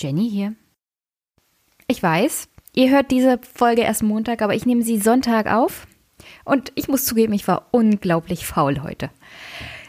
[0.00, 0.54] Jenny hier.
[1.86, 5.86] Ich weiß, ihr hört diese Folge erst Montag, aber ich nehme sie Sonntag auf.
[6.44, 9.10] Und ich muss zugeben, ich war unglaublich faul heute.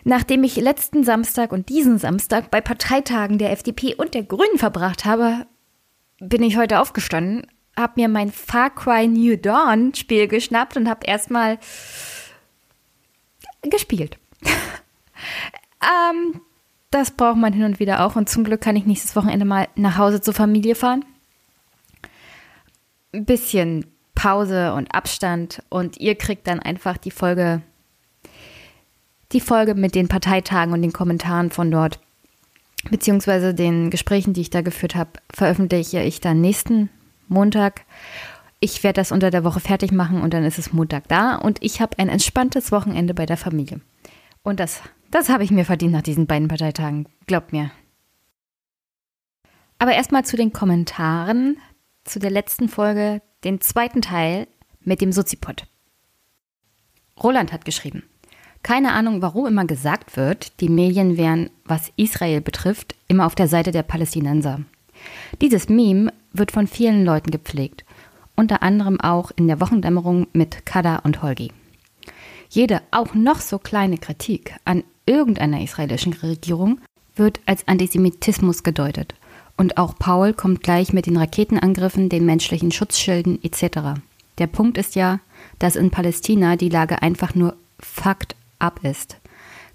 [0.04, 5.06] Nachdem ich letzten Samstag und diesen Samstag bei Parteitagen der FDP und der Grünen verbracht
[5.06, 5.46] habe,
[6.20, 11.06] bin ich heute aufgestanden, habe mir mein Far Cry New Dawn Spiel geschnappt und habe
[11.06, 11.60] erstmal
[13.62, 14.18] gespielt.
[15.82, 16.42] ähm,
[16.92, 19.68] das braucht man hin und wieder auch und zum Glück kann ich nächstes Wochenende mal
[19.76, 21.04] nach Hause zur Familie fahren.
[23.14, 27.62] Ein bisschen Pause und Abstand und ihr kriegt dann einfach die Folge
[29.32, 32.00] die Folge mit den Parteitagen und den Kommentaren von dort,
[32.90, 36.90] beziehungsweise den Gesprächen, die ich da geführt habe, veröffentliche ich dann nächsten
[37.28, 37.82] Montag.
[38.60, 41.60] Ich werde das unter der Woche fertig machen und dann ist es Montag da und
[41.62, 43.80] ich habe ein entspanntes Wochenende bei der Familie.
[44.44, 47.72] Und das, das habe ich mir verdient nach diesen beiden Parteitagen, glaubt mir.
[49.78, 51.58] Aber erstmal zu den Kommentaren
[52.04, 54.48] zu der letzten Folge, den zweiten Teil
[54.82, 55.68] mit dem Sozipod.
[57.22, 58.04] Roland hat geschrieben.
[58.64, 63.48] Keine Ahnung, warum immer gesagt wird, die Medien wären, was Israel betrifft, immer auf der
[63.48, 64.62] Seite der Palästinenser.
[65.42, 67.84] Dieses Meme wird von vielen Leuten gepflegt,
[68.36, 71.52] unter anderem auch in der Wochendämmerung mit Kada und Holgi.
[72.50, 76.80] Jede auch noch so kleine Kritik an irgendeiner israelischen Regierung
[77.16, 79.16] wird als Antisemitismus gedeutet.
[79.58, 84.00] Und auch Paul kommt gleich mit den Raketenangriffen, den menschlichen Schutzschilden etc.
[84.38, 85.20] Der Punkt ist ja,
[85.60, 89.18] dass in Palästina die Lage einfach nur Fakt ab ist.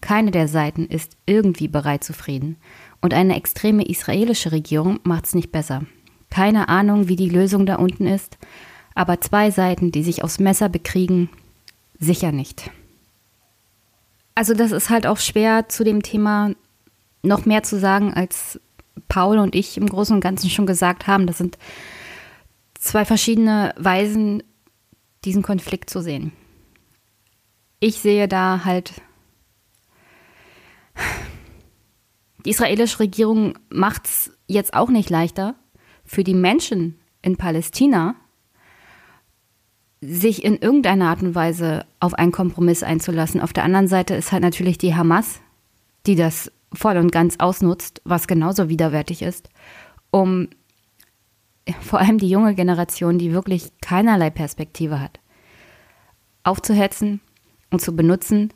[0.01, 2.57] Keine der Seiten ist irgendwie bereit zu Frieden.
[3.01, 5.85] Und eine extreme israelische Regierung macht es nicht besser.
[6.31, 8.39] Keine Ahnung, wie die Lösung da unten ist,
[8.95, 11.29] aber zwei Seiten, die sich aufs Messer bekriegen,
[11.99, 12.71] sicher nicht.
[14.37, 16.53] Also das ist halt auch schwer zu dem Thema
[17.23, 18.61] noch mehr zu sagen, als
[19.09, 21.27] Paul und ich im Großen und Ganzen schon gesagt haben.
[21.27, 21.59] Das sind
[22.79, 24.45] zwei verschiedene Weisen,
[25.25, 26.31] diesen Konflikt zu sehen
[27.81, 28.95] ich sehe da halt,
[32.45, 35.57] die israelische Regierung macht es jetzt auch nicht leichter
[36.05, 38.15] für die Menschen in Palästina,
[40.01, 43.41] sich in irgendeiner Art und Weise auf einen Kompromiss einzulassen.
[43.41, 45.41] Auf der anderen Seite ist halt natürlich die Hamas,
[46.07, 49.49] die das voll und ganz ausnutzt, was genauso widerwärtig ist,
[50.11, 50.49] um
[51.81, 55.19] vor allem die junge Generation, die wirklich keinerlei Perspektive hat,
[56.45, 57.21] aufzuhetzen,
[57.71, 58.53] und zu benutzen,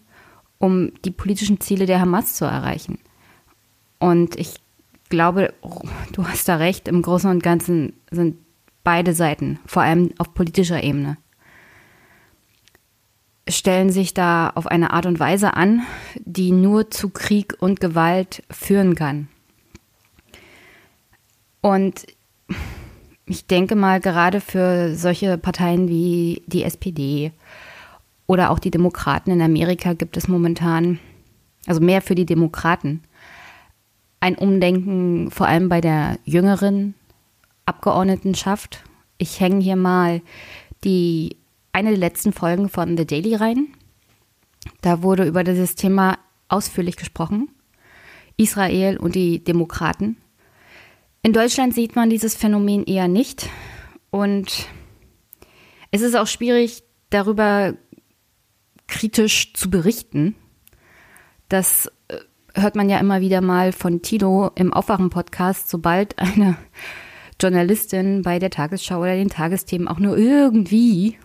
[0.58, 2.98] um die politischen Ziele der Hamas zu erreichen.
[3.98, 4.56] Und ich
[5.08, 5.52] glaube,
[6.12, 8.36] du hast da recht, im Großen und Ganzen sind
[8.84, 11.16] beide Seiten, vor allem auf politischer Ebene,
[13.50, 15.82] stellen sich da auf eine Art und Weise an,
[16.16, 19.28] die nur zu Krieg und Gewalt führen kann.
[21.60, 22.06] Und
[23.26, 27.32] ich denke mal, gerade für solche Parteien wie die SPD
[28.26, 30.98] oder auch die Demokraten in Amerika gibt es momentan,
[31.66, 33.02] also mehr für die Demokraten,
[34.20, 36.94] ein Umdenken vor allem bei der jüngeren
[37.66, 38.82] Abgeordnetenschaft.
[39.18, 40.22] Ich hänge hier mal
[40.84, 41.36] die
[41.72, 43.68] eine der letzten Folgen von The Daily rein.
[44.80, 47.48] Da wurde über dieses Thema ausführlich gesprochen.
[48.36, 50.16] Israel und die Demokraten.
[51.22, 53.48] In Deutschland sieht man dieses Phänomen eher nicht.
[54.10, 54.66] Und
[55.90, 57.74] es ist auch schwierig, darüber
[58.86, 60.34] kritisch zu berichten.
[61.48, 62.18] Das äh,
[62.54, 66.56] hört man ja immer wieder mal von Tilo im Aufwachen-Podcast, sobald eine
[67.40, 71.18] Journalistin bei der Tagesschau oder den Tagesthemen auch nur irgendwie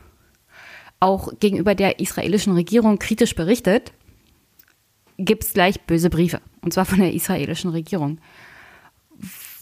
[1.00, 3.92] auch gegenüber der israelischen Regierung kritisch berichtet,
[5.18, 6.42] gibt es gleich böse Briefe.
[6.62, 8.20] Und zwar von der israelischen Regierung.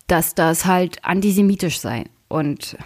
[0.07, 2.05] Dass das halt antisemitisch sei.
[2.27, 2.77] Und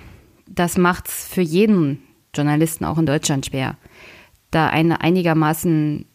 [0.47, 2.01] das macht es für jeden
[2.33, 3.77] Journalisten auch in Deutschland schwer
[4.51, 6.05] da eine einigermaßen,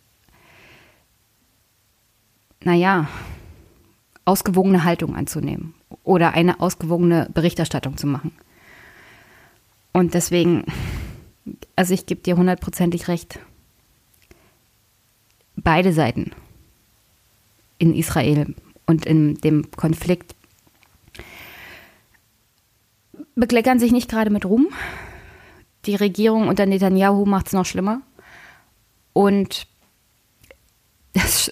[2.64, 3.08] naja,
[4.24, 5.74] ausgewogene Haltung anzunehmen
[6.04, 8.32] oder eine ausgewogene Berichterstattung zu machen.
[9.92, 10.64] Und deswegen,
[11.76, 13.38] also ich gebe dir hundertprozentig recht,
[15.56, 16.32] beide Seiten
[17.78, 18.54] in Israel
[18.86, 20.34] und in dem Konflikt
[23.34, 24.68] bekleckern sich nicht gerade mit Ruhm.
[25.86, 28.02] Die Regierung unter Netanyahu macht es noch schlimmer.
[29.12, 29.66] Und
[31.12, 31.50] das,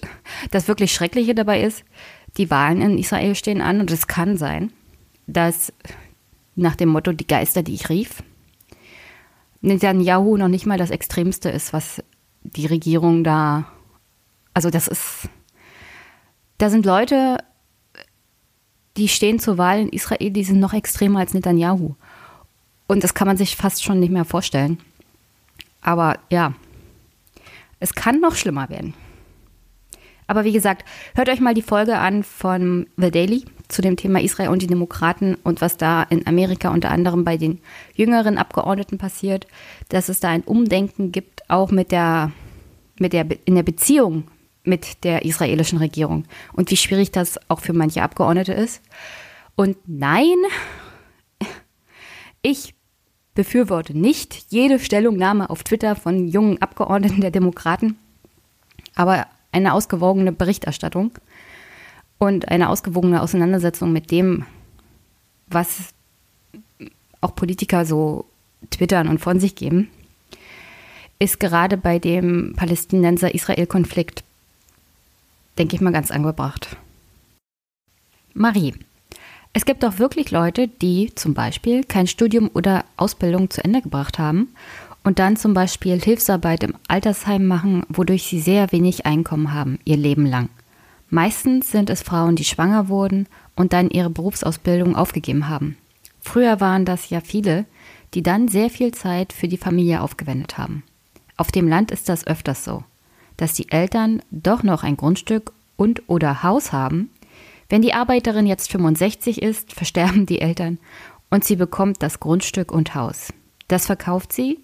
[0.51, 1.83] das wirklich Schreckliche dabei ist,
[2.37, 4.71] die Wahlen in Israel stehen an und es kann sein,
[5.27, 5.73] dass
[6.55, 8.23] nach dem Motto die Geister, die ich rief,
[9.61, 12.03] Netanyahu noch nicht mal das Extremste ist, was
[12.43, 13.65] die Regierung da,
[14.53, 15.29] also das ist,
[16.57, 17.37] da sind Leute
[18.97, 21.95] die stehen zur Wahl in Israel, die sind noch extremer als Netanyahu.
[22.87, 24.79] Und das kann man sich fast schon nicht mehr vorstellen.
[25.81, 26.53] Aber ja,
[27.79, 28.93] es kann noch schlimmer werden.
[30.31, 34.21] Aber wie gesagt, hört euch mal die Folge an von The Daily zu dem Thema
[34.21, 37.59] Israel und die Demokraten und was da in Amerika unter anderem bei den
[37.95, 39.45] jüngeren Abgeordneten passiert,
[39.89, 42.31] dass es da ein Umdenken gibt, auch mit der,
[42.97, 44.23] mit der, in der Beziehung
[44.63, 46.23] mit der israelischen Regierung
[46.53, 48.81] und wie schwierig das auch für manche Abgeordnete ist.
[49.57, 50.37] Und nein,
[52.41, 52.73] ich
[53.35, 57.97] befürworte nicht jede Stellungnahme auf Twitter von jungen Abgeordneten der Demokraten,
[58.95, 61.11] aber eine ausgewogene Berichterstattung
[62.17, 64.45] und eine ausgewogene Auseinandersetzung mit dem,
[65.47, 65.93] was
[67.19, 68.25] auch Politiker so
[68.69, 69.89] twittern und von sich geben,
[71.19, 74.23] ist gerade bei dem Palästinenser-Israel-Konflikt,
[75.57, 76.77] denke ich mal, ganz angebracht.
[78.33, 78.73] Marie,
[79.53, 84.17] es gibt auch wirklich Leute, die zum Beispiel kein Studium oder Ausbildung zu Ende gebracht
[84.17, 84.49] haben
[85.03, 89.97] und dann zum Beispiel Hilfsarbeit im Altersheim machen, wodurch sie sehr wenig Einkommen haben, ihr
[89.97, 90.49] Leben lang.
[91.09, 95.77] Meistens sind es Frauen, die schwanger wurden und dann ihre Berufsausbildung aufgegeben haben.
[96.21, 97.65] Früher waren das ja viele,
[98.13, 100.83] die dann sehr viel Zeit für die Familie aufgewendet haben.
[101.37, 102.83] Auf dem Land ist das öfters so,
[103.37, 107.09] dass die Eltern doch noch ein Grundstück und oder Haus haben,
[107.69, 110.77] wenn die Arbeiterin jetzt 65 ist, versterben die Eltern
[111.29, 113.33] und sie bekommt das Grundstück und Haus.
[113.67, 114.59] Das verkauft sie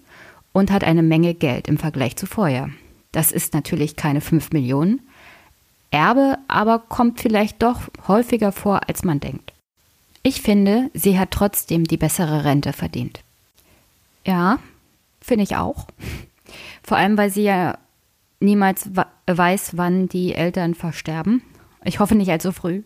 [0.58, 2.70] und hat eine Menge Geld im Vergleich zu vorher.
[3.12, 5.00] Das ist natürlich keine 5 Millionen.
[5.90, 9.52] Erbe aber kommt vielleicht doch häufiger vor, als man denkt.
[10.22, 13.20] Ich finde, sie hat trotzdem die bessere Rente verdient.
[14.26, 14.58] Ja,
[15.20, 15.86] finde ich auch.
[16.82, 17.78] Vor allem, weil sie ja
[18.40, 18.90] niemals
[19.26, 21.42] weiß, wann die Eltern versterben.
[21.84, 22.82] Ich hoffe nicht allzu früh.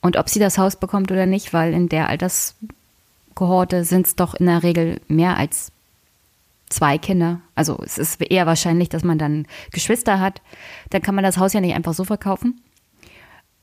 [0.00, 4.34] Und ob sie das Haus bekommt oder nicht, weil in der Alterskohorte sind es doch
[4.34, 5.72] in der Regel mehr als
[6.68, 7.40] zwei Kinder.
[7.54, 10.42] Also es ist eher wahrscheinlich, dass man dann Geschwister hat.
[10.90, 12.60] Dann kann man das Haus ja nicht einfach so verkaufen.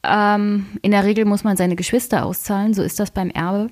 [0.04, 3.70] Ähm, in der Regel muss man seine Geschwister auszahlen, so ist das beim Erbe.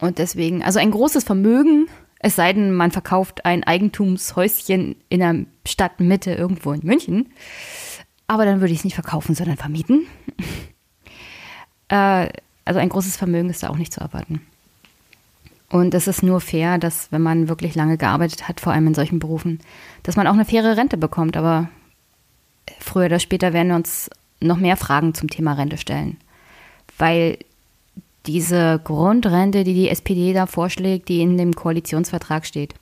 [0.00, 1.88] Und deswegen, also ein großes Vermögen,
[2.20, 7.32] es sei denn, man verkauft ein Eigentumshäuschen in der Stadtmitte irgendwo in München.
[8.26, 10.06] Aber dann würde ich es nicht verkaufen, sondern vermieten.
[11.90, 12.28] Äh,
[12.66, 14.42] also ein großes Vermögen ist da auch nicht zu erwarten.
[15.70, 18.94] Und es ist nur fair, dass wenn man wirklich lange gearbeitet hat, vor allem in
[18.94, 19.60] solchen Berufen,
[20.02, 21.36] dass man auch eine faire Rente bekommt.
[21.36, 21.68] Aber
[22.80, 24.10] früher oder später werden wir uns
[24.40, 26.16] noch mehr Fragen zum Thema Rente stellen.
[26.96, 27.38] Weil
[28.26, 32.74] diese Grundrente, die die SPD da vorschlägt, die in dem Koalitionsvertrag steht.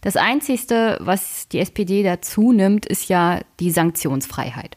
[0.00, 4.76] Das Einzige, was die SPD dazu nimmt, ist ja die Sanktionsfreiheit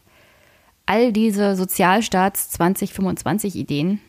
[0.88, 4.00] all diese Sozialstaats 2025 Ideen,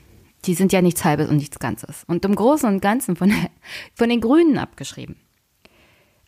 [0.46, 2.04] die sind ja nichts Halbes und nichts Ganzes.
[2.08, 3.34] Und im Großen und Ganzen von,
[3.94, 5.18] von den Grünen abgeschrieben.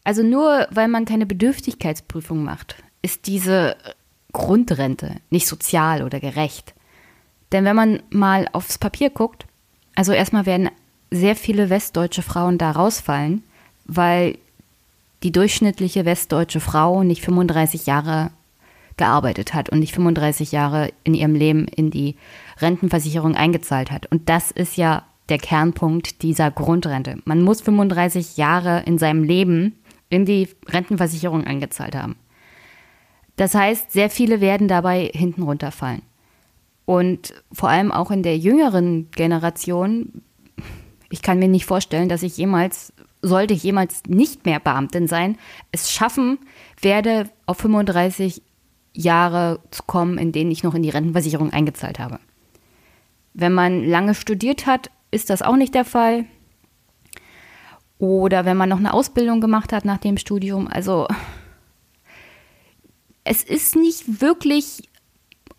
[0.03, 3.75] Also nur weil man keine Bedürftigkeitsprüfung macht, ist diese
[4.31, 6.73] Grundrente nicht sozial oder gerecht.
[7.51, 9.45] Denn wenn man mal aufs Papier guckt,
[9.95, 10.69] also erstmal werden
[11.11, 13.43] sehr viele westdeutsche Frauen da rausfallen,
[13.85, 14.37] weil
[15.23, 18.31] die durchschnittliche westdeutsche Frau nicht 35 Jahre
[18.97, 22.15] gearbeitet hat und nicht 35 Jahre in ihrem Leben in die
[22.61, 24.05] Rentenversicherung eingezahlt hat.
[24.11, 27.17] Und das ist ja der Kernpunkt dieser Grundrente.
[27.25, 29.75] Man muss 35 Jahre in seinem Leben
[30.09, 32.15] in die Rentenversicherung eingezahlt haben.
[33.37, 36.01] Das heißt, sehr viele werden dabei hinten runterfallen.
[36.85, 40.21] Und vor allem auch in der jüngeren Generation,
[41.09, 42.91] ich kann mir nicht vorstellen, dass ich jemals,
[43.21, 45.37] sollte ich jemals nicht mehr Beamtin sein,
[45.71, 46.39] es schaffen
[46.81, 48.41] werde, auf 35
[48.93, 52.19] Jahre zu kommen, in denen ich noch in die Rentenversicherung eingezahlt habe.
[53.33, 56.25] Wenn man lange studiert hat, ist das auch nicht der Fall.
[57.97, 60.67] Oder wenn man noch eine Ausbildung gemacht hat nach dem Studium.
[60.67, 61.07] Also
[63.23, 64.89] es ist nicht wirklich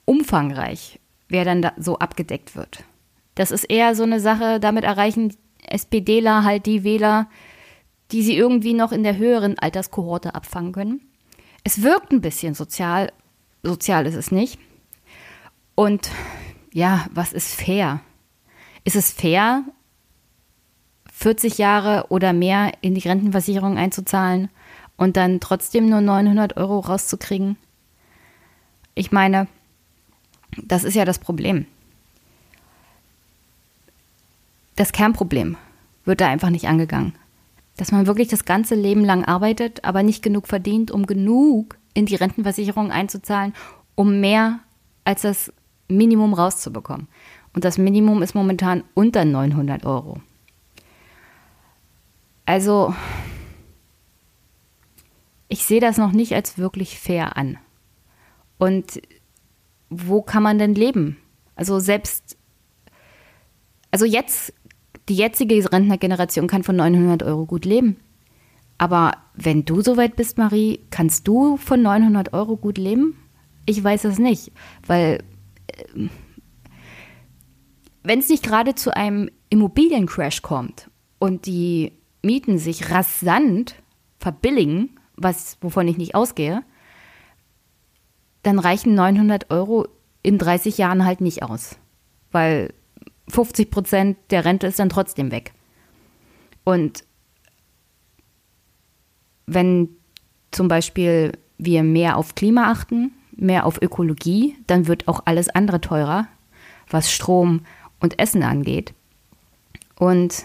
[0.05, 0.99] umfangreich,
[1.29, 2.85] wer dann da so abgedeckt wird.
[3.35, 5.35] Das ist eher so eine Sache, damit erreichen
[5.67, 7.29] SPDler halt die Wähler,
[8.11, 11.01] die sie irgendwie noch in der höheren Alterskohorte abfangen können.
[11.65, 13.13] Es wirkt ein bisschen sozial,
[13.63, 14.59] sozial ist es nicht.
[15.75, 16.11] Und
[16.73, 18.01] ja, was ist fair?
[18.85, 19.65] Ist es fair,
[21.13, 24.49] 40 Jahre oder mehr in die Rentenversicherung einzuzahlen
[24.97, 27.57] und dann trotzdem nur 900 Euro rauszukriegen?
[28.95, 29.47] Ich meine,
[30.57, 31.67] das ist ja das Problem.
[34.77, 35.57] Das Kernproblem
[36.05, 37.15] wird da einfach nicht angegangen.
[37.77, 42.07] Dass man wirklich das ganze Leben lang arbeitet, aber nicht genug verdient, um genug in
[42.07, 43.55] die Rentenversicherung einzuzahlen,
[43.95, 44.61] um mehr
[45.05, 45.53] als das
[45.97, 47.09] Minimum rauszubekommen.
[47.55, 50.21] Und das Minimum ist momentan unter 900 Euro.
[52.47, 52.95] Also,
[55.49, 57.59] ich sehe das noch nicht als wirklich fair an.
[58.59, 59.03] Und
[59.91, 61.19] wo kann man denn leben?
[61.55, 62.39] Also selbst,
[63.91, 64.55] also jetzt,
[65.09, 67.99] die jetzige Rentnergeneration kann von 900 Euro gut leben.
[68.79, 73.17] Aber wenn du soweit bist, Marie, kannst du von 900 Euro gut leben?
[73.67, 74.53] Ich weiß es nicht,
[74.87, 75.23] weil
[78.03, 83.77] wenn es nicht gerade zu einem Immobiliencrash kommt und die Mieten sich rasant
[84.19, 86.63] verbilligen, was, wovon ich nicht ausgehe,
[88.43, 89.87] dann reichen 900 Euro
[90.23, 91.77] in 30 Jahren halt nicht aus.
[92.31, 92.73] Weil
[93.29, 95.53] 50 Prozent der Rente ist dann trotzdem weg.
[96.65, 97.05] Und
[99.47, 99.89] wenn
[100.51, 105.81] zum Beispiel wir mehr auf Klima achten, mehr auf Ökologie, dann wird auch alles andere
[105.81, 106.29] teurer,
[106.89, 107.63] was Strom
[108.01, 108.95] und Essen angeht.
[109.99, 110.45] Und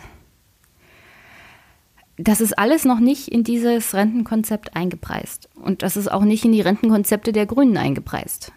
[2.18, 5.50] das ist alles noch nicht in dieses Rentenkonzept eingepreist.
[5.56, 8.52] Und das ist auch nicht in die Rentenkonzepte der Grünen eingepreist.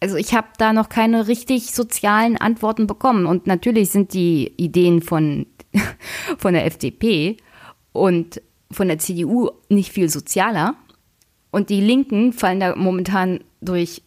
[0.00, 3.26] Also ich habe da noch keine richtig sozialen Antworten bekommen.
[3.26, 5.46] Und natürlich sind die Ideen von,
[6.38, 7.36] von der FDP
[7.92, 8.40] und
[8.70, 10.74] von der CDU nicht viel sozialer.
[11.52, 14.02] Und die Linken fallen da momentan durch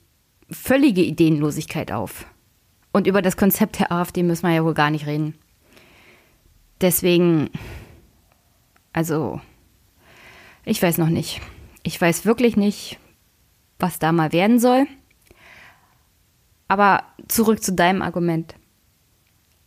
[0.50, 2.26] völlige Ideenlosigkeit auf.
[2.92, 5.36] Und über das Konzept der AfD müssen wir ja wohl gar nicht reden.
[6.82, 7.50] Deswegen,
[8.94, 9.40] also,
[10.66, 11.40] ich weiß noch nicht.
[11.84, 13.00] Ich weiß wirklich nicht,
[13.80, 14.88] was da mal werden soll.
[16.68, 18.56] Aber zurück zu deinem Argument.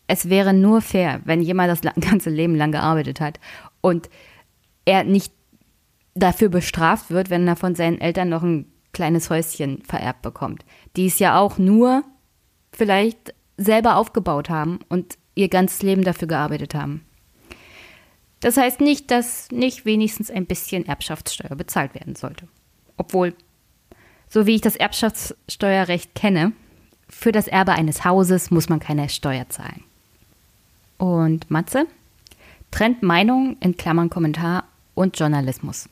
[0.08, 3.38] Es wäre nur fair, wenn jemand das ganze Leben lang gearbeitet hat
[3.80, 4.10] und
[4.84, 5.32] er nicht
[6.18, 10.64] dafür bestraft wird, wenn er von seinen Eltern noch ein kleines Häuschen vererbt bekommt,
[10.96, 12.02] die es ja auch nur
[12.72, 17.04] vielleicht selber aufgebaut haben und ihr ganzes Leben dafür gearbeitet haben.
[18.40, 22.46] Das heißt nicht, dass nicht wenigstens ein bisschen Erbschaftssteuer bezahlt werden sollte.
[22.96, 23.34] Obwohl,
[24.28, 26.52] so wie ich das Erbschaftssteuerrecht kenne,
[27.08, 29.82] für das Erbe eines Hauses muss man keine Steuer zahlen.
[30.98, 31.86] Und Matze
[32.70, 35.88] trennt Meinung in Klammern Kommentar und Journalismus.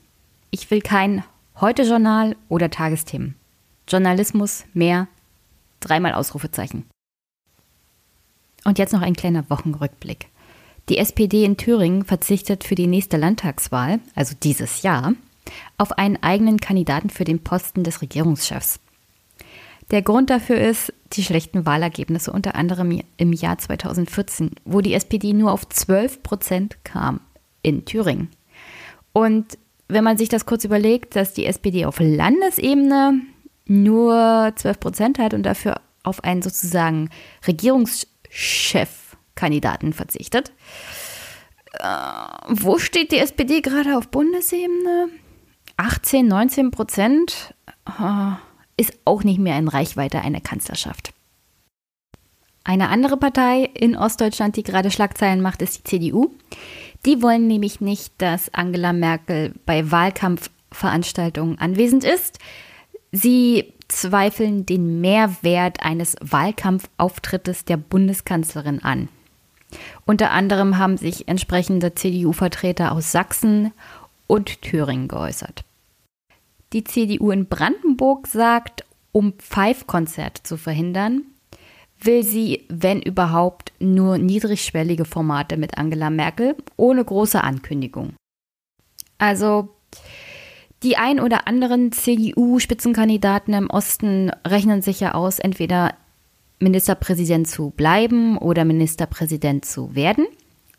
[0.59, 1.23] Ich will kein
[1.61, 3.35] Heute-Journal oder Tagesthemen.
[3.87, 5.07] Journalismus mehr,
[5.81, 6.87] dreimal Ausrufezeichen.
[8.65, 10.29] Und jetzt noch ein kleiner Wochenrückblick.
[10.89, 15.13] Die SPD in Thüringen verzichtet für die nächste Landtagswahl, also dieses Jahr,
[15.77, 18.81] auf einen eigenen Kandidaten für den Posten des Regierungschefs.
[19.91, 25.35] Der Grund dafür ist die schlechten Wahlergebnisse unter anderem im Jahr 2014, wo die SPD
[25.35, 27.21] nur auf 12 Prozent kam
[27.61, 28.31] in Thüringen.
[29.13, 29.59] Und
[29.89, 33.23] wenn man sich das kurz überlegt, dass die SPD auf Landesebene
[33.67, 37.11] nur 12 Prozent hat und dafür auf einen sozusagen
[37.47, 40.53] Regierungschefkandidaten verzichtet,
[41.81, 41.87] äh,
[42.49, 45.09] wo steht die SPD gerade auf Bundesebene?
[45.77, 47.55] 18, 19 Prozent
[47.87, 48.33] äh,
[48.77, 51.13] ist auch nicht mehr in Reichweite einer Kanzlerschaft.
[52.65, 56.33] Eine andere Partei in Ostdeutschland, die gerade Schlagzeilen macht, ist die CDU.
[57.07, 62.41] Die wollen nämlich nicht, dass Angela Merkel bei Wahlkampfveranstaltungen anwesend ist.
[63.13, 69.09] Sie zweifeln den Mehrwert eines Wahlkampfauftrittes der Bundeskanzlerin an.
[70.05, 73.73] Unter anderem haben sich entsprechende CDU-Vertreter aus Sachsen
[74.27, 75.65] und Thüringen geäußert.
[76.73, 81.23] Die CDU in Brandenburg sagt, um Pfeifkonzerte zu verhindern,
[82.07, 88.15] will sie, wenn überhaupt, nur niedrigschwellige Formate mit Angela Merkel ohne große Ankündigung.
[89.19, 89.69] Also
[90.83, 95.95] die ein oder anderen CDU-Spitzenkandidaten im Osten rechnen sich ja aus, entweder
[96.61, 100.27] Ministerpräsident zu bleiben oder Ministerpräsident zu werden.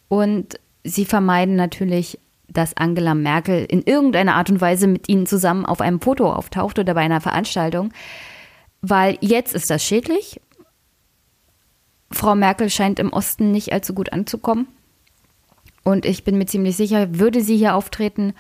[0.07, 5.65] Und sie vermeiden natürlich, dass Angela Merkel in irgendeiner Art und Weise mit ihnen zusammen
[5.65, 7.91] auf einem Foto auftaucht oder bei einer Veranstaltung,
[8.81, 10.39] weil jetzt ist das schädlich
[12.12, 14.68] Frau Merkel scheint im Osten nicht allzu gut anzukommen.
[15.84, 18.34] Und ich bin mir ziemlich sicher, würde sie hier auftreten,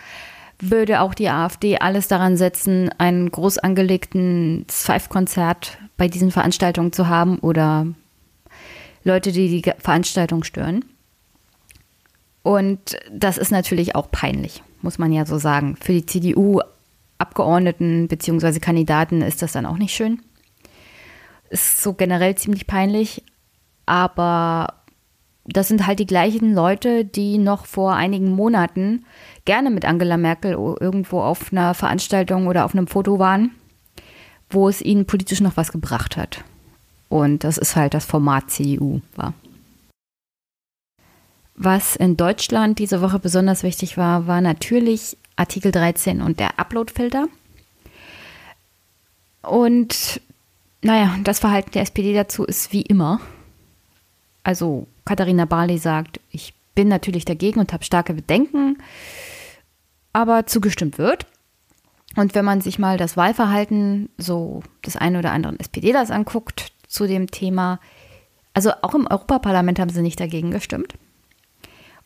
[0.59, 7.07] würde auch die AfD alles daran setzen, ein groß angelegten Five-Konzert bei diesen Veranstaltungen zu
[7.07, 7.87] haben oder
[9.03, 10.83] Leute, die die Veranstaltung stören.
[12.43, 15.75] Und das ist natürlich auch peinlich, muss man ja so sagen.
[15.75, 18.59] Für die CDU-Abgeordneten bzw.
[18.59, 20.21] Kandidaten ist das dann auch nicht schön.
[21.49, 23.23] Ist so generell ziemlich peinlich.
[23.87, 24.75] Aber
[25.45, 29.05] das sind halt die gleichen Leute, die noch vor einigen Monaten
[29.45, 33.51] gerne mit Angela Merkel irgendwo auf einer Veranstaltung oder auf einem Foto waren,
[34.49, 36.43] wo es ihnen politisch noch was gebracht hat.
[37.09, 39.33] Und das ist halt das Format CDU war.
[41.55, 47.27] Was in Deutschland diese Woche besonders wichtig war, war natürlich Artikel 13 und der Uploadfilter.
[49.41, 50.21] Und
[50.83, 53.21] naja, das Verhalten der SPD dazu ist wie immer.
[54.47, 58.77] Also Katharina Barley sagt, ich bin natürlich dagegen und habe starke Bedenken,
[60.13, 61.25] aber zugestimmt wird.
[62.15, 67.07] Und wenn man sich mal das Wahlverhalten so des einen oder anderen SPDlers anguckt zu
[67.07, 67.81] dem Thema,
[68.53, 70.93] also auch im Europaparlament haben sie nicht dagegen gestimmt.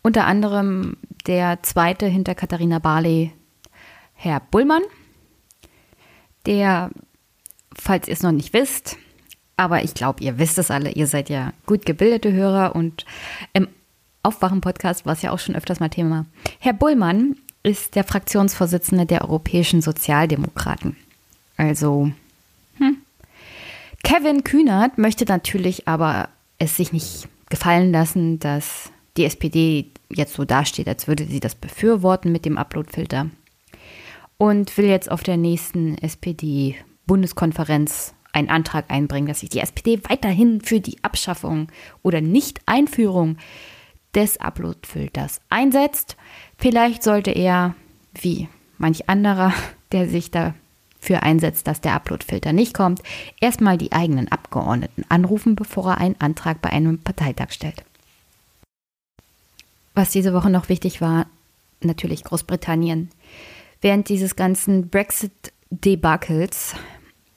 [0.01, 3.33] Unter anderem der zweite hinter Katharina Barley,
[4.15, 4.81] Herr Bullmann,
[6.47, 6.89] der,
[7.77, 8.97] falls ihr es noch nicht wisst,
[9.61, 13.05] aber ich glaube, ihr wisst es alle, ihr seid ja gut gebildete Hörer und
[13.53, 13.67] im
[14.23, 16.25] Aufwachen-Podcast war es ja auch schon öfters mal Thema.
[16.59, 20.97] Herr Bullmann ist der Fraktionsvorsitzende der Europäischen Sozialdemokraten.
[21.57, 22.09] Also,
[22.77, 22.97] hm.
[24.03, 30.43] Kevin Kühnert möchte natürlich aber es sich nicht gefallen lassen, dass die SPD jetzt so
[30.43, 33.27] dasteht, als würde sie das befürworten mit dem Uploadfilter.
[34.37, 40.61] Und will jetzt auf der nächsten SPD-Bundeskonferenz einen Antrag einbringen, dass sich die SPD weiterhin
[40.61, 41.67] für die Abschaffung
[42.03, 43.37] oder Nicht-Einführung
[44.15, 46.17] des Uploadfilters einsetzt.
[46.57, 47.75] Vielleicht sollte er,
[48.13, 48.47] wie
[48.77, 49.53] manch anderer,
[49.91, 53.01] der sich dafür einsetzt, dass der Uploadfilter nicht kommt,
[53.39, 57.83] erstmal die eigenen Abgeordneten anrufen, bevor er einen Antrag bei einem Parteitag stellt.
[59.93, 61.27] Was diese Woche noch wichtig war,
[61.81, 63.09] natürlich Großbritannien.
[63.81, 66.75] Während dieses ganzen Brexit-Debakels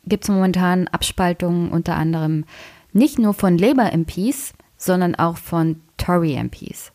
[0.06, 2.44] gibt es momentan Abspaltungen unter anderem
[2.92, 6.92] nicht nur von Labour-MPs, sondern auch von Tory-MPs.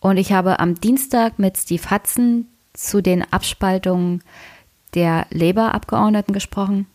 [0.00, 4.22] Und ich habe am Dienstag mit Steve Hudson zu den Abspaltungen
[4.94, 6.86] der Labour-Abgeordneten gesprochen,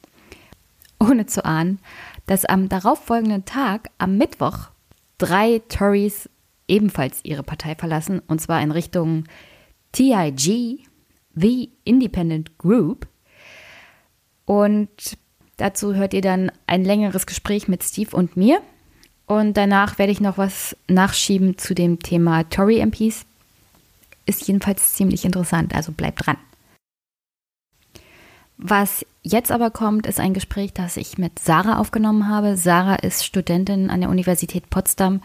[1.00, 1.80] ohne zu ahnen,
[2.28, 4.70] dass am darauffolgenden Tag, am Mittwoch,
[5.18, 6.30] drei Tories
[6.68, 9.26] ebenfalls ihre Partei verlassen, und zwar in Richtung
[9.92, 10.88] TIG,
[11.34, 13.08] The Independent Group.
[14.46, 15.18] Und
[15.62, 18.62] dazu hört ihr dann ein längeres Gespräch mit Steve und mir.
[19.28, 23.26] Und danach werde ich noch was nachschieben zu dem Thema Tory MPs.
[24.26, 26.38] Ist jedenfalls ziemlich interessant, also bleibt dran.
[28.58, 32.58] Was jetzt aber kommt, ist ein Gespräch, das ich mit Sarah aufgenommen habe.
[32.58, 35.22] Sarah ist Studentin an der Universität Potsdam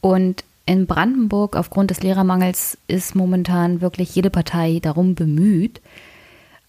[0.00, 5.80] und in Brandenburg aufgrund des Lehrermangels ist momentan wirklich jede Partei darum bemüht,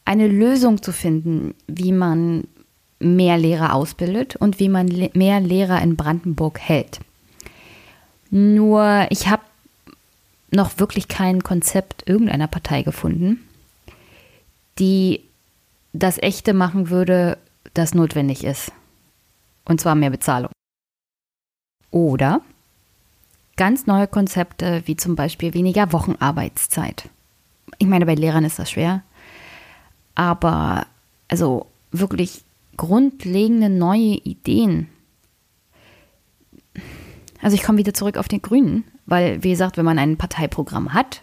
[0.03, 2.45] eine Lösung zu finden, wie man
[3.01, 6.99] mehr Lehrer ausbildet und wie man mehr Lehrer in Brandenburg hält.
[8.29, 9.43] Nur ich habe
[10.51, 13.47] noch wirklich kein Konzept irgendeiner Partei gefunden,
[14.79, 15.21] die
[15.93, 17.37] das Echte machen würde,
[17.73, 18.71] das notwendig ist.
[19.65, 20.51] Und zwar mehr Bezahlung.
[21.91, 22.41] Oder
[23.57, 27.09] ganz neue Konzepte, wie zum Beispiel weniger Wochenarbeitszeit.
[27.77, 29.03] Ich meine, bei Lehrern ist das schwer,
[30.15, 30.87] aber
[31.27, 32.43] also wirklich
[32.77, 34.87] grundlegende neue Ideen.
[37.41, 40.93] Also ich komme wieder zurück auf den Grünen, weil, wie gesagt, wenn man ein Parteiprogramm
[40.93, 41.21] hat,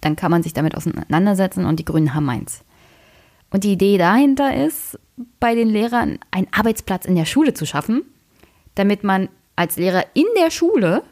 [0.00, 2.62] dann kann man sich damit auseinandersetzen und die Grünen haben eins.
[3.50, 4.98] Und die Idee dahinter ist,
[5.38, 8.02] bei den Lehrern einen Arbeitsplatz in der Schule zu schaffen,
[8.74, 11.02] damit man als Lehrer in der Schule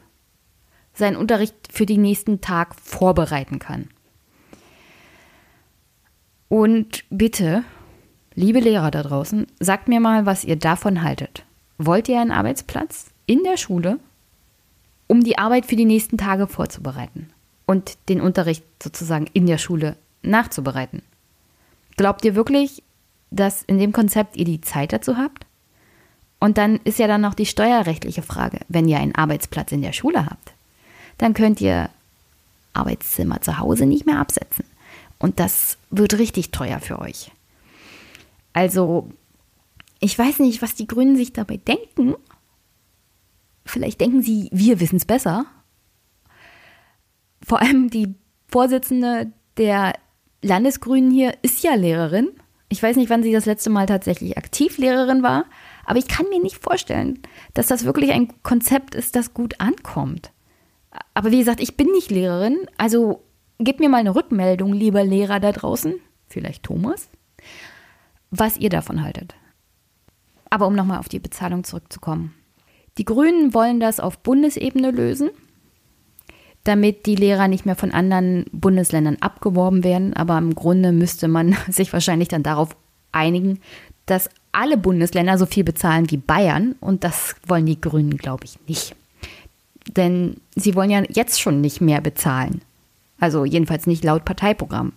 [0.93, 3.89] seinen Unterricht für den nächsten Tag vorbereiten kann.
[6.49, 7.63] Und bitte,
[8.35, 11.43] liebe Lehrer da draußen, sagt mir mal, was ihr davon haltet.
[11.77, 13.99] Wollt ihr einen Arbeitsplatz in der Schule,
[15.07, 17.29] um die Arbeit für die nächsten Tage vorzubereiten
[17.65, 21.01] und den Unterricht sozusagen in der Schule nachzubereiten?
[21.97, 22.83] Glaubt ihr wirklich,
[23.31, 25.45] dass in dem Konzept ihr die Zeit dazu habt?
[26.39, 29.93] Und dann ist ja dann noch die steuerrechtliche Frage, wenn ihr einen Arbeitsplatz in der
[29.93, 30.53] Schule habt,
[31.17, 31.89] dann könnt ihr
[32.73, 34.65] Arbeitszimmer zu Hause nicht mehr absetzen.
[35.19, 37.31] Und das wird richtig teuer für euch.
[38.53, 39.09] Also,
[39.99, 42.15] ich weiß nicht, was die Grünen sich dabei denken.
[43.65, 45.45] Vielleicht denken sie, wir wissen es besser.
[47.45, 48.15] Vor allem die
[48.47, 49.93] Vorsitzende der
[50.41, 52.29] Landesgrünen hier ist ja Lehrerin.
[52.69, 55.45] Ich weiß nicht, wann sie das letzte Mal tatsächlich aktiv Lehrerin war,
[55.85, 57.19] aber ich kann mir nicht vorstellen,
[57.53, 60.31] dass das wirklich ein Konzept ist, das gut ankommt.
[61.13, 63.23] Aber wie gesagt, ich bin nicht Lehrerin, also
[63.59, 65.95] gebt mir mal eine Rückmeldung, lieber Lehrer da draußen,
[66.27, 67.09] vielleicht Thomas,
[68.31, 69.35] was ihr davon haltet.
[70.49, 72.33] Aber um nochmal auf die Bezahlung zurückzukommen.
[72.97, 75.29] Die Grünen wollen das auf Bundesebene lösen,
[76.63, 80.13] damit die Lehrer nicht mehr von anderen Bundesländern abgeworben werden.
[80.13, 82.75] Aber im Grunde müsste man sich wahrscheinlich dann darauf
[83.11, 83.59] einigen,
[84.05, 88.57] dass alle Bundesländer so viel bezahlen wie Bayern und das wollen die Grünen, glaube ich,
[88.67, 88.95] nicht.
[89.95, 92.61] Denn sie wollen ja jetzt schon nicht mehr bezahlen.
[93.19, 94.93] Also jedenfalls nicht laut Parteiprogramm.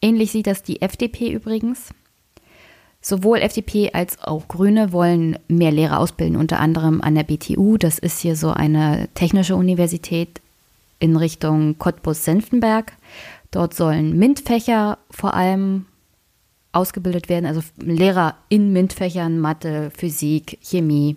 [0.00, 1.90] Ähnlich sieht das die FDP übrigens.
[3.00, 7.76] Sowohl FDP als auch Grüne wollen mehr Lehrer ausbilden, unter anderem an der BTU.
[7.76, 10.40] Das ist hier so eine technische Universität
[10.98, 12.92] in Richtung Cottbus-Senftenberg.
[13.50, 15.86] Dort sollen MINT-Fächer vor allem
[16.72, 21.16] ausgebildet werden, also Lehrer in MINT-Fächern, Mathe, Physik, Chemie.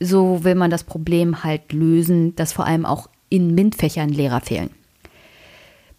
[0.00, 4.70] So will man das Problem halt lösen, dass vor allem auch in MINT-Fächern Lehrer fehlen.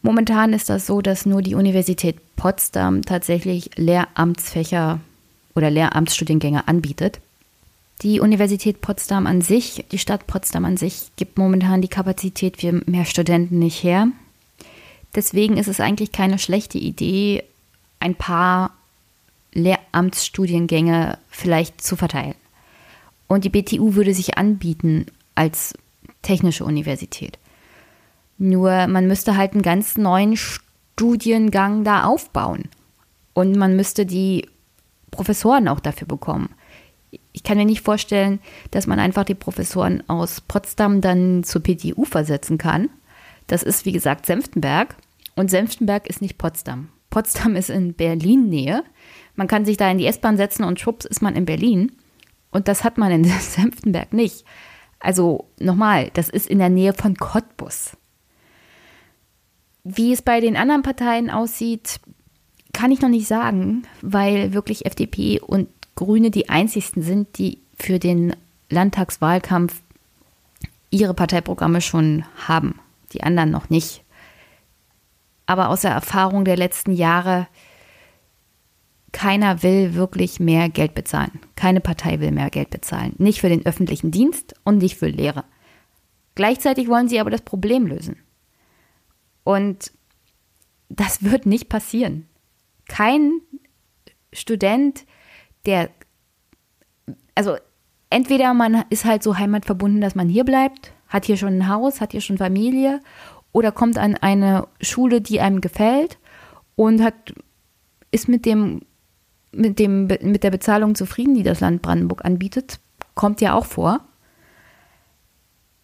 [0.07, 5.01] Momentan ist das so, dass nur die Universität Potsdam tatsächlich Lehramtsfächer
[5.53, 7.19] oder Lehramtsstudiengänge anbietet.
[8.03, 12.81] Die Universität Potsdam an sich, die Stadt Potsdam an sich, gibt momentan die Kapazität für
[12.85, 14.07] mehr Studenten nicht her.
[15.13, 17.43] Deswegen ist es eigentlich keine schlechte Idee,
[17.99, 18.71] ein paar
[19.51, 22.35] Lehramtsstudiengänge vielleicht zu verteilen.
[23.27, 25.73] Und die BTU würde sich anbieten als
[26.21, 27.37] technische Universität.
[28.37, 32.65] Nur man müsste halt einen ganz neuen Studiengang da aufbauen.
[33.33, 34.47] Und man müsste die
[35.11, 36.49] Professoren auch dafür bekommen.
[37.31, 38.39] Ich kann mir nicht vorstellen,
[38.71, 42.89] dass man einfach die Professoren aus Potsdam dann zur PTU versetzen kann.
[43.47, 44.95] Das ist, wie gesagt, Senftenberg.
[45.35, 46.89] Und Senftenberg ist nicht Potsdam.
[47.09, 48.83] Potsdam ist in Berlin-Nähe.
[49.35, 51.91] Man kann sich da in die S-Bahn setzen und schwupps ist man in Berlin.
[52.51, 54.45] Und das hat man in Senftenberg nicht.
[54.99, 57.95] Also nochmal, das ist in der Nähe von Cottbus.
[59.89, 62.01] Wie es bei den anderen Parteien aussieht,
[62.73, 67.97] kann ich noch nicht sagen, weil wirklich FDP und Grüne die einzigsten sind, die für
[67.97, 68.35] den
[68.69, 69.81] Landtagswahlkampf
[70.89, 72.81] ihre Parteiprogramme schon haben.
[73.13, 74.03] Die anderen noch nicht.
[75.45, 77.47] Aber aus der Erfahrung der letzten Jahre,
[79.13, 81.39] keiner will wirklich mehr Geld bezahlen.
[81.55, 83.15] Keine Partei will mehr Geld bezahlen.
[83.19, 85.45] Nicht für den öffentlichen Dienst und nicht für Lehre.
[86.35, 88.17] Gleichzeitig wollen sie aber das Problem lösen.
[89.47, 89.93] Und
[90.89, 92.27] das wird nicht passieren.
[92.85, 93.39] Kein
[94.33, 95.05] Student,
[95.65, 95.89] der,
[97.33, 97.55] also
[98.09, 102.01] entweder man ist halt so heimatverbunden, dass man hier bleibt, hat hier schon ein Haus,
[102.01, 102.99] hat hier schon Familie
[103.53, 106.19] oder kommt an eine Schule, die einem gefällt
[106.75, 107.33] und hat,
[108.11, 108.81] ist mit dem,
[109.53, 112.81] mit dem, mit der Bezahlung zufrieden, die das Land Brandenburg anbietet,
[113.15, 114.01] kommt ja auch vor.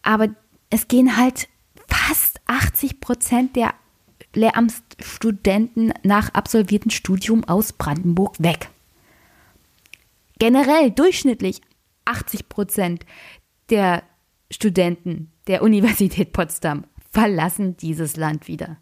[0.02, 0.28] Aber
[0.68, 1.48] es gehen halt
[1.88, 3.74] fast 80 Prozent der
[4.34, 8.68] Lehramtsstudenten nach absolviertem Studium aus Brandenburg weg.
[10.38, 11.60] Generell durchschnittlich
[12.04, 13.06] 80 Prozent
[13.70, 14.02] der
[14.50, 18.76] Studenten der Universität Potsdam verlassen dieses Land wieder.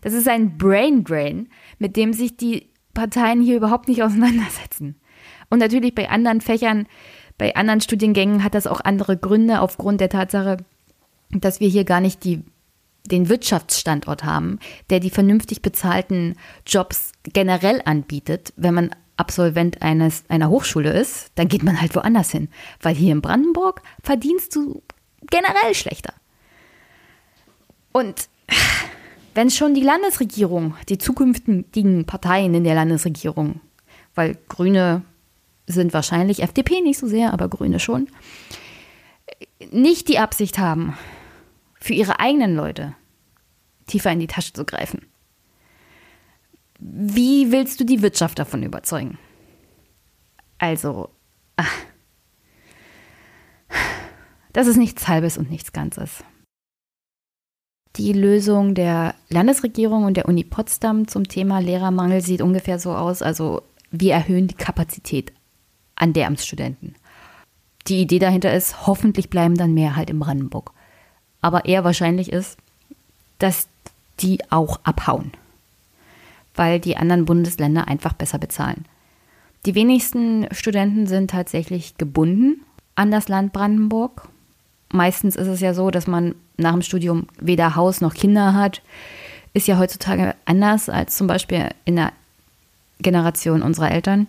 [0.00, 4.96] Das ist ein Brain Drain, mit dem sich die Parteien hier überhaupt nicht auseinandersetzen.
[5.50, 6.86] Und natürlich bei anderen Fächern,
[7.38, 10.58] bei anderen Studiengängen hat das auch andere Gründe aufgrund der Tatsache,
[11.40, 12.42] dass wir hier gar nicht die,
[13.06, 14.58] den Wirtschaftsstandort haben,
[14.90, 18.52] der die vernünftig bezahlten Jobs generell anbietet.
[18.56, 22.48] Wenn man Absolvent eines, einer Hochschule ist, dann geht man halt woanders hin.
[22.80, 24.82] Weil hier in Brandenburg verdienst du
[25.30, 26.12] generell schlechter.
[27.92, 28.28] Und
[29.34, 33.60] wenn schon die Landesregierung, die zukünftigen Parteien in der Landesregierung,
[34.16, 35.02] weil Grüne
[35.66, 38.08] sind wahrscheinlich FDP nicht so sehr, aber Grüne schon,
[39.70, 40.96] nicht die Absicht haben,
[41.84, 42.94] für ihre eigenen Leute
[43.86, 45.02] tiefer in die Tasche zu greifen.
[46.78, 49.18] Wie willst du die Wirtschaft davon überzeugen?
[50.56, 51.10] Also,
[51.56, 51.76] ach,
[54.54, 56.24] das ist nichts Halbes und nichts Ganzes.
[57.96, 63.20] Die Lösung der Landesregierung und der Uni Potsdam zum Thema Lehrermangel sieht ungefähr so aus,
[63.20, 65.34] also wir erhöhen die Kapazität
[65.96, 66.94] an Lehramtsstudenten.
[67.88, 70.73] Die Idee dahinter ist, hoffentlich bleiben dann mehr halt in Brandenburg
[71.44, 72.56] aber eher wahrscheinlich ist,
[73.38, 73.68] dass
[74.20, 75.30] die auch abhauen,
[76.54, 78.86] weil die anderen Bundesländer einfach besser bezahlen.
[79.66, 82.62] Die wenigsten Studenten sind tatsächlich gebunden
[82.94, 84.26] an das Land Brandenburg.
[84.90, 88.80] Meistens ist es ja so, dass man nach dem Studium weder Haus noch Kinder hat.
[89.52, 92.12] Ist ja heutzutage anders als zum Beispiel in der
[93.00, 94.28] Generation unserer Eltern,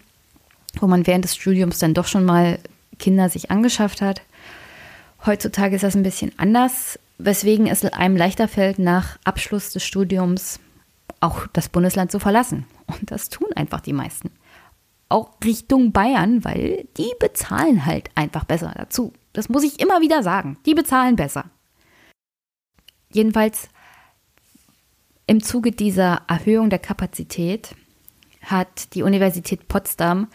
[0.82, 2.60] wo man während des Studiums dann doch schon mal
[3.00, 4.22] Kinder sich angeschafft hat.
[5.26, 10.60] Heutzutage ist das ein bisschen anders weswegen es einem leichter fällt, nach Abschluss des Studiums
[11.20, 12.66] auch das Bundesland zu verlassen.
[12.88, 14.32] Und das tun einfach die meisten.
[15.10, 19.14] Auch Richtung Bayern, weil die bezahlen halt einfach besser dazu.
[19.34, 20.58] Das muss ich immer wieder sagen.
[20.66, 21.46] Die bezahlen besser.
[23.12, 23.70] Jedenfalls
[25.28, 27.76] im Zuge dieser Erhöhung der Kapazität
[28.42, 30.28] hat die Universität Potsdam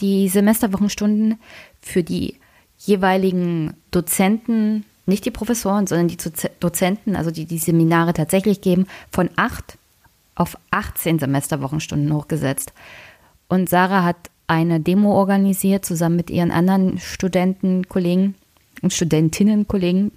[0.00, 1.38] die Semesterwochenstunden
[1.80, 2.38] für die
[2.78, 6.16] jeweiligen Dozenten, nicht die Professoren, sondern die
[6.60, 9.78] Dozenten, also die die Seminare tatsächlich geben, von acht
[10.34, 12.72] auf 18 Semesterwochenstunden hochgesetzt.
[13.48, 18.34] Und Sarah hat eine Demo organisiert, zusammen mit ihren anderen Studentenkollegen
[18.82, 20.12] und Studentinnenkollegen,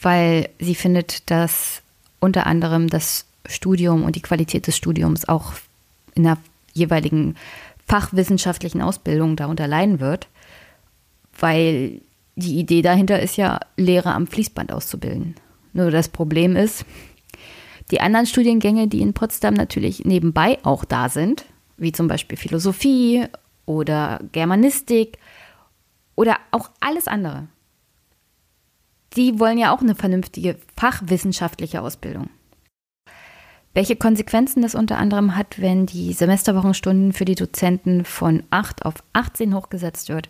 [0.00, 1.82] weil sie findet, dass
[2.20, 5.52] unter anderem das Studium und die Qualität des Studiums auch
[6.14, 6.38] in der
[6.72, 7.36] jeweiligen
[7.86, 10.28] fachwissenschaftlichen Ausbildung darunter leiden wird,
[11.38, 12.00] weil
[12.38, 15.34] die Idee dahinter ist ja, Lehrer am Fließband auszubilden.
[15.72, 16.84] Nur das Problem ist,
[17.90, 21.46] die anderen Studiengänge, die in Potsdam natürlich nebenbei auch da sind,
[21.76, 23.26] wie zum Beispiel Philosophie
[23.66, 25.18] oder Germanistik
[26.14, 27.48] oder auch alles andere,
[29.16, 32.28] die wollen ja auch eine vernünftige fachwissenschaftliche Ausbildung.
[33.74, 38.94] Welche Konsequenzen das unter anderem hat, wenn die Semesterwochenstunden für die Dozenten von 8 auf
[39.12, 40.28] 18 hochgesetzt wird,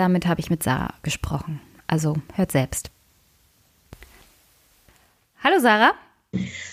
[0.00, 1.60] damit habe ich mit Sarah gesprochen.
[1.86, 2.90] Also hört selbst.
[5.44, 5.92] Hallo Sarah.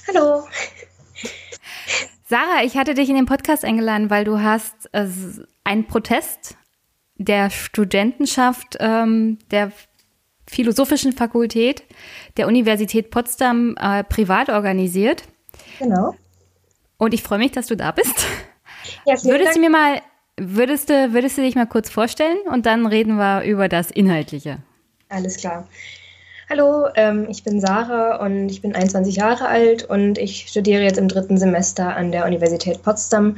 [0.08, 0.48] Hallo.
[2.26, 5.08] Sarah, ich hatte dich in den Podcast eingeladen, weil du hast äh,
[5.64, 6.56] einen Protest
[7.16, 9.72] der Studentenschaft ähm, der
[10.50, 11.84] Philosophischen Fakultät
[12.38, 15.24] der Universität Potsdam äh, privat organisiert.
[15.80, 16.16] Genau.
[16.98, 18.26] Und ich freue mich, dass du da bist.
[19.06, 19.56] Ja, würdest Dank.
[19.56, 20.02] du mir mal,
[20.40, 24.60] würdest du, würdest du dich mal kurz vorstellen und dann reden wir über das Inhaltliche.
[25.10, 25.68] Alles klar.
[26.50, 30.98] Hallo, ähm, ich bin Sarah und ich bin 21 Jahre alt und ich studiere jetzt
[30.98, 33.38] im dritten Semester an der Universität Potsdam.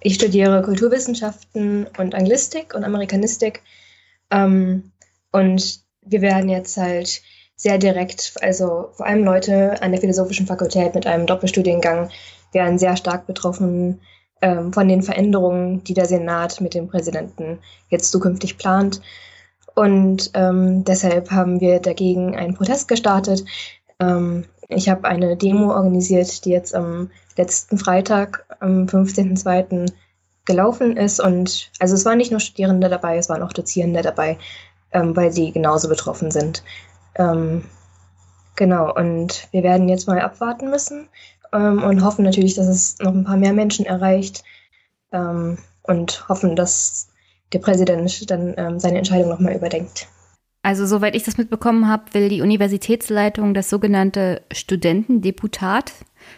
[0.00, 3.62] Ich studiere Kulturwissenschaften und Anglistik und Amerikanistik.
[4.30, 4.90] Ähm,
[5.30, 7.22] und wir werden jetzt halt
[7.54, 12.10] sehr direkt, also vor allem Leute an der Philosophischen Fakultät mit einem Doppelstudiengang
[12.52, 14.00] werden sehr stark betroffen
[14.40, 19.00] ähm, von den Veränderungen, die der Senat mit dem Präsidenten jetzt zukünftig plant.
[19.74, 23.44] Und ähm, deshalb haben wir dagegen einen Protest gestartet.
[24.00, 29.90] Ähm, ich habe eine Demo organisiert, die jetzt am letzten Freitag, am 15.02.
[30.44, 31.20] gelaufen ist.
[31.20, 34.38] Und also es waren nicht nur Studierende dabei, es waren auch Dozierende dabei,
[34.92, 36.62] ähm, weil sie genauso betroffen sind.
[37.14, 37.64] Ähm,
[38.56, 41.08] genau, und wir werden jetzt mal abwarten müssen
[41.52, 44.44] ähm, und hoffen natürlich, dass es noch ein paar mehr Menschen erreicht
[45.12, 47.08] ähm, und hoffen, dass
[47.52, 50.08] der Präsident dann ähm, seine Entscheidung nochmal überdenkt.
[50.62, 55.92] Also soweit ich das mitbekommen habe, will die Universitätsleitung das sogenannte Studentendeputat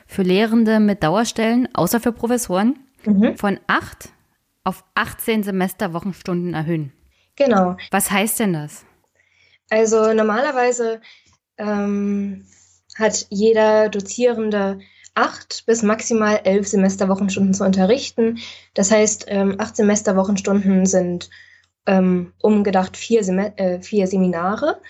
[0.06, 3.36] für Lehrende mit Dauerstellen, außer für Professoren, mhm.
[3.36, 4.10] von acht
[4.62, 6.92] auf 18 Semesterwochenstunden erhöhen.
[7.36, 7.76] Genau.
[7.90, 8.84] Was heißt denn das?
[9.70, 11.00] Also normalerweise
[11.56, 12.44] ähm,
[12.96, 14.80] hat jeder Dozierende
[15.14, 18.38] acht bis maximal elf Semesterwochenstunden zu unterrichten.
[18.74, 21.30] Das heißt, ähm, acht Semesterwochenstunden sind
[21.86, 24.80] ähm, umgedacht vier, Sem äh, vier Seminare,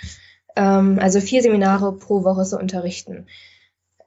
[0.56, 3.26] ähm, also vier Seminare pro Woche zu unterrichten.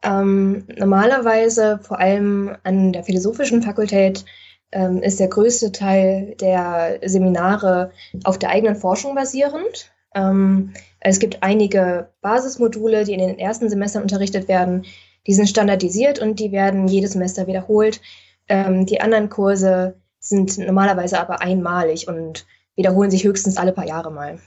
[0.04, 4.26] Ähm, normalerweise, vor allem an der philosophischen Fakultät,
[4.73, 7.91] ähm, ist der größte Teil der Seminare
[8.23, 9.91] auf der eigenen Forschung basierend.
[10.13, 14.86] Ähm, es gibt einige Basismodule, die in den ersten Semestern unterrichtet werden.
[15.27, 18.01] Die sind standardisiert und die werden jedes Semester wiederholt.
[18.47, 24.12] Ähm, die anderen Kurse sind normalerweise aber einmalig und wiederholen sich höchstens alle paar Jahre
[24.12, 24.39] mal.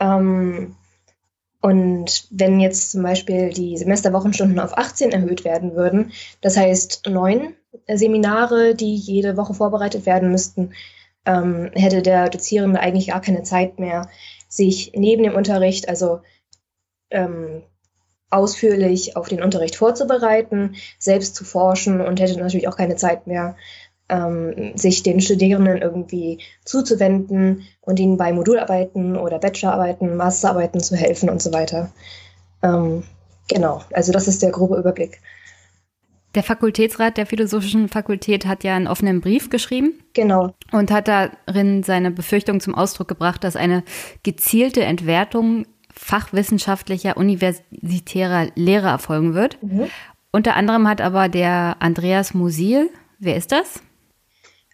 [0.00, 0.76] Ähm,
[1.60, 7.54] und wenn jetzt zum Beispiel die Semesterwochenstunden auf 18 erhöht werden würden, das heißt neun
[7.88, 10.72] Seminare, die jede Woche vorbereitet werden müssten,
[11.24, 14.08] ähm, hätte der Dozierende eigentlich gar keine Zeit mehr,
[14.48, 16.20] sich neben dem Unterricht, also
[17.10, 17.62] ähm,
[18.32, 23.56] ausführlich auf den Unterricht vorzubereiten, selbst zu forschen und hätte natürlich auch keine Zeit mehr,
[24.08, 31.30] ähm, sich den Studierenden irgendwie zuzuwenden und ihnen bei Modularbeiten oder Bachelorarbeiten, Masterarbeiten zu helfen
[31.30, 31.92] und so weiter.
[32.62, 33.04] Ähm,
[33.48, 35.20] genau, also das ist der grobe Überblick.
[36.34, 40.00] Der Fakultätsrat der Philosophischen Fakultät hat ja einen offenen Brief geschrieben.
[40.14, 40.54] Genau.
[40.72, 43.84] Und hat darin seine Befürchtung zum Ausdruck gebracht, dass eine
[44.22, 49.62] gezielte Entwertung fachwissenschaftlicher universitärer Lehre erfolgen wird.
[49.62, 49.88] Mhm.
[50.32, 53.82] Unter anderem hat aber der Andreas Musil, wer ist das?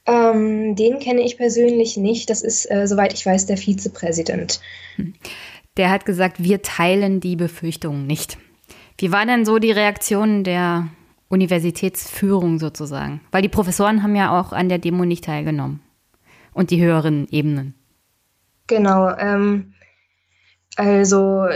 [0.06, 2.30] Ähm, den kenne ich persönlich nicht.
[2.30, 4.60] Das ist, äh, soweit ich weiß, der Vizepräsident.
[4.96, 5.14] Hm.
[5.76, 8.38] Der hat gesagt, wir teilen die Befürchtungen nicht.
[8.96, 10.88] Wie war denn so die Reaktion der
[11.28, 13.20] Universitätsführung sozusagen?
[13.30, 15.80] Weil die Professoren haben ja auch an der Demo nicht teilgenommen.
[16.54, 17.74] Und die höheren Ebenen.
[18.66, 19.14] Genau.
[19.16, 19.74] Ähm,
[20.78, 21.46] also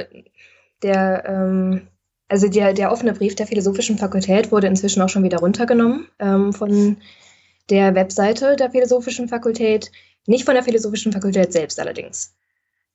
[0.82, 1.88] der, ähm,
[2.28, 6.52] Also der, der offene Brief der Philosophischen Fakultät wurde inzwischen auch schon wieder runtergenommen ähm,
[6.54, 6.96] von
[7.68, 9.92] der Webseite der Philosophischen Fakultät,
[10.26, 12.35] nicht von der Philosophischen Fakultät selbst allerdings.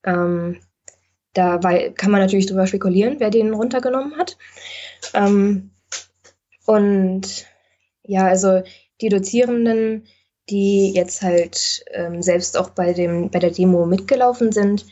[0.04, 0.58] Ähm,
[1.34, 4.38] da weil, kann man natürlich drüber spekulieren, wer den runtergenommen hat.
[5.14, 5.70] Ähm,
[6.66, 7.46] und
[8.04, 8.64] ja, also
[9.02, 10.08] die Dozierenden,
[10.50, 14.86] die jetzt halt ähm, selbst auch bei, dem, bei der Demo mitgelaufen sind,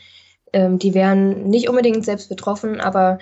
[0.52, 3.18] ähm, die wären nicht unbedingt selbst betroffen, aber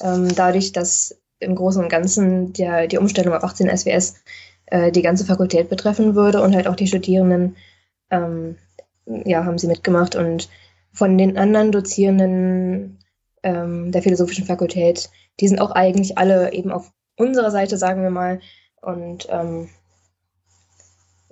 [0.00, 4.14] ähm, dadurch, dass im Großen und Ganzen der, die Umstellung auf 18 SWS
[4.66, 7.56] äh, die ganze Fakultät betreffen würde und halt auch die Studierenden,
[8.10, 8.56] ähm,
[9.06, 10.16] ja, haben sie mitgemacht.
[10.16, 10.48] Und
[10.92, 12.98] von den anderen Dozierenden
[13.42, 15.10] ähm, der Philosophischen Fakultät,
[15.40, 18.40] die sind auch eigentlich alle eben auf unserer Seite, sagen wir mal.
[18.80, 19.68] Und ähm,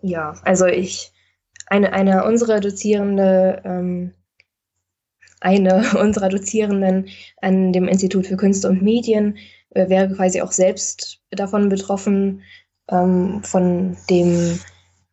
[0.03, 1.13] ja, also ich,
[1.67, 4.15] eine, eine unserer Dozierende, ähm,
[5.43, 7.09] eine unserer Dozierenden
[7.41, 9.39] an dem Institut für Künste und Medien
[9.71, 12.43] äh, wäre quasi auch selbst davon betroffen,
[12.91, 14.59] ähm, von dem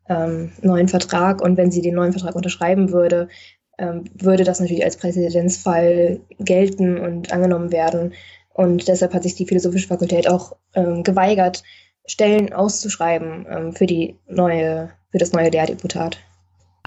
[0.08, 1.42] ähm, neuen Vertrag.
[1.42, 3.30] Und wenn sie den neuen Vertrag unterschreiben würde,
[3.78, 8.14] ähm, würde das natürlich als Präzedenzfall gelten und angenommen werden.
[8.54, 11.64] Und deshalb hat sich die Philosophische Fakultät auch ähm, geweigert,
[12.06, 16.18] Stellen auszuschreiben ähm, für die neue, für das neue Lehrdeputat.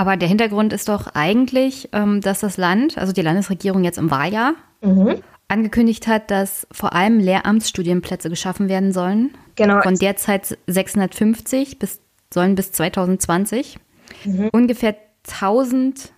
[0.03, 4.11] Aber der Hintergrund ist doch eigentlich, ähm, dass das Land, also die Landesregierung jetzt im
[4.11, 5.23] Wahljahr, mhm.
[5.47, 9.31] angekündigt hat, dass vor allem Lehramtsstudienplätze geschaffen werden sollen.
[9.55, 9.81] Genau.
[9.81, 12.01] Von derzeit 650 bis,
[12.35, 13.79] sollen bis 2020
[14.25, 14.49] mhm.
[14.51, 14.97] ungefähr
[15.29, 16.13] 1000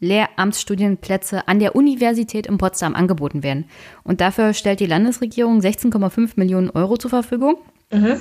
[0.00, 3.66] Lehramtsstudienplätze an der Universität in Potsdam angeboten werden.
[4.02, 7.58] Und dafür stellt die Landesregierung 16,5 Millionen Euro zur Verfügung.
[7.92, 8.16] Mhm.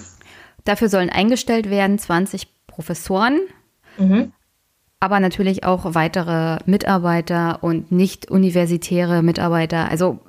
[0.65, 3.39] Dafür sollen eingestellt werden 20 Professoren,
[3.97, 4.33] mhm
[4.99, 10.19] aber natürlich auch weitere Mitarbeiter und nicht universitäre Mitarbeiter, also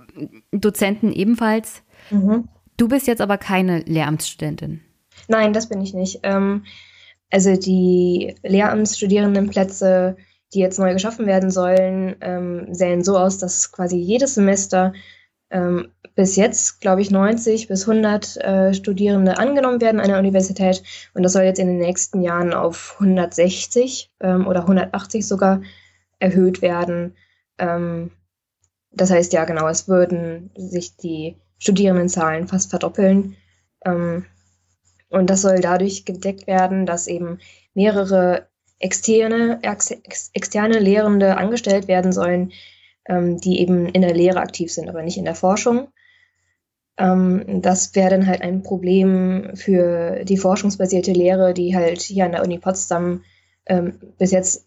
[0.53, 1.83] Dozenten ebenfalls.
[2.11, 2.49] Mhm.
[2.77, 4.81] Du bist jetzt aber keine Lehramtsstudentin.
[5.27, 6.21] Nein, das bin ich nicht.
[6.23, 6.65] Ähm,
[7.31, 10.17] also die Lehramtsstudierendenplätze,
[10.55, 14.93] die jetzt neu geschaffen werden sollen, ähm, sehen so aus, dass quasi jedes Semester
[15.51, 20.83] ähm, bis jetzt, glaube ich, 90 bis 100 äh, Studierende angenommen werden an der Universität.
[21.15, 25.63] Und das soll jetzt in den nächsten Jahren auf 160 ähm, oder 180 sogar
[26.19, 27.15] erhöht werden.
[27.59, 28.11] Ähm,
[28.91, 33.37] das heißt, ja, genau, es würden sich die Studierendenzahlen fast verdoppeln.
[33.85, 34.27] Ähm,
[35.11, 37.39] und das soll dadurch gedeckt werden, dass eben
[37.75, 39.91] mehrere externe, ex,
[40.35, 42.53] externe Lehrende angestellt werden sollen,
[43.09, 45.89] ähm, die eben in der Lehre aktiv sind, aber nicht in der Forschung.
[46.99, 52.33] Ähm, das wäre dann halt ein Problem für die forschungsbasierte Lehre, die halt hier an
[52.33, 53.23] der Uni Potsdam
[53.67, 54.67] ähm, bis jetzt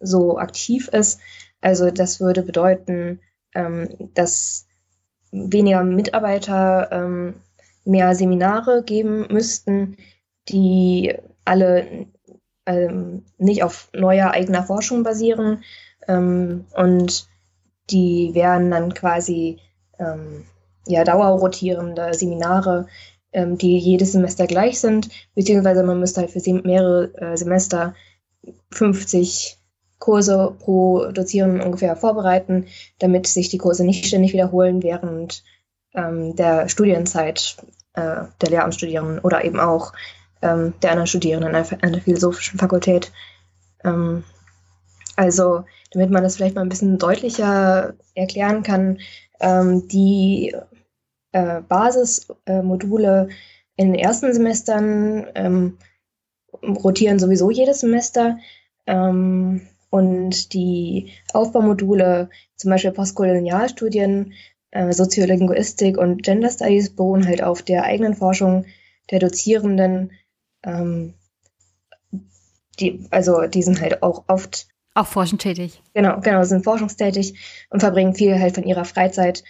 [0.00, 1.20] so aktiv ist.
[1.60, 3.20] Also das würde bedeuten,
[3.54, 4.66] ähm, dass
[5.32, 7.34] weniger Mitarbeiter ähm,
[7.84, 9.96] mehr Seminare geben müssten,
[10.48, 12.06] die alle
[12.66, 15.64] ähm, nicht auf neuer eigener Forschung basieren
[16.06, 17.28] ähm, und
[17.90, 19.58] die wären dann quasi
[19.98, 20.44] ähm,
[20.86, 22.86] ja, dauerrotierende Seminare,
[23.32, 27.94] ähm, die jedes Semester gleich sind, beziehungsweise man müsste halt für mehrere äh, Semester
[28.70, 29.58] 50
[29.98, 32.66] Kurse pro Dozierenden ungefähr vorbereiten,
[32.98, 35.42] damit sich die Kurse nicht ständig wiederholen während
[35.94, 37.56] ähm, der Studienzeit
[37.94, 39.92] äh, der Lehramtsstudierenden oder eben auch
[40.42, 43.12] ähm, der anderen Studierenden an der, an der Philosophischen Fakultät.
[43.82, 44.24] Ähm,
[45.16, 45.64] also
[45.94, 48.98] damit man das vielleicht mal ein bisschen deutlicher erklären kann,
[49.40, 50.54] ähm, die
[51.32, 53.28] äh, Basismodule
[53.76, 55.78] in den ersten Semestern ähm,
[56.62, 58.38] rotieren sowieso jedes Semester.
[58.86, 64.32] Ähm, und die Aufbaumodule, zum Beispiel Postkolonialstudien,
[64.72, 68.66] äh, Soziolinguistik und Gender Studies, beruhen halt auf der eigenen Forschung
[69.10, 70.10] der Dozierenden.
[70.64, 71.14] Ähm,
[72.80, 75.82] die, also die sind halt auch oft auch forschend tätig.
[75.92, 79.42] Genau, genau, sind forschungstätig und verbringen viel halt von ihrer Freizeit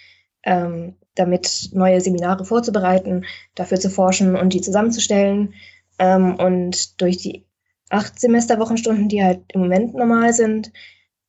[0.43, 3.25] ähm, damit, neue Seminare vorzubereiten,
[3.55, 5.55] dafür zu forschen und die zusammenzustellen.
[5.99, 7.45] Ähm, und durch die
[7.91, 10.73] acht Semesterwochenstunden, die halt im Moment normal sind,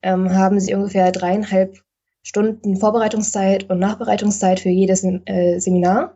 [0.01, 1.77] ähm, haben sie ungefähr dreieinhalb
[2.23, 6.15] Stunden Vorbereitungszeit und Nachbereitungszeit für jedes äh, Seminar.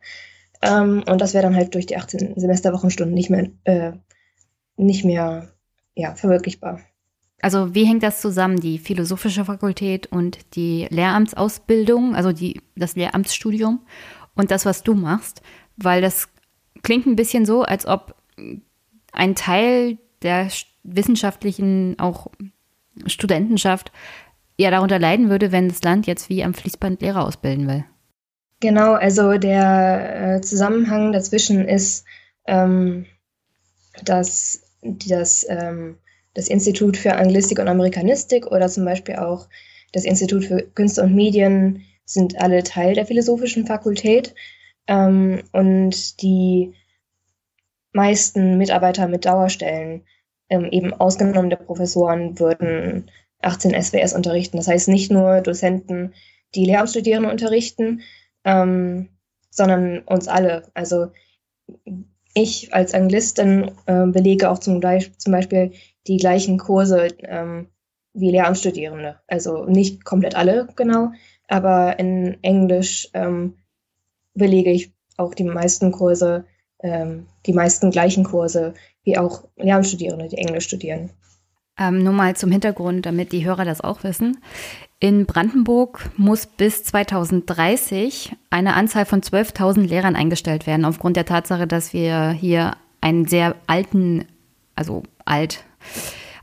[0.62, 3.92] Ähm, und das wäre dann halt durch die 18 Semesterwochenstunden nicht mehr, äh,
[4.76, 5.50] nicht mehr
[5.96, 6.80] ja, verwirklichbar.
[7.42, 13.80] Also wie hängt das zusammen, die philosophische Fakultät und die Lehramtsausbildung, also die, das Lehramtsstudium
[14.36, 15.42] und das, was du machst?
[15.78, 16.28] Weil das
[16.84, 18.16] klingt ein bisschen so, als ob
[19.14, 20.50] ein Teil der
[20.84, 22.28] wissenschaftlichen auch
[23.06, 23.92] Studentenschaft
[24.58, 27.86] ja darunter leiden würde, wenn das Land jetzt wie am Fließband Lehrer ausbilden will.
[28.60, 32.04] Genau, also der äh, Zusammenhang dazwischen ist,
[32.46, 33.06] ähm,
[34.04, 35.98] dass das, ähm,
[36.40, 39.50] das Institut für Anglistik und Amerikanistik oder zum Beispiel auch
[39.92, 44.34] das Institut für Künste und Medien sind alle Teil der philosophischen Fakultät.
[44.88, 46.74] Ähm, und die
[47.92, 50.06] meisten Mitarbeiter mit Dauerstellen,
[50.50, 53.12] ähm, eben ausgenommen der Professoren, würden
[53.42, 54.56] 18 SWS unterrichten.
[54.56, 56.14] Das heißt nicht nur Dozenten,
[56.56, 58.02] die Lehramtsstudierende unterrichten,
[58.46, 59.10] ähm,
[59.50, 60.72] sondern uns alle.
[60.74, 61.08] Also
[62.34, 64.82] ich als Anglistin äh, belege auch zum,
[65.18, 65.74] zum, Beispiel
[66.08, 67.68] die gleichen Kurse ähm,
[68.14, 69.20] wie Lehramtsstudierende.
[69.28, 71.12] Also nicht komplett alle genau,
[71.48, 73.56] aber in Englisch ähm,
[74.34, 76.46] belege ich auch die meisten Kurse,
[76.82, 78.74] ähm, die meisten gleichen Kurse
[79.04, 81.12] wie auch Lehramtsstudierende, die Englisch studieren.
[81.78, 84.38] Ähm, nur mal zum Hintergrund, damit die Hörer das auch wissen.
[85.00, 91.68] In Brandenburg muss bis 2030 eine Anzahl von 12.000 Lehrern eingestellt werden, aufgrund der Tatsache,
[91.68, 94.26] dass wir hier einen sehr alten,
[94.76, 95.64] also alt,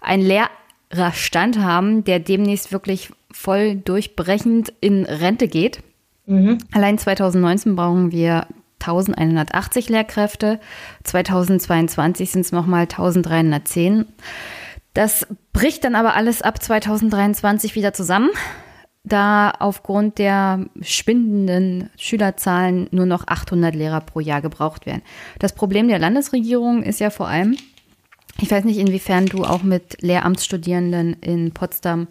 [0.00, 5.82] einen Lehrerstand haben, der demnächst wirklich voll durchbrechend in Rente geht.
[6.26, 6.58] Mhm.
[6.72, 8.46] Allein 2019 brauchen wir
[8.80, 10.60] 1180 Lehrkräfte,
[11.04, 14.06] 2022 sind es nochmal 1310.
[14.94, 18.30] Das bricht dann aber alles ab 2023 wieder zusammen,
[19.04, 25.02] da aufgrund der schwindenden Schülerzahlen nur noch 800 Lehrer pro Jahr gebraucht werden.
[25.38, 27.56] Das Problem der Landesregierung ist ja vor allem,
[28.40, 32.08] ich weiß nicht, inwiefern du auch mit Lehramtsstudierenden in Potsdam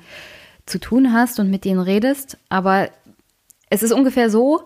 [0.65, 2.89] zu tun hast und mit denen redest, aber
[3.69, 4.63] es ist ungefähr so,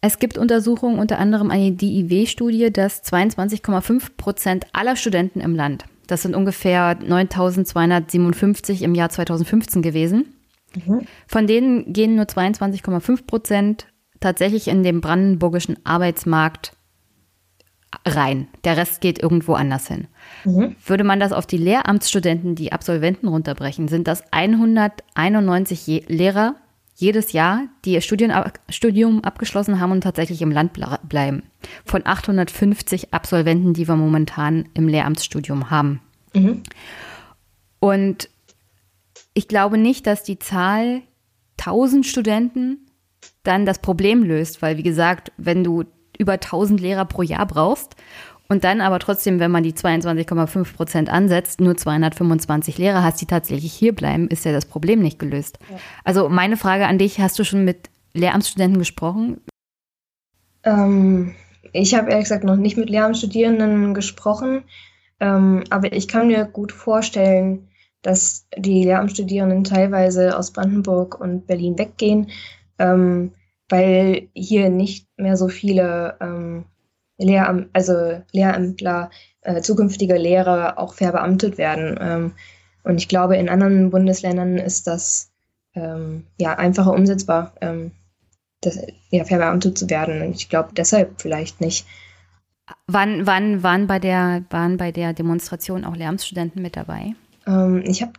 [0.00, 6.20] es gibt Untersuchungen, unter anderem eine DIW-Studie, dass 22,5 Prozent aller Studenten im Land das
[6.20, 10.34] sind ungefähr 9257 im Jahr 2015 gewesen.
[10.74, 11.06] Mhm.
[11.26, 13.86] Von denen gehen nur 22,5 Prozent
[14.20, 16.72] tatsächlich in den brandenburgischen Arbeitsmarkt
[18.06, 18.48] rein.
[18.64, 20.06] Der Rest geht irgendwo anders hin.
[20.44, 20.76] Mhm.
[20.84, 26.56] Würde man das auf die Lehramtsstudenten, die Absolventen runterbrechen, sind das 191 Je Lehrer
[26.94, 28.32] jedes Jahr, die ihr Studien,
[28.68, 30.72] Studium abgeschlossen haben und tatsächlich im Land
[31.08, 31.42] bleiben.
[31.84, 36.00] Von 850 Absolventen, die wir momentan im Lehramtsstudium haben.
[36.34, 36.62] Mhm.
[37.80, 38.28] Und
[39.34, 41.02] ich glaube nicht, dass die Zahl
[41.58, 42.78] 1000 Studenten
[43.42, 45.84] dann das Problem löst, weil wie gesagt, wenn du
[46.18, 47.96] über 1000 Lehrer pro Jahr brauchst
[48.52, 53.26] und dann aber trotzdem, wenn man die 22,5 Prozent ansetzt, nur 225 Lehrer hast, die
[53.26, 55.58] tatsächlich hier bleiben, ist ja das Problem nicht gelöst.
[55.70, 55.76] Ja.
[56.04, 59.40] Also meine Frage an dich, hast du schon mit Lehramtsstudenten gesprochen?
[60.64, 61.34] Ähm,
[61.72, 64.64] ich habe ehrlich gesagt noch nicht mit Lehramtsstudierenden gesprochen,
[65.18, 67.68] ähm, aber ich kann mir gut vorstellen,
[68.02, 72.30] dass die Lehramtsstudierenden teilweise aus Brandenburg und Berlin weggehen,
[72.78, 73.32] ähm,
[73.70, 76.18] weil hier nicht mehr so viele
[77.18, 79.10] ähm, Lehram also Lehrämtler,
[79.42, 81.98] äh, zukünftige Lehrer auch verbeamtet werden.
[82.00, 82.32] Ähm,
[82.84, 85.30] und ich glaube, in anderen Bundesländern ist das
[85.74, 87.92] ähm, ja einfacher umsetzbar, ähm,
[88.60, 88.78] das,
[89.10, 90.22] ja, verbeamtet zu werden.
[90.22, 91.86] Und ich glaube deshalb vielleicht nicht.
[92.86, 97.14] Wann, wann waren, bei der, waren bei der Demonstration auch Lehramtsstudenten mit dabei?
[97.46, 98.12] Ähm, ich habe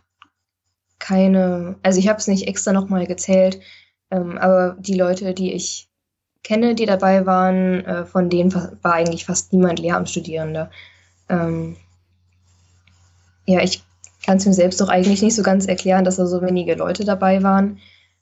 [0.98, 3.60] keine, also ich habe es nicht extra nochmal gezählt,
[4.10, 5.88] ähm, aber die Leute, die ich
[6.44, 10.70] kenne, die dabei waren, äh, von denen war eigentlich fast niemand Lehramtsstudierende.
[11.28, 11.76] Ähm,
[13.46, 13.82] ja, ich
[14.24, 17.04] kann es mir selbst doch eigentlich nicht so ganz erklären, dass da so wenige Leute
[17.04, 17.78] dabei waren.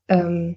[0.08, 0.56] Ähm,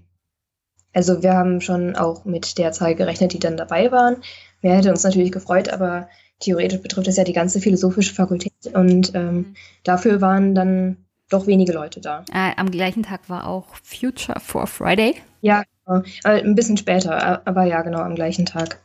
[0.94, 4.18] also wir haben schon auch mit der Zahl gerechnet, die dann dabei waren.
[4.62, 6.08] Mehr hätte uns natürlich gefreut, aber
[6.40, 10.98] theoretisch betrifft es ja die ganze philosophische Fakultät und ähm, dafür waren dann
[11.30, 12.24] doch wenige Leute da.
[12.32, 15.16] Äh, am gleichen Tag war auch Future for Friday.
[15.42, 15.64] Ja.
[15.86, 18.80] Ein bisschen später, aber ja, genau am gleichen Tag.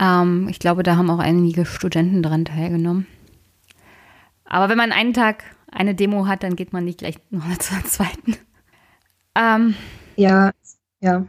[0.00, 3.06] Ähm, ich glaube, da haben auch einige Studenten dran teilgenommen.
[4.44, 7.84] Aber wenn man einen Tag eine Demo hat, dann geht man nicht gleich noch zur
[7.84, 8.36] zweiten.
[9.36, 9.74] Ähm,
[10.16, 10.50] ja,
[11.00, 11.26] ja.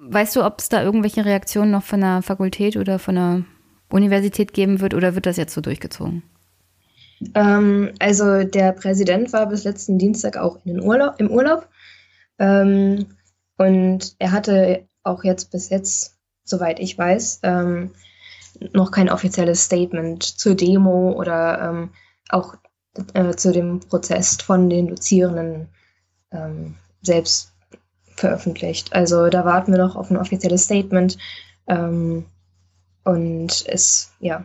[0.00, 3.44] Weißt du, ob es da irgendwelche Reaktionen noch von der Fakultät oder von der
[3.90, 6.22] Universität geben wird oder wird das jetzt so durchgezogen?
[7.34, 11.68] Ähm, also der Präsident war bis letzten Dienstag auch in den Urlaub, im Urlaub.
[12.38, 13.06] Ähm,
[13.58, 17.90] und er hatte auch jetzt bis jetzt, soweit ich weiß, ähm,
[18.72, 21.90] noch kein offizielles Statement zur Demo oder ähm,
[22.30, 22.56] auch
[23.14, 25.68] äh, zu dem Prozess von den Dozierenden
[26.32, 27.52] ähm, selbst
[28.16, 28.92] veröffentlicht.
[28.92, 31.18] Also da warten wir noch auf ein offizielles Statement.
[31.66, 32.26] Ähm,
[33.04, 34.44] und es, ja,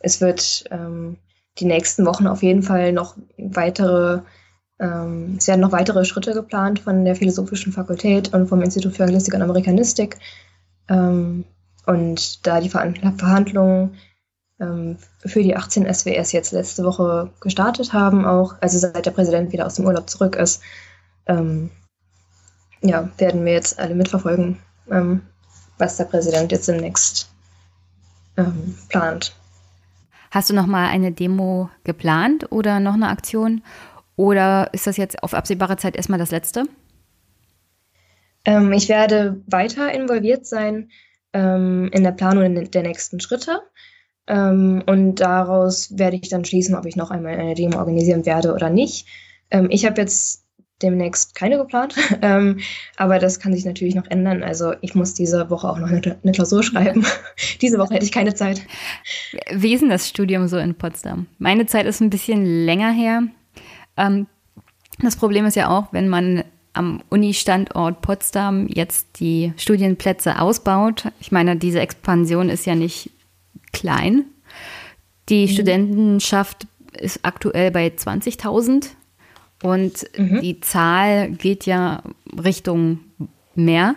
[0.00, 1.18] es wird ähm,
[1.58, 4.20] die nächsten Wochen auf jeden Fall noch weitere
[4.78, 9.04] Ähm, es werden noch weitere Schritte geplant von der Philosophischen Fakultät und vom Institut für
[9.04, 10.18] Anglistik und Amerikanistik.
[10.88, 11.44] Ähm,
[11.86, 13.96] und da die Verhandlungen
[14.60, 19.52] ähm, für die 18 SWS jetzt letzte Woche gestartet haben, auch, also seit der Präsident
[19.52, 20.62] wieder aus dem Urlaub zurück ist,
[21.26, 21.70] ähm,
[22.82, 24.58] ja, werden wir jetzt alle mitverfolgen,
[24.90, 25.22] ähm,
[25.78, 27.30] was der Präsident jetzt demnächst
[28.36, 29.34] ähm, plant.
[30.30, 33.62] Hast du noch mal eine Demo geplant oder noch eine Aktion?
[34.16, 36.64] Oder ist das jetzt auf absehbare Zeit erstmal das letzte?
[38.44, 40.90] Ähm, ich werde weiter involviert sein
[41.32, 43.60] ähm, in der Planung der nächsten Schritte.
[44.26, 48.54] Ähm, und daraus werde ich dann schließen, ob ich noch einmal eine Demo organisieren werde
[48.54, 49.06] oder nicht.
[49.50, 50.44] Ähm, ich habe jetzt
[50.82, 52.60] demnächst keine geplant, ähm,
[52.96, 54.42] aber das kann sich natürlich noch ändern.
[54.42, 57.04] Also ich muss diese Woche auch noch eine, eine Klausur schreiben.
[57.60, 58.62] diese Woche hätte ich keine Zeit.
[59.52, 61.26] Wie ist denn das Studium so in Potsdam?
[61.38, 63.22] Meine Zeit ist ein bisschen länger her.
[63.96, 64.26] Ähm,
[64.98, 71.08] das Problem ist ja auch, wenn man am Uni-Standort Potsdam jetzt die Studienplätze ausbaut.
[71.20, 73.10] Ich meine, diese Expansion ist ja nicht
[73.72, 74.26] klein.
[75.28, 75.50] Die mhm.
[75.50, 78.88] Studentenschaft ist aktuell bei 20.000
[79.62, 80.40] und mhm.
[80.40, 82.02] die Zahl geht ja
[82.42, 83.00] Richtung
[83.54, 83.94] mehr.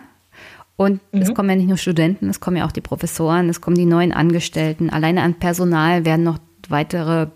[0.76, 1.20] Und mhm.
[1.20, 3.84] es kommen ja nicht nur Studenten, es kommen ja auch die Professoren, es kommen die
[3.84, 4.88] neuen Angestellten.
[4.88, 6.38] Alleine an Personal werden noch
[6.68, 7.28] weitere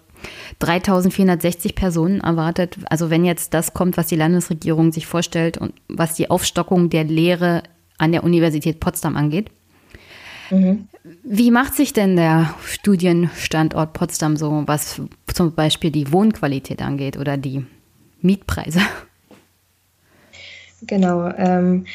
[0.58, 2.78] 3460 Personen erwartet.
[2.90, 7.04] Also wenn jetzt das kommt, was die Landesregierung sich vorstellt und was die Aufstockung der
[7.04, 7.62] Lehre
[7.98, 9.50] an der Universität Potsdam angeht.
[10.50, 10.88] Mhm.
[11.22, 15.00] Wie macht sich denn der Studienstandort Potsdam so, was
[15.32, 17.66] zum Beispiel die Wohnqualität angeht oder die
[18.24, 18.80] Mietpreise.
[20.86, 21.28] Genau.
[21.28, 21.86] Ähm,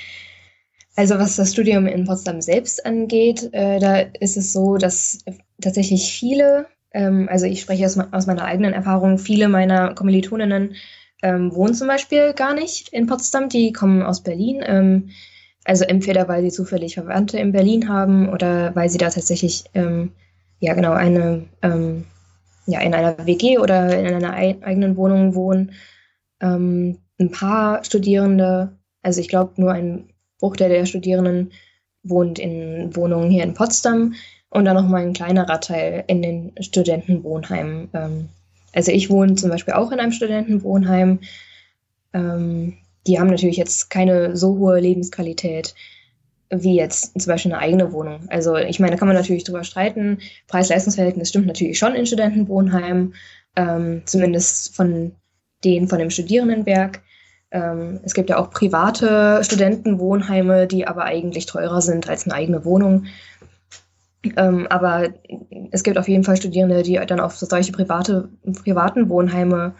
[0.95, 5.19] also was das Studium in Potsdam selbst angeht, äh, da ist es so, dass
[5.61, 10.75] tatsächlich viele, ähm, also ich spreche aus, aus, meiner eigenen Erfahrung, viele meiner Kommilitoninnen
[11.21, 14.61] ähm, wohnen zum Beispiel gar nicht in Potsdam, die kommen aus Berlin.
[14.65, 15.09] Ähm,
[15.65, 20.13] also entweder weil sie zufällig Verwandte in Berlin haben oder weil sie da tatsächlich ähm,
[20.59, 22.05] ja genau eine ähm,
[22.65, 25.73] ja in einer WG oder in einer eigenen Wohnung wohnen.
[26.41, 30.09] Ähm, ein paar Studierende, also ich glaube nur ein
[30.39, 31.51] Bruchteil der Studierenden
[32.03, 34.13] wohnt in Wohnungen hier in Potsdam
[34.49, 37.89] und dann nochmal ein kleinerer Teil in den Studentenwohnheimen.
[37.93, 38.29] Ähm,
[38.73, 41.19] also ich wohne zum Beispiel auch in einem Studentenwohnheim.
[42.13, 42.77] Ähm,
[43.07, 45.73] die haben natürlich jetzt keine so hohe Lebensqualität
[46.51, 48.21] wie jetzt zum Beispiel eine eigene Wohnung.
[48.29, 50.19] Also ich meine, da kann man natürlich drüber streiten.
[50.47, 53.13] Preis-Leistungs-Verhältnis stimmt natürlich schon in Studentenwohnheimen,
[53.55, 55.11] ähm, zumindest von
[55.63, 57.01] den von dem Studierendenwerk.
[57.51, 62.65] Ähm, es gibt ja auch private Studentenwohnheime, die aber eigentlich teurer sind als eine eigene
[62.65, 63.05] Wohnung.
[64.35, 65.09] Ähm, aber
[65.71, 68.29] es gibt auf jeden Fall Studierende, die dann auf solche private,
[68.63, 69.75] privaten Wohnheime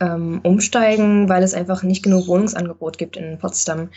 [0.00, 3.90] ähm, umsteigen, weil es einfach nicht genug Wohnungsangebot gibt in Potsdam.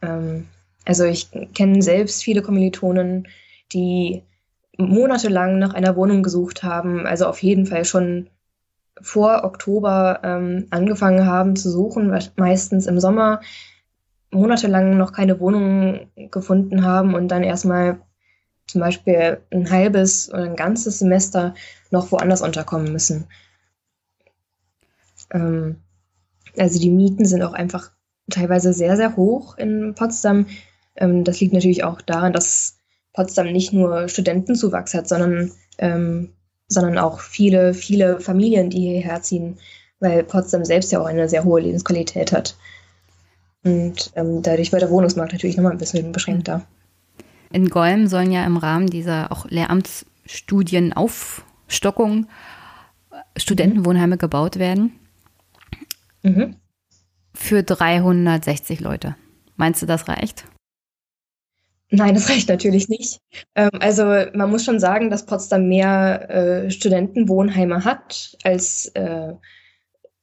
[0.00, 0.48] Ähm,
[0.84, 3.28] also ich kenne selbst viele Kommilitonen,
[3.72, 4.22] die
[4.76, 8.28] monatelang nach einer Wohnung gesucht haben, also auf jeden Fall schon
[9.00, 13.40] vor Oktober ähm, angefangen haben zu suchen, meistens im Sommer
[14.30, 18.00] monatelang noch keine Wohnung gefunden haben und dann erstmal
[18.72, 21.54] zum Beispiel ein halbes oder ein ganzes Semester
[21.90, 23.26] noch woanders unterkommen müssen.
[25.32, 25.76] Ähm,
[26.56, 27.92] also die Mieten sind auch einfach
[28.30, 30.46] teilweise sehr, sehr hoch in Potsdam.
[30.96, 32.78] Ähm, das liegt natürlich auch daran, dass
[33.12, 36.32] Potsdam nicht nur Studentenzuwachs hat, sondern ähm,
[36.68, 39.58] sondern auch viele, viele Familien, die hierher ziehen,
[40.00, 42.56] weil Potsdam selbst ja auch eine sehr hohe Lebensqualität hat.
[43.64, 46.66] Und ähm, dadurch wird der Wohnungsmarkt natürlich nochmal ein bisschen beschränkter.
[47.52, 52.26] In Golm sollen ja im Rahmen dieser auch Lehramtsstudienaufstockung
[53.36, 54.18] Studentenwohnheime mhm.
[54.18, 54.98] gebaut werden.
[56.22, 56.56] Mhm.
[57.34, 59.14] Für 360 Leute.
[59.56, 60.44] Meinst du, das reicht?
[61.90, 63.20] Nein, das reicht natürlich nicht.
[63.54, 69.34] Ähm, also man muss schon sagen, dass Potsdam mehr äh, Studentenwohnheime hat als äh,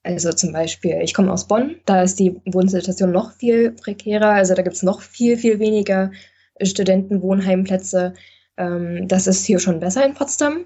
[0.01, 4.55] also zum Beispiel, ich komme aus Bonn, da ist die Wohnsituation noch viel prekärer, also
[4.55, 6.11] da gibt es noch viel, viel weniger
[6.62, 8.14] Studentenwohnheimplätze.
[8.57, 10.66] Ähm, das ist hier schon besser in Potsdam.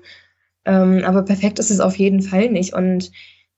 [0.66, 2.74] Ähm, aber perfekt ist es auf jeden Fall nicht.
[2.74, 3.12] Und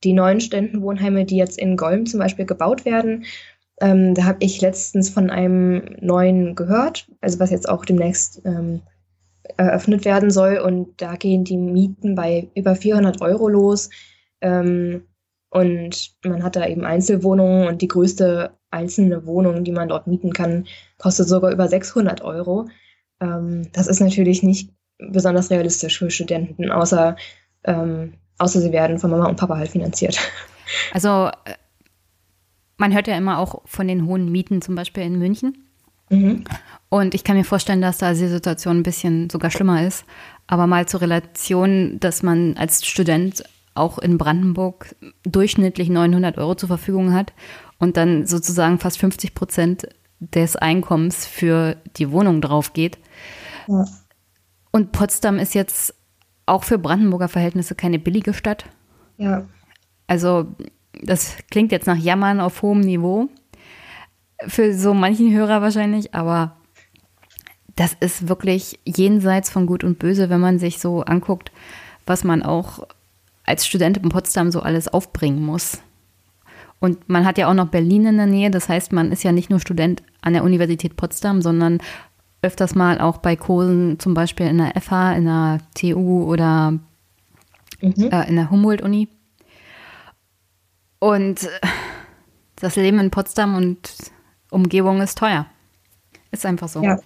[0.04, 3.24] die neuen Studentenwohnheime, die jetzt in Golm zum Beispiel gebaut werden,
[3.80, 8.82] ähm, da habe ich letztens von einem neuen gehört, also was jetzt auch demnächst ähm,
[9.56, 10.58] eröffnet werden soll.
[10.58, 13.90] Und da gehen die Mieten bei über 400 Euro los.
[14.40, 15.02] Ähm,
[15.50, 20.32] und man hat da eben Einzelwohnungen und die größte einzelne Wohnung, die man dort mieten
[20.32, 20.66] kann,
[20.98, 22.68] kostet sogar über 600 Euro.
[23.20, 27.16] Ähm, das ist natürlich nicht besonders realistisch für Studenten, außer,
[27.64, 30.18] ähm, außer sie werden von Mama und Papa halt finanziert.
[30.92, 31.54] Also äh,
[32.76, 35.56] Man hört ja immer auch von den hohen Mieten, zum Beispiel in München.
[36.10, 36.42] Mhm.
[36.88, 40.04] Und ich kann mir vorstellen, dass da die Situation ein bisschen sogar schlimmer ist.
[40.48, 43.44] Aber mal zur Relation, dass man als Student
[43.76, 47.32] auch in Brandenburg durchschnittlich 900 Euro zur Verfügung hat
[47.78, 49.88] und dann sozusagen fast 50 Prozent
[50.20, 52.98] des Einkommens für die Wohnung drauf geht.
[53.68, 53.84] Ja.
[54.70, 55.94] Und Potsdam ist jetzt
[56.46, 58.66] auch für Brandenburger Verhältnisse keine billige Stadt.
[59.18, 59.46] Ja.
[60.06, 60.46] Also
[61.02, 63.28] das klingt jetzt nach Jammern auf hohem Niveau.
[64.46, 66.56] Für so manchen Hörer wahrscheinlich, aber
[67.74, 71.52] das ist wirklich jenseits von Gut und Böse, wenn man sich so anguckt,
[72.06, 72.86] was man auch
[73.44, 75.78] als Student in Potsdam so alles aufbringen muss.
[76.78, 79.32] Und man hat ja auch noch Berlin in der Nähe, das heißt, man ist ja
[79.32, 81.80] nicht nur Student an der Universität Potsdam, sondern
[82.42, 86.72] öfters mal auch bei Kursen, zum Beispiel in der FH, in der TU oder
[87.80, 88.10] mhm.
[88.10, 89.08] äh, in der Humboldt-Uni.
[90.98, 91.48] Und
[92.56, 93.90] das Leben in Potsdam und
[94.50, 95.46] Umgebung ist teuer.
[96.30, 96.82] Ist einfach so.
[96.82, 96.98] Ja,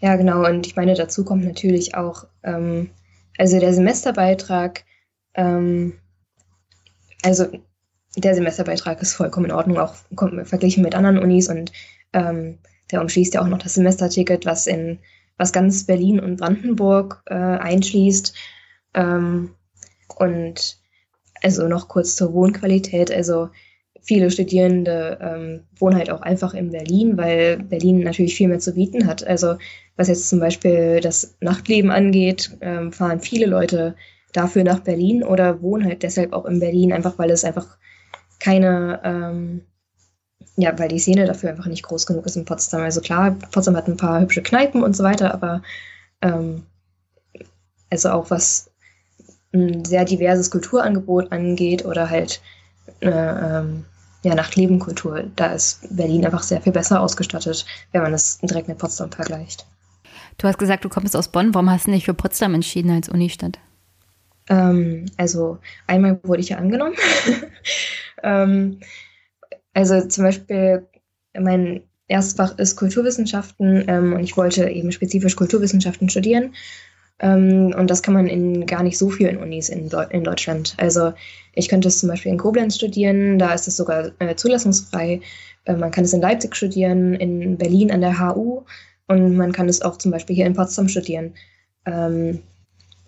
[0.00, 0.46] ja genau.
[0.46, 2.90] Und ich meine, dazu kommt natürlich auch, ähm,
[3.38, 4.84] also der Semesterbeitrag,
[5.34, 5.94] ähm,
[7.22, 7.46] also
[8.20, 9.94] der Semesterbeitrag ist vollkommen in Ordnung, auch
[10.44, 11.72] verglichen mit anderen Unis und
[12.12, 12.58] ähm,
[12.90, 14.98] der umschließt ja auch noch das Semesterticket, was in
[15.36, 18.34] was ganz Berlin und Brandenburg äh, einschließt.
[18.94, 19.50] Ähm,
[20.16, 20.78] und
[21.42, 23.12] also noch kurz zur Wohnqualität.
[23.12, 23.50] Also
[24.02, 28.74] viele Studierende ähm, wohnen halt auch einfach in Berlin, weil Berlin natürlich viel mehr zu
[28.74, 29.24] bieten hat.
[29.24, 29.56] Also
[29.96, 33.94] was jetzt zum Beispiel das Nachtleben angeht, ähm, fahren viele Leute
[34.32, 37.77] dafür nach Berlin oder wohnen halt deshalb auch in Berlin, einfach weil es einfach
[38.38, 39.62] keine, ähm,
[40.56, 42.82] ja, weil die Szene dafür einfach nicht groß genug ist in Potsdam.
[42.82, 45.62] Also klar, Potsdam hat ein paar hübsche Kneipen und so weiter, aber
[46.22, 46.64] ähm,
[47.90, 48.70] also auch was
[49.52, 52.40] ein sehr diverses Kulturangebot angeht oder halt
[53.00, 53.84] eine ähm,
[54.22, 58.78] ja, Nachtlebenkultur, da ist Berlin einfach sehr viel besser ausgestattet, wenn man es direkt mit
[58.78, 59.66] Potsdam vergleicht.
[60.38, 61.54] Du hast gesagt, du kommst aus Bonn.
[61.54, 63.58] Warum hast du dich für Potsdam entschieden als Unistadt?
[64.48, 66.94] Ähm, also einmal wurde ich ja angenommen.
[68.22, 68.80] ähm,
[69.74, 70.86] also zum Beispiel
[71.38, 76.54] mein Erstfach ist Kulturwissenschaften ähm, und ich wollte eben spezifisch Kulturwissenschaften studieren.
[77.20, 80.74] Ähm, und das kann man in gar nicht so vielen Unis in, Deu in Deutschland.
[80.78, 81.12] Also
[81.52, 85.20] ich könnte es zum Beispiel in Koblenz studieren, da ist es sogar äh, zulassungsfrei.
[85.64, 88.62] Äh, man kann es in Leipzig studieren, in Berlin an der HU
[89.06, 91.34] und man kann es auch zum Beispiel hier in Potsdam studieren.
[91.84, 92.40] Ähm,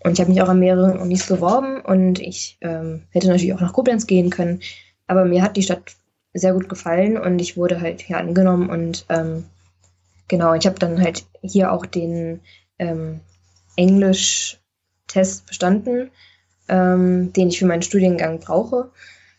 [0.02, 3.60] und ich habe mich auch an mehreren Unis beworben und ich ähm, hätte natürlich auch
[3.60, 4.60] nach Koblenz gehen können.
[5.06, 5.96] Aber mir hat die Stadt
[6.32, 9.44] sehr gut gefallen und ich wurde halt hier angenommen und ähm,
[10.28, 12.40] genau, ich habe dann halt hier auch den
[12.78, 13.20] ähm,
[13.76, 16.10] Englisch-Test bestanden,
[16.68, 18.90] ähm, den ich für meinen Studiengang brauche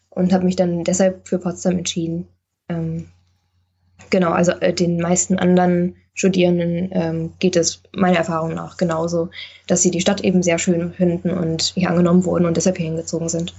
[0.09, 2.27] und habe mich dann deshalb für Potsdam entschieden.
[2.69, 3.07] Ähm,
[4.09, 9.29] genau, also äh, den meisten anderen Studierenden ähm, geht es meiner Erfahrung nach genauso,
[9.67, 12.87] dass sie die Stadt eben sehr schön finden und hier angenommen wurden und deshalb hier
[12.87, 13.53] hingezogen sind.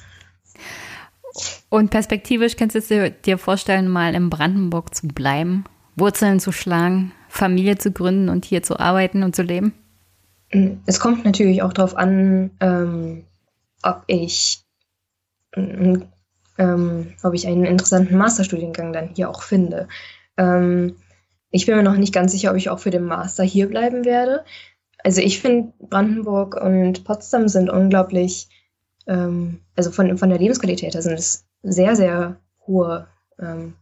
[1.70, 5.64] Und perspektivisch kannst du dir vorstellen, mal in Brandenburg zu bleiben,
[5.96, 9.72] Wurzeln zu schlagen, Familie zu gründen und hier zu arbeiten und zu leben?
[10.84, 13.24] Es kommt natürlich auch darauf an, ähm,
[13.82, 14.62] ob ich
[15.56, 19.88] ähm, ob ich einen interessanten Masterstudiengang dann hier auch finde.
[20.36, 20.96] Ähm,
[21.50, 24.04] ich bin mir noch nicht ganz sicher, ob ich auch für den Master hier bleiben
[24.04, 24.44] werde.
[25.04, 28.48] Also ich finde, Brandenburg und Potsdam sind unglaublich,
[29.06, 33.06] ähm, also von, von der Lebensqualität her sind es sehr, sehr hohe
[33.38, 33.74] ähm,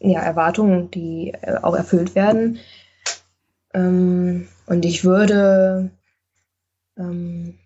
[0.00, 2.58] ja, Erwartungen, die äh, auch erfüllt werden.
[3.74, 5.90] Ähm, und ich würde,
[6.96, 7.58] ähm,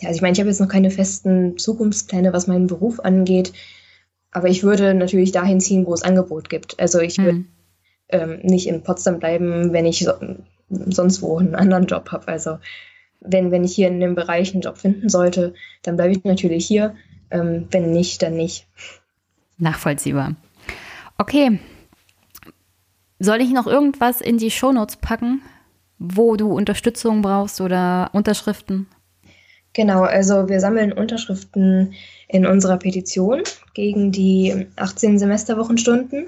[0.00, 3.52] ja, also ich meine, ich habe jetzt noch keine festen Zukunftspläne, was meinen Beruf angeht.
[4.30, 6.78] Aber ich würde natürlich dahin ziehen, wo es Angebot gibt.
[6.78, 7.48] Also ich würde hm.
[8.10, 10.12] ähm, nicht in Potsdam bleiben, wenn ich so,
[10.68, 12.28] sonst wo einen anderen Job habe.
[12.28, 12.58] Also
[13.20, 16.66] wenn, wenn ich hier in dem Bereich einen Job finden sollte, dann bleibe ich natürlich
[16.66, 16.94] hier.
[17.30, 18.66] Ähm, wenn nicht, dann nicht.
[19.58, 20.36] Nachvollziehbar.
[21.18, 21.58] Okay.
[23.18, 25.42] Soll ich noch irgendwas in die Shownotes packen,
[25.98, 28.86] wo du Unterstützung brauchst oder Unterschriften?
[29.72, 31.94] Genau, also wir sammeln Unterschriften
[32.26, 33.42] in unserer Petition
[33.74, 36.26] gegen die 18 Semesterwochenstunden.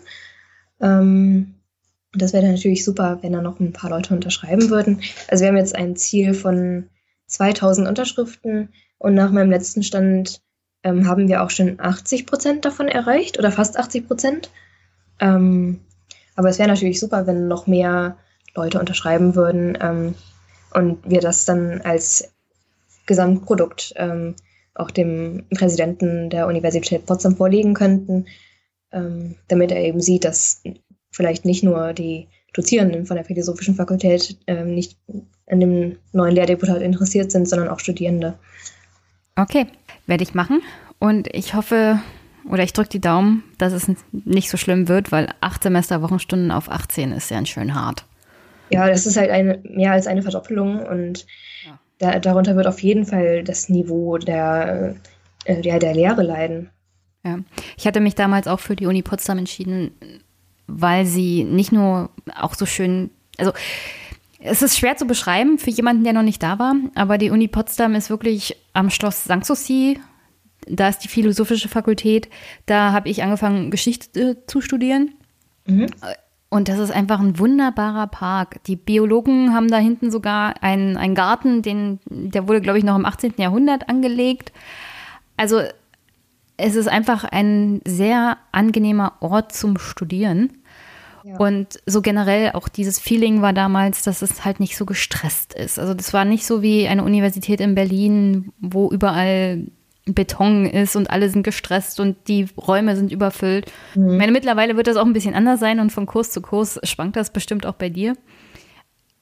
[0.81, 1.55] Ähm,
[2.13, 5.01] das wäre natürlich super, wenn da noch ein paar Leute unterschreiben würden.
[5.29, 6.89] Also wir haben jetzt ein Ziel von
[7.27, 10.43] 2000 Unterschriften und nach meinem letzten Stand
[10.83, 14.51] ähm, haben wir auch schon 80 Prozent davon erreicht oder fast 80 Prozent.
[15.21, 15.81] Ähm,
[16.35, 18.17] aber es wäre natürlich super, wenn noch mehr
[18.55, 20.15] Leute unterschreiben würden ähm,
[20.73, 22.33] und wir das dann als
[23.11, 24.37] Gesamtprodukt ähm,
[24.75, 28.27] auch dem Präsidenten der Universität Potsdam vorlegen könnten.
[28.93, 30.63] ähm, damit er eben sieht, dass
[31.13, 34.97] vielleicht nicht nur die Dozierenden von der Philosophischen Fakultät ähm, nicht
[35.49, 38.39] an dem neuen Lehrdeputat interessiert sind, sondern auch Studierende.
[39.37, 39.67] Okay,
[40.07, 40.61] werde ich machen.
[40.99, 42.01] Und ich hoffe,
[42.49, 46.51] oder ich drücke die Daumen, dass es nicht so schlimm wird, weil acht Semester Wochenstunden
[46.51, 48.05] auf 18 ist ja schön hart.
[48.71, 51.27] Ja, das ist halt eine, mehr als eine Verdoppelung und
[51.65, 51.79] ja.
[52.01, 54.97] Da, darunter wird auf jeden Fall das Niveau der,
[55.45, 56.71] äh, der, der Lehre leiden.
[57.25, 57.39] Ja,
[57.77, 59.93] ich hatte mich damals auch für die Uni Potsdam entschieden,
[60.67, 63.53] weil sie nicht nur auch so schön, also
[64.39, 67.47] es ist schwer zu beschreiben für jemanden, der noch nicht da war, aber die Uni
[67.47, 70.01] Potsdam ist wirklich am Schloss Sanssouci.
[70.67, 72.29] Da ist die philosophische Fakultät.
[72.67, 75.15] Da habe ich angefangen, Geschichte äh, zu studieren.
[75.67, 75.87] Mhm.
[76.51, 78.63] Und das ist einfach ein wunderbarer Park.
[78.65, 82.97] Die Biologen haben da hinten sogar einen, einen Garten, den, der wurde, glaube ich, noch
[82.97, 83.35] im 18.
[83.39, 84.53] Jahrhundert angelegt.
[85.37, 85.63] Also
[86.57, 90.51] es ist einfach ein sehr angenehmer Ort zum Studieren.
[91.39, 95.79] Und so generell auch dieses Feeling war damals, dass es halt nicht so gestresst ist.
[95.79, 99.67] Also das war nicht so wie eine Universität in Berlin, wo überall
[100.07, 103.71] Beton ist und alle sind gestresst und die Räume sind überfüllt.
[103.95, 104.13] Mhm.
[104.13, 106.81] Ich meine, mittlerweile wird das auch ein bisschen anders sein und von Kurs zu Kurs
[106.85, 108.15] schwankt das bestimmt auch bei dir.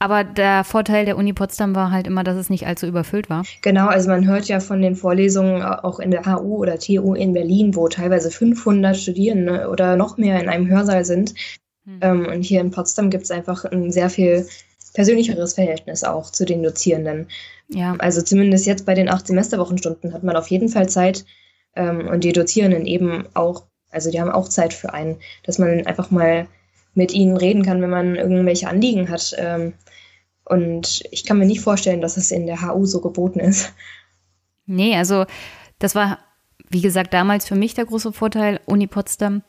[0.01, 3.43] Aber der Vorteil der Uni Potsdam war halt immer, dass es nicht allzu überfüllt war.
[3.61, 7.33] Genau, also man hört ja von den Vorlesungen auch in der HU oder TU in
[7.33, 11.33] Berlin, wo teilweise 500 Studierende oder noch mehr in einem Hörsaal sind.
[11.83, 11.99] Mhm.
[12.01, 14.47] Ähm, und hier in Potsdam gibt es einfach ein sehr viel
[14.93, 17.27] persönlicheres Verhältnis auch zu den Dozierenden.
[17.69, 17.95] Ja.
[17.99, 21.25] Also zumindest jetzt bei den acht Semesterwochenstunden hat man auf jeden Fall Zeit
[21.75, 25.85] ähm, und die Dozierenden eben auch, also die haben auch Zeit für einen, dass man
[25.85, 26.47] einfach mal
[26.95, 29.35] mit ihnen reden kann, wenn man irgendwelche Anliegen hat.
[29.37, 29.73] Ähm,
[30.45, 33.71] und ich kann mir nicht vorstellen, dass es in der HU so geboten ist.
[34.65, 35.25] Nee, also
[35.77, 36.19] das war,
[36.69, 39.43] wie gesagt, damals für mich der große Vorteil, Uni Potsdam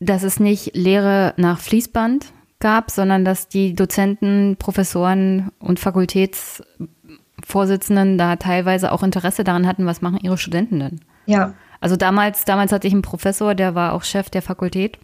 [0.00, 2.32] dass es nicht Lehre nach Fließband
[2.66, 10.02] gab, sondern dass die Dozenten, Professoren und Fakultätsvorsitzenden da teilweise auch Interesse daran hatten, was
[10.02, 10.98] machen ihre Studenten denn.
[11.26, 11.54] Ja.
[11.80, 14.98] Also damals, damals hatte ich einen Professor, der war auch Chef der Fakultät.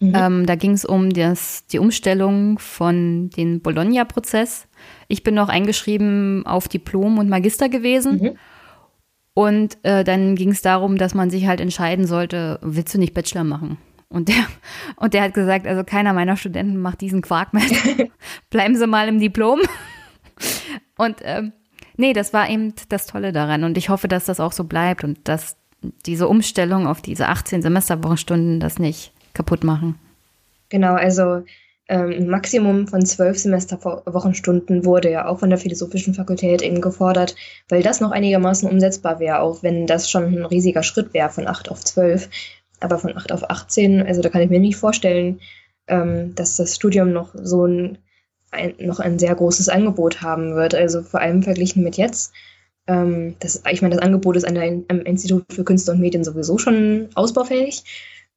[0.00, 0.12] Mhm.
[0.14, 4.66] Ähm, da ging es um das, die Umstellung von den Bologna-Prozess.
[5.06, 8.22] Ich bin noch eingeschrieben auf Diplom und Magister gewesen.
[8.22, 8.38] Mhm.
[9.34, 13.12] Und äh, dann ging es darum, dass man sich halt entscheiden sollte, willst du nicht
[13.12, 13.76] Bachelor machen?
[14.12, 14.44] Und der,
[14.96, 17.62] und der hat gesagt, also keiner meiner Studenten macht diesen Quark mehr.
[18.50, 19.60] Bleiben Sie mal im Diplom.
[20.98, 21.52] Und ähm,
[21.96, 23.62] nee, das war eben das Tolle daran.
[23.62, 25.56] Und ich hoffe, dass das auch so bleibt und dass
[26.06, 29.94] diese Umstellung auf diese 18 Semesterwochenstunden das nicht kaputt machen.
[30.70, 31.44] Genau, also
[31.88, 37.34] ähm, ein Maximum von zwölf Semesterwochenstunden wurde ja auch von der Philosophischen Fakultät eben gefordert,
[37.68, 41.48] weil das noch einigermaßen umsetzbar wäre, auch wenn das schon ein riesiger Schritt wäre von
[41.48, 42.28] acht auf zwölf.
[42.80, 45.40] Aber von 8 auf 18, also da kann ich mir nicht vorstellen,
[45.86, 47.98] ähm, dass das Studium noch so ein,
[48.50, 50.74] ein, noch ein sehr großes Angebot haben wird.
[50.74, 52.32] Also vor allem verglichen mit jetzt.
[52.86, 56.24] Ähm, das, ich meine, das Angebot ist an der, am Institut für Künste und Medien
[56.24, 57.84] sowieso schon ausbaufähig.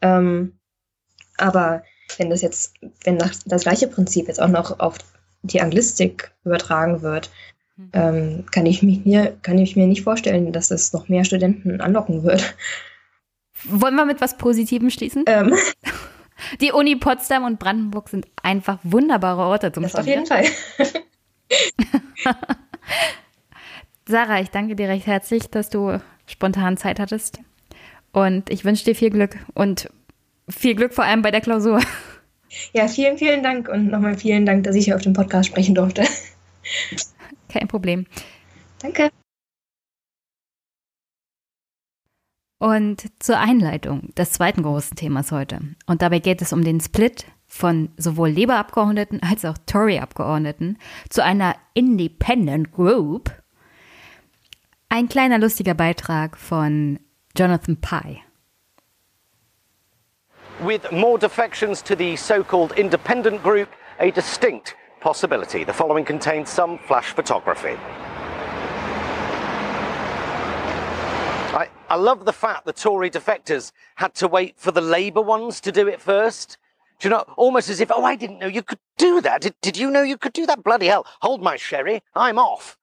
[0.02, 0.54] Ähm,
[1.38, 1.84] aber
[2.18, 2.74] wenn das jetzt,
[3.04, 4.98] wenn das, das, gleiche Prinzip jetzt auch noch auf
[5.42, 7.32] die Anglistik übertragen wird,
[7.78, 7.90] mhm.
[7.94, 12.24] ähm, kann, ich mir, kann ich mir nicht vorstellen, dass das noch mehr Studenten anlocken
[12.24, 12.56] wird.
[13.66, 15.26] Wollen wir mit was Positivem schließen?
[15.28, 15.54] Ähm.
[16.62, 20.46] Die Uni Potsdam und Brandenburg sind einfach wunderbare Orte zum Das auf jeden Fall.
[24.08, 27.40] Sarah, ich danke dir recht herzlich, dass du spontan Zeit hattest.
[28.12, 29.90] Und ich wünsche dir viel Glück und
[30.50, 31.82] viel Glück vor allem bei der Klausur.
[32.74, 35.74] Ja, vielen, vielen Dank und nochmal vielen Dank, dass ich hier auf dem Podcast sprechen
[35.74, 36.04] durfte.
[37.50, 38.06] Kein Problem.
[38.80, 39.10] Danke.
[42.64, 45.60] Und zur Einleitung des zweiten großen Themas heute.
[45.86, 50.78] Und dabei geht es um den Split von sowohl Labour-Abgeordneten als auch Tory-Abgeordneten
[51.10, 53.34] zu einer Independent Group.
[54.88, 57.00] Ein kleiner lustiger Beitrag von
[57.38, 58.22] Jonathan Pye.
[60.66, 63.68] With more defections to the so-called independent group,
[64.00, 65.66] a distinct possibility.
[65.66, 67.78] The following contains some flash photography.
[71.94, 75.72] I, love the fact the Tory defectors had to wait for the Labour ones to
[75.72, 76.58] do it first.
[77.00, 79.42] Do you know, almost as if, oh, I didn't know you could do that.
[79.42, 80.64] Did, did you know you could do that?
[80.64, 81.06] Bloody hell.
[81.22, 82.02] Hold my sherry.
[82.16, 82.78] I'm off.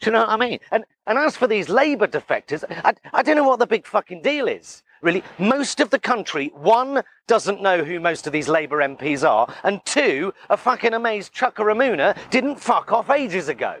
[0.00, 0.58] Do you know what I mean?
[0.70, 4.22] And, and as for these Labour defectors, I, I don't know what the big fucking
[4.22, 4.82] deal is.
[5.02, 9.52] Really, most of the country, one, doesn't know who most of these Labour MPs are,
[9.62, 13.76] and two, a fucking amazed Chuckaramuna didn't fuck off ages ago.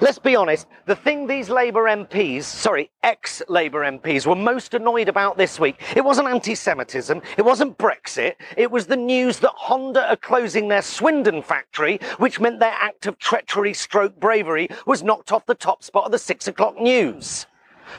[0.00, 5.08] Let's be honest, the thing these Labour MPs, sorry, ex Labour MPs, were most annoyed
[5.08, 9.52] about this week, it wasn't anti Semitism, it wasn't Brexit, it was the news that
[9.54, 15.02] Honda are closing their Swindon factory, which meant their act of treachery stroke bravery was
[15.02, 17.46] knocked off the top spot of the six o'clock news.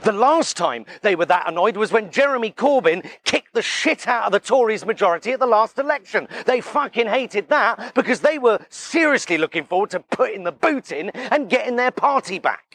[0.04, 4.26] The last time they were that annoyed was when Jeremy Corbyn kicked the shit out
[4.26, 6.28] of the Tories majority at the last election.
[6.46, 11.10] They fucking hated that because they were seriously looking forward to putting the boot in
[11.10, 12.72] and getting their party back.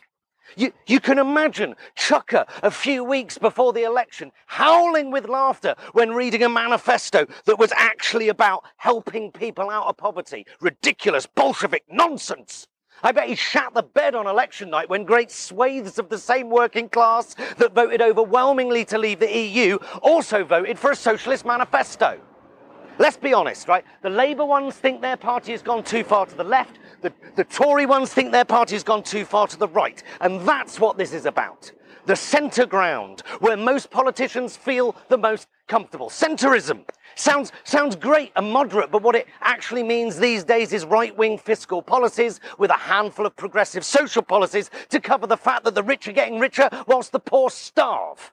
[0.56, 6.12] You, you can imagine Chucker a few weeks before the election howling with laughter when
[6.12, 10.46] reading a manifesto that was actually about helping people out of poverty.
[10.60, 12.68] Ridiculous Bolshevik nonsense.
[13.02, 16.48] I bet he shat the bed on election night when great swathes of the same
[16.50, 22.20] working class that voted overwhelmingly to leave the EU also voted for a socialist manifesto.
[22.98, 23.84] Let's be honest, right?
[24.02, 26.78] The Labour ones think their party has gone too far to the left.
[27.02, 30.02] The, the Tory ones think their party has gone too far to the right.
[30.20, 31.70] And that's what this is about.
[32.06, 36.08] The centre ground, where most politicians feel the most comfortable.
[36.08, 36.84] Centrism.
[37.18, 41.38] Sounds, sounds great and moderate, but what it actually means these days is right wing
[41.38, 45.82] fiscal policies with a handful of progressive social policies to cover the fact that the
[45.82, 48.32] rich are getting richer whilst the poor starve.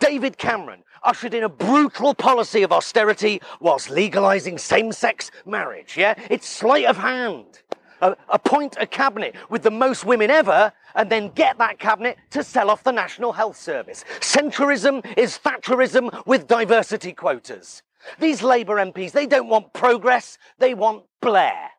[0.00, 5.96] David Cameron ushered in a brutal policy of austerity whilst legalising same sex marriage.
[5.96, 6.14] Yeah?
[6.28, 7.62] It's sleight of hand.
[8.00, 12.42] Uh, appoint a cabinet with the most women ever and then get that cabinet to
[12.42, 14.04] sell off the National Health Service.
[14.18, 17.84] Centrism is Thatcherism with diversity quotas.
[18.18, 21.70] These Labour MPs, they don't want progress, they want Blair.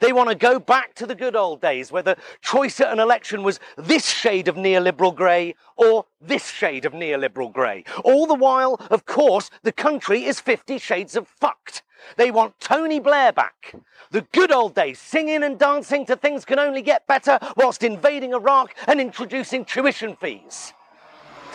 [0.00, 3.00] They want to go back to the good old days where the choice at an
[3.00, 7.84] election was this shade of neoliberal grey or this shade of neoliberal grey.
[8.04, 11.82] All the while, of course, the country is 50 shades of fucked.
[12.16, 13.74] They want Tony Blair back.
[14.10, 18.32] The good old days, singing and dancing to things can only get better whilst invading
[18.32, 20.72] Iraq and introducing tuition fees.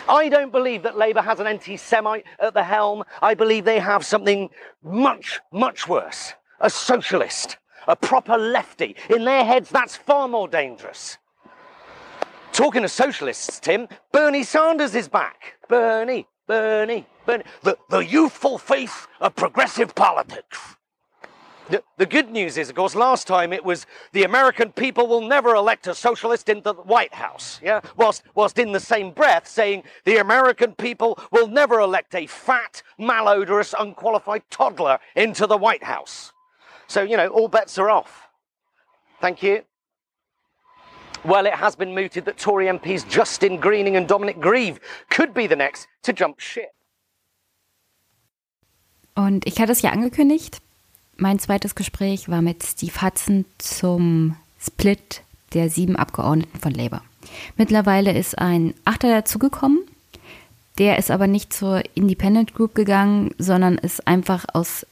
[0.08, 3.04] I don't believe that Labour has an anti Semite at the helm.
[3.20, 4.50] I believe they have something
[4.82, 8.96] much, much worse a socialist, a proper lefty.
[9.10, 11.18] In their heads, that's far more dangerous.
[12.52, 15.58] Talking of socialists, Tim, Bernie Sanders is back.
[15.68, 17.44] Bernie, Bernie, Bernie.
[17.62, 20.76] The, the youthful faith of progressive politics.
[21.68, 25.20] The, the, good news is, of course, last time it was the American people will
[25.20, 27.60] never elect a socialist into the White House.
[27.62, 32.26] Yeah, whilst whilst in the same breath saying the American people will never elect a
[32.26, 36.32] fat, malodorous, unqualified toddler into the White House.
[36.88, 38.28] So you know, all bets are off.
[39.20, 39.62] Thank you.
[41.24, 45.46] Well, it has been mooted that Tory MPs Justin Greening and Dominic Grieve could be
[45.46, 46.70] the next to jump ship.
[49.14, 50.60] Und ich hatte es ja angekündigt.
[51.22, 55.22] Mein zweites Gespräch war mit Steve Hudson zum Split
[55.54, 57.00] der sieben Abgeordneten von Labour.
[57.56, 59.78] Mittlerweile ist ein Achter dazugekommen.
[60.78, 64.84] Der ist aber nicht zur Independent Group gegangen, sondern ist einfach aus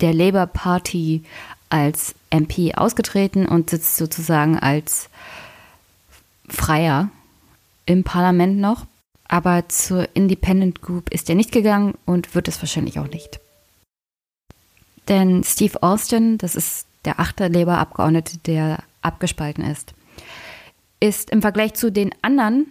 [0.00, 1.22] der Labour Party
[1.68, 5.10] als MP ausgetreten und sitzt sozusagen als
[6.48, 7.10] Freier
[7.84, 8.86] im Parlament noch.
[9.28, 13.38] Aber zur Independent Group ist er nicht gegangen und wird es wahrscheinlich auch nicht.
[15.08, 19.94] Denn Steve Austin, das ist der achte Labour-Abgeordnete, der abgespalten ist,
[21.00, 22.66] ist im Vergleich zu den anderen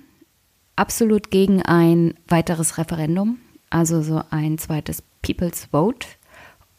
[0.76, 3.38] absolut gegen ein weiteres Referendum,
[3.70, 6.08] also so ein zweites People's Vote.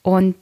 [0.02, 0.36] Und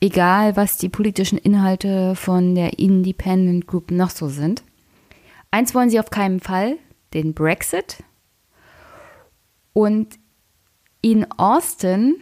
[0.00, 4.62] egal, was die politischen Inhalte von der Independent Group noch so sind,
[5.50, 6.76] eins wollen sie auf keinen Fall,
[7.14, 8.02] den Brexit.
[9.72, 10.18] Und
[11.00, 12.16] in Austin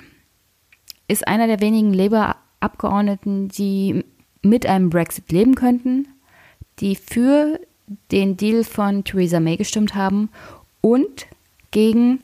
[1.08, 4.04] ist einer der wenigen Labour-Abgeordneten, die
[4.42, 6.08] mit einem Brexit leben könnten,
[6.80, 7.60] die für
[8.10, 10.30] den Deal von Theresa May gestimmt haben
[10.80, 11.26] und
[11.70, 12.20] gegen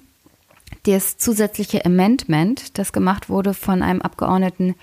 [0.84, 4.74] das zusätzliche Amendment, das gemacht wurde von einem Abgeordneten,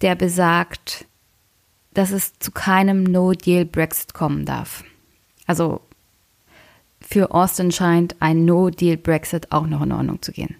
[0.00, 1.06] der besagt,
[1.94, 4.82] dass es zu keinem No-Deal-Brexit kommen darf.
[5.46, 5.80] Also
[7.00, 10.56] für Austin scheint ein No-Deal-Brexit auch noch in Ordnung zu gehen.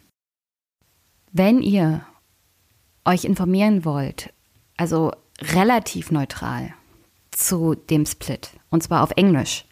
[1.33, 2.05] Wenn ihr
[3.05, 4.33] euch informieren wollt,
[4.77, 6.75] also relativ neutral
[7.31, 9.65] zu dem Split, und zwar auf Englisch,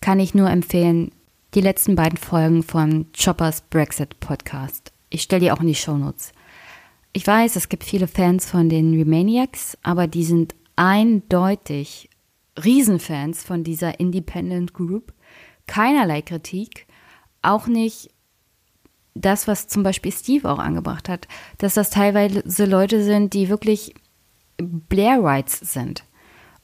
[0.00, 1.12] kann ich nur empfehlen,
[1.54, 4.92] die letzten beiden Folgen von Choppers Brexit Podcast.
[5.10, 6.32] Ich stelle die auch in die Shownotes.
[7.12, 12.10] Ich weiß, es gibt viele Fans von den Remaniacs, aber die sind eindeutig
[12.62, 15.12] Riesenfans von dieser Independent Group.
[15.66, 16.86] Keinerlei Kritik,
[17.42, 18.10] auch nicht
[19.14, 21.28] das, was zum Beispiel Steve auch angebracht hat,
[21.58, 23.94] dass das teilweise Leute sind, die wirklich
[24.58, 26.04] Blairites sind.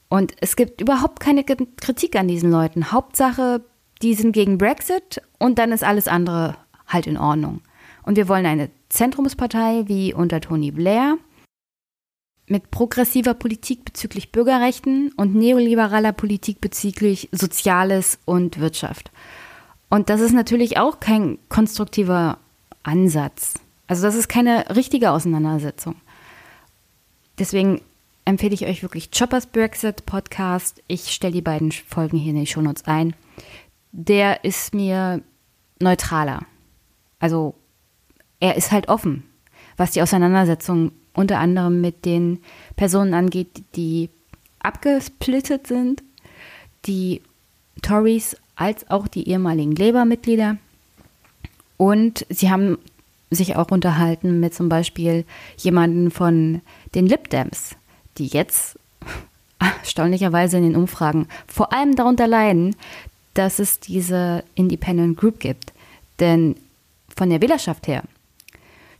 [0.08, 2.92] Und es gibt überhaupt keine Kritik an diesen Leuten.
[2.92, 3.64] Hauptsache,
[4.02, 7.62] die sind gegen Brexit und dann ist alles andere halt in Ordnung.
[8.02, 11.16] Und wir wollen eine Zentrumspartei wie unter Tony Blair
[12.46, 19.10] mit progressiver Politik bezüglich Bürgerrechten und neoliberaler Politik bezüglich Soziales und Wirtschaft.
[19.94, 22.38] Und das ist natürlich auch kein konstruktiver
[22.82, 23.54] Ansatz.
[23.86, 25.94] Also das ist keine richtige Auseinandersetzung.
[27.38, 27.80] Deswegen
[28.24, 30.82] empfehle ich euch wirklich Choppers Brexit Podcast.
[30.88, 33.14] Ich stelle die beiden Folgen hier in die Shownotes ein.
[33.92, 35.22] Der ist mir
[35.78, 36.40] neutraler.
[37.20, 37.54] Also
[38.40, 39.22] er ist halt offen,
[39.76, 42.40] was die Auseinandersetzung unter anderem mit den
[42.74, 44.10] Personen angeht, die
[44.58, 46.02] abgesplittet sind,
[46.84, 47.22] die
[47.80, 50.56] Tories als auch die ehemaligen Labour-Mitglieder.
[51.76, 52.78] Und sie haben
[53.30, 55.24] sich auch unterhalten mit zum Beispiel
[55.56, 56.62] jemanden von
[56.94, 57.76] den Lib Dems,
[58.18, 58.78] die jetzt
[59.58, 62.76] erstaunlicherweise in den Umfragen vor allem darunter leiden,
[63.34, 65.72] dass es diese Independent Group gibt.
[66.20, 66.56] Denn
[67.16, 68.04] von der Wählerschaft her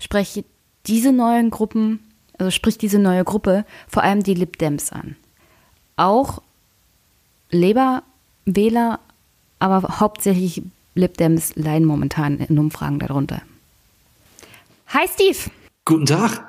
[0.00, 0.44] spreche
[0.86, 2.00] diese neuen Gruppen,
[2.38, 5.16] also spricht diese neue Gruppe vor allem die Lib Dems an.
[5.96, 6.42] Auch
[7.50, 8.98] Labour-Wähler,
[9.64, 10.62] aber hauptsächlich
[10.94, 13.40] Lib Dems leiden momentan in Umfragen darunter.
[14.88, 15.50] Hi Steve!
[15.84, 16.46] Guten Tag!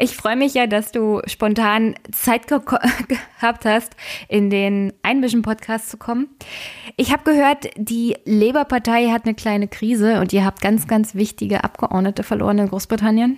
[0.00, 2.60] Ich freue mich ja, dass du spontan Zeit ge
[3.38, 3.94] gehabt hast,
[4.28, 6.28] in den Einmischen-Podcast zu kommen.
[6.96, 11.64] Ich habe gehört, die Labour-Partei hat eine kleine Krise und ihr habt ganz, ganz wichtige
[11.64, 13.36] Abgeordnete verloren in Großbritannien.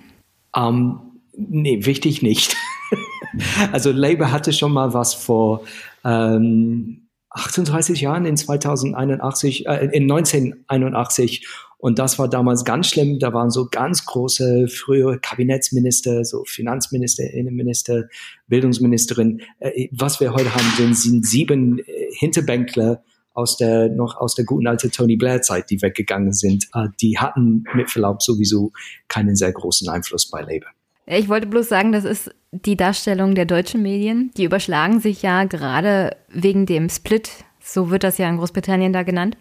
[0.55, 1.01] Ähm,
[1.35, 2.55] nee, wichtig nicht.
[3.73, 5.65] also Labour hatte schon mal was vor
[6.05, 7.04] ähm,
[7.35, 11.45] 38 Jahren in 2081, äh, in 1981
[11.85, 13.19] und das war damals ganz schlimm.
[13.19, 18.05] Da waren so ganz große frühere Kabinettsminister, so Finanzminister, Innenminister,
[18.47, 19.41] Bildungsministerin.
[19.59, 21.83] Äh, was wir heute haben, sind, sind sieben äh,
[22.17, 26.65] Hinterbänkler aus der, noch aus der guten alten Tony Blair Zeit, die weggegangen sind.
[26.73, 28.71] Äh, die hatten mit Verlaub sowieso
[29.07, 30.71] keinen sehr großen Einfluss bei Labour.
[31.05, 34.31] Ich wollte bloß sagen, das ist die Darstellung der deutschen Medien.
[34.37, 37.29] Die überschlagen sich ja gerade wegen dem Split,
[37.59, 39.37] so wird das ja in Großbritannien da genannt,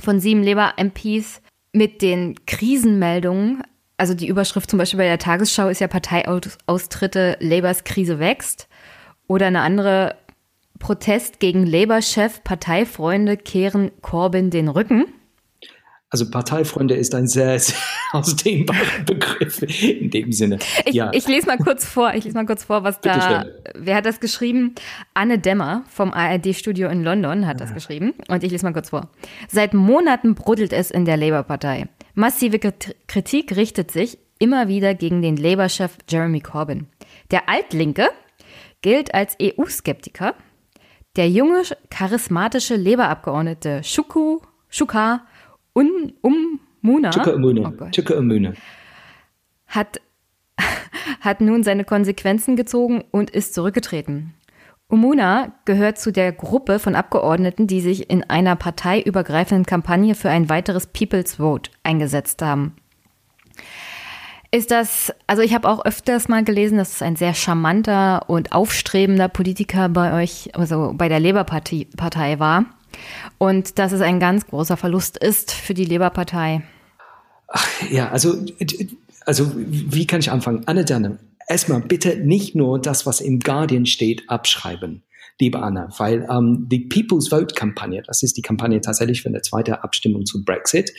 [0.00, 3.62] von sieben Labour-MPs mit den Krisenmeldungen,
[3.98, 8.68] also die Überschrift zum Beispiel bei der Tagesschau ist ja Parteiaustritte, Labours Krise wächst.
[9.26, 10.14] Oder eine andere
[10.78, 15.04] Protest gegen Labour-Chef, Parteifreunde kehren Corbyn den Rücken.
[16.10, 17.76] Also Parteifreunde ist ein sehr, sehr
[18.12, 20.58] ausdehnbarer Begriff in dem Sinne.
[20.86, 21.10] Ich, ja.
[21.12, 23.52] ich lese mal kurz vor, ich lese mal kurz vor, was Bitte da, schön.
[23.74, 24.74] wer hat das geschrieben?
[25.14, 29.10] Anne Dämmer vom ARD-Studio in London hat das geschrieben und ich lese mal kurz vor.
[29.48, 31.88] Seit Monaten brodelt es in der Labour-Partei.
[32.14, 32.58] Massive
[33.06, 36.86] Kritik richtet sich immer wieder gegen den Labour-Chef Jeremy Corbyn.
[37.30, 38.08] Der Altlinke
[38.80, 40.34] gilt als EU-Skeptiker.
[41.16, 44.38] Der junge, charismatische Labour-Abgeordnete Shuku,
[44.68, 45.26] Shuka
[45.78, 47.12] Un, Ummuna, oh
[49.68, 50.00] hat,
[51.20, 54.34] hat nun seine Konsequenzen gezogen und ist zurückgetreten.
[54.88, 60.48] Umuna gehört zu der Gruppe von Abgeordneten, die sich in einer parteiübergreifenden Kampagne für ein
[60.48, 62.74] weiteres People's Vote eingesetzt haben.
[64.50, 68.52] Ist das, also ich habe auch öfters mal gelesen, dass es ein sehr charmanter und
[68.52, 72.64] aufstrebender Politiker bei euch, also bei der Labour-Partei war.
[73.38, 76.62] Und dass es ein ganz großer Verlust ist für die Labour-Partei.
[77.90, 78.44] Ja, also,
[79.24, 80.64] also wie kann ich anfangen?
[80.66, 85.02] Anne Danne, erstmal bitte nicht nur das, was im Guardian steht, abschreiben
[85.40, 89.82] liebe Anna, weil ähm, die People's Vote-Kampagne, das ist die Kampagne tatsächlich für eine zweite
[89.82, 90.92] Abstimmung zu Brexit,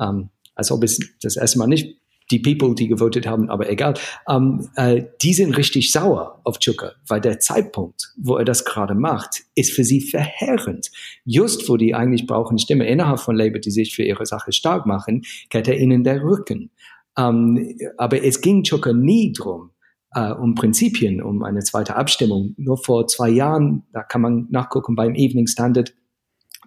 [0.00, 1.96] ähm, als ob es das erste Mal nicht
[2.30, 3.94] die People, die gewotet haben, aber egal,
[4.28, 8.94] ähm, äh, die sind richtig sauer auf Chuka, weil der Zeitpunkt, wo er das gerade
[8.94, 10.90] macht, ist für sie verheerend.
[11.24, 14.86] Just wo die eigentlich brauchen Stimme innerhalb von Labour, die sich für ihre Sache stark
[14.86, 16.70] machen, kehrt er ihnen der Rücken.
[17.16, 19.70] Ähm, aber es ging Chuka nie drum,
[20.12, 22.54] äh, um Prinzipien, um eine zweite Abstimmung.
[22.56, 25.94] Nur vor zwei Jahren, da kann man nachgucken beim Evening Standard,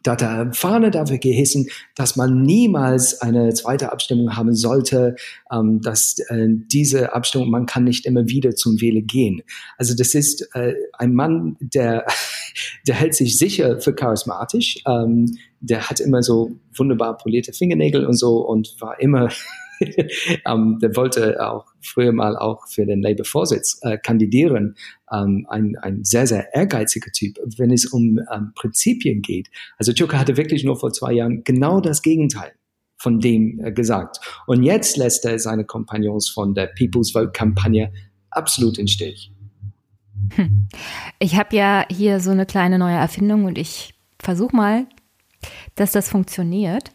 [0.03, 5.15] da hat er Fahne dafür gehissen, dass man niemals eine zweite Abstimmung haben sollte,
[5.51, 9.41] ähm, dass äh, diese Abstimmung, man kann nicht immer wieder zum Wählen gehen.
[9.77, 12.05] Also das ist äh, ein Mann, der,
[12.87, 18.17] der hält sich sicher für charismatisch, ähm, der hat immer so wunderbar polierte Fingernägel und
[18.17, 19.29] so und war immer
[20.45, 24.75] ähm, der wollte auch früher mal auch für den Labour-Vorsitz äh, kandidieren.
[25.11, 29.49] Ähm, ein, ein sehr, sehr ehrgeiziger Typ, wenn es um ähm, Prinzipien geht.
[29.77, 32.53] Also Türke hatte wirklich nur vor zwei Jahren genau das Gegenteil
[32.97, 34.19] von dem äh, gesagt.
[34.47, 37.91] Und jetzt lässt er seine Kompagnons von der People's Vote-Kampagne
[38.29, 39.31] absolut in Stich.
[40.35, 40.67] Hm.
[41.19, 44.85] Ich habe ja hier so eine kleine neue Erfindung und ich versuche mal,
[45.75, 46.91] dass das funktioniert.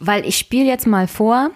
[0.00, 1.50] Weil ich spiele jetzt mal vor,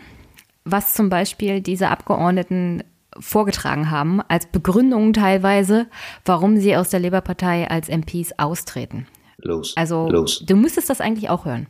[0.64, 2.84] was zum Beispiel diese Abgeordneten
[3.18, 5.86] vorgetragen haben, als Begründung teilweise,
[6.24, 9.06] warum sie aus der Labour-Partei als MPs austreten.
[9.38, 9.76] Los.
[9.76, 10.44] Also, los.
[10.46, 11.66] du müsstest das eigentlich auch hören.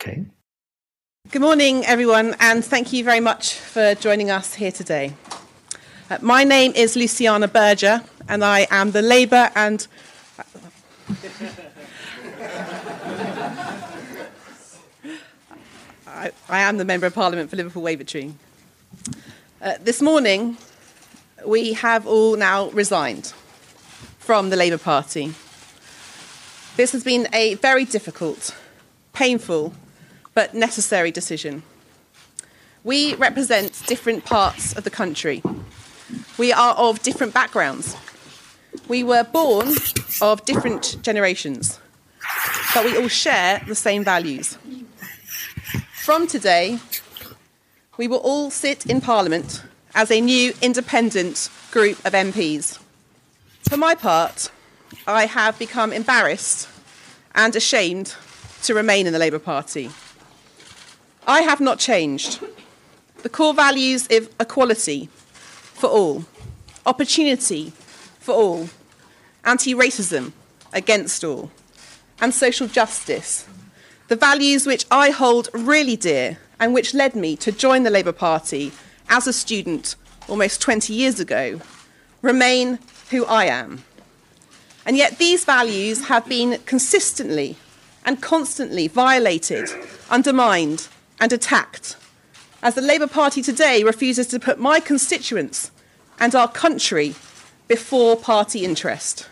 [0.00, 0.26] Okay.
[1.30, 5.12] Good morning, everyone, and thank you very much for joining us here today.
[6.10, 9.86] Uh, my name is Luciana Berger, and I am the Labour and.
[16.20, 18.34] I, I, am the Member of Parliament for Liverpool Wavertree.
[19.62, 20.58] Uh, this morning,
[21.46, 23.32] we have all now resigned
[24.18, 25.32] from the Labour Party.
[26.76, 28.54] This has been a very difficult,
[29.14, 29.72] painful,
[30.34, 31.62] but necessary decision.
[32.84, 35.42] We represent different parts of the country.
[36.36, 37.96] We are of different backgrounds.
[38.88, 39.72] We were born
[40.20, 41.80] of different generations,
[42.74, 44.58] but we all share the same values.
[46.00, 46.78] From today,
[47.98, 49.62] we will all sit in Parliament
[49.94, 52.78] as a new independent group of MPs.
[53.68, 54.50] For my part,
[55.06, 56.70] I have become embarrassed
[57.34, 58.14] and ashamed
[58.62, 59.90] to remain in the Labour Party.
[61.26, 62.40] I have not changed.
[63.22, 66.24] The core values of equality for all,
[66.86, 67.74] opportunity
[68.20, 68.70] for all,
[69.44, 70.32] anti racism
[70.72, 71.50] against all,
[72.22, 73.46] and social justice,
[74.10, 78.10] the values which I hold really dear and which led me to join the Labour
[78.10, 78.72] Party
[79.08, 79.94] as a student
[80.26, 81.60] almost 20 years ago,
[82.20, 82.80] remain
[83.10, 83.84] who I am.
[84.84, 87.56] And yet these values have been consistently
[88.04, 89.70] and constantly violated,
[90.10, 90.88] undermined,
[91.20, 91.96] and attacked,
[92.64, 95.70] as the Labour Party today refuses to put my constituents
[96.18, 97.14] and our country
[97.68, 99.28] before party interest.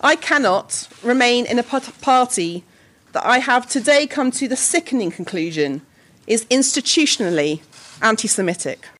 [0.00, 2.64] I cannot remain in a party
[3.12, 5.82] that I have today come to the sickening conclusion
[6.26, 7.60] is institutionally
[8.00, 8.90] anti Semitic.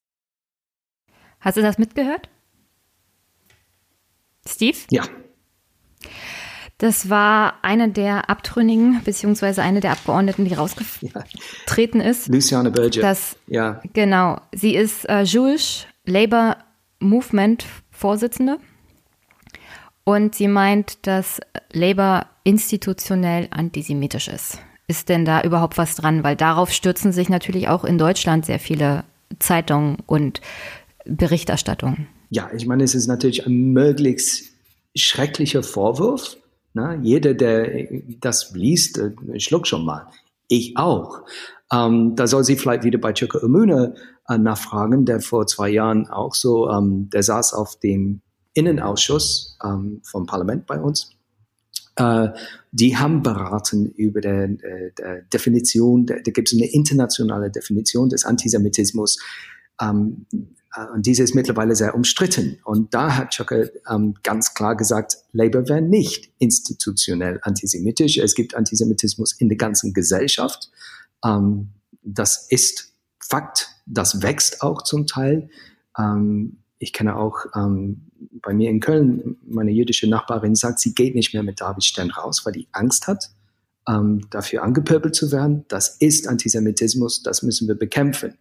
[1.41, 2.29] Hast du das mitgehört?
[4.47, 4.79] Steve?
[4.91, 5.05] Ja.
[6.79, 12.07] Das war eine der Abtrünnigen, beziehungsweise eine der Abgeordneten, die rausgetreten ja.
[12.07, 12.27] ist.
[12.27, 13.03] Luciane Berger.
[13.03, 13.81] Das, ja.
[13.93, 14.41] Genau.
[14.53, 16.57] Sie ist äh, Jewish Labour
[16.99, 18.59] Movement Vorsitzende.
[20.05, 21.41] Und sie meint, dass
[21.73, 24.59] Labour institutionell antisemitisch ist.
[24.89, 26.25] Ist denn da überhaupt was dran?
[26.25, 29.05] Weil darauf stürzen sich natürlich auch in Deutschland sehr viele
[29.39, 30.41] Zeitungen und
[31.05, 32.09] Berichterstattungen.
[32.31, 34.53] Ja, ich meine, es ist natürlich ein möglichst
[34.95, 36.37] schrecklicher Vorwurf.
[36.75, 37.89] Na, jeder, der
[38.21, 40.09] das liest, äh, schluckt schon mal.
[40.49, 41.21] Ich auch.
[41.73, 43.95] Ähm, da soll sie vielleicht wieder bei Chuka Umuna
[44.29, 48.23] äh, nachfragen, der vor zwei Jahren auch so, ähm, der saß auf dem
[48.55, 51.11] Innenausschuss ähm, vom Parlament bei uns.
[51.97, 52.29] Äh,
[52.71, 59.19] die haben beraten über der, äh, Definition, da, gibt es eine internationale Definition des Antisemitismus.
[59.81, 60.27] Ähm,
[60.75, 62.59] äh, und diese ist mittlerweile sehr umstritten.
[62.65, 68.19] Und da hat Chucker ähm, ganz klar gesagt, Labour wäre nicht institutionell antisemitisch.
[68.19, 70.71] Es gibt Antisemitismus in der ganzen Gesellschaft.
[71.25, 71.69] Ähm,
[72.03, 73.69] das ist Fakt.
[73.87, 75.49] Das wächst auch zum Teil.
[75.99, 78.09] Ähm, ich kenne auch ähm,
[78.43, 82.11] bei mir in Köln, meine jüdische Nachbarin sagt, sie geht nicht mehr mit David Stern
[82.11, 83.31] raus, weil die Angst hat,
[83.89, 85.65] ähm, dafür angepöbelt zu werden.
[85.69, 88.35] Das ist Antisemitismus, das müssen wir bekämpfen.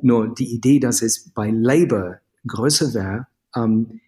[0.00, 4.00] Nur die Idee, dass es bei Labour größer wäre, ähm,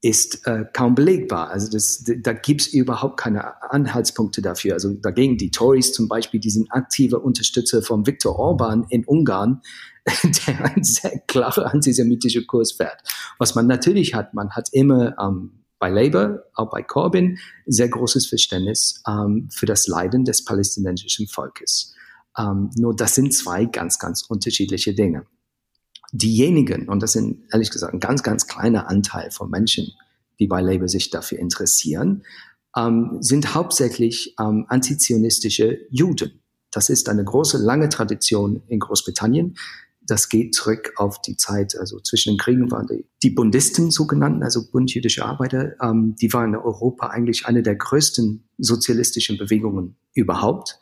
[0.00, 1.50] ist äh, kaum belegbar.
[1.50, 4.74] Also das, da gibt's überhaupt keine Anhaltspunkte dafür.
[4.74, 9.60] Also dagegen die Tories zum Beispiel, die sind aktive Unterstützer von Viktor Orban in Ungarn,
[10.46, 13.02] der einen sehr klaren antisemitischen Kurs fährt.
[13.38, 18.26] Was man natürlich hat, man hat immer ähm, bei Labour, auch bei Corbyn, sehr großes
[18.26, 21.94] Verständnis ähm, für das Leiden des palästinensischen Volkes.
[22.38, 25.26] Ähm, nur das sind zwei ganz, ganz unterschiedliche Dinge.
[26.12, 29.92] Diejenigen, und das sind ehrlich gesagt ein ganz, ganz kleiner Anteil von Menschen,
[30.38, 32.22] die bei Labour sich dafür interessieren,
[32.76, 36.42] ähm, sind hauptsächlich ähm, antizionistische Juden.
[36.70, 39.56] Das ist eine große, lange Tradition in Großbritannien.
[40.06, 44.42] Das geht zurück auf die Zeit, also zwischen den Kriegen waren die, die Bundisten sogenannten,
[44.42, 49.96] also Bund jüdische Arbeiter, ähm, die waren in Europa eigentlich eine der größten sozialistischen Bewegungen
[50.14, 50.78] überhaupt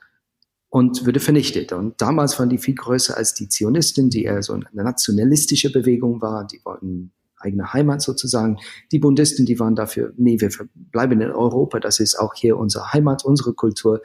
[0.68, 1.72] und wurde vernichtet.
[1.72, 6.20] Und damals waren die viel größer als die Zionisten, die eher so eine nationalistische Bewegung
[6.20, 8.58] war, die wollten eigene Heimat sozusagen.
[8.90, 12.92] Die Bundisten, die waren dafür, nee, wir bleiben in Europa, das ist auch hier unsere
[12.92, 14.02] Heimat, unsere Kultur.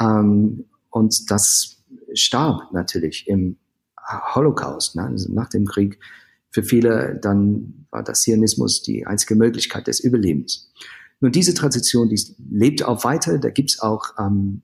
[0.00, 3.58] Ähm, und das starb natürlich im
[4.08, 5.04] Holocaust, ne?
[5.04, 5.98] also nach dem Krieg
[6.50, 10.72] für viele dann war das Zionismus die einzige Möglichkeit des Überlebens.
[11.20, 12.20] Nun, diese Tradition, die
[12.50, 13.38] lebt auch weiter.
[13.38, 14.62] Da gibt's auch ähm,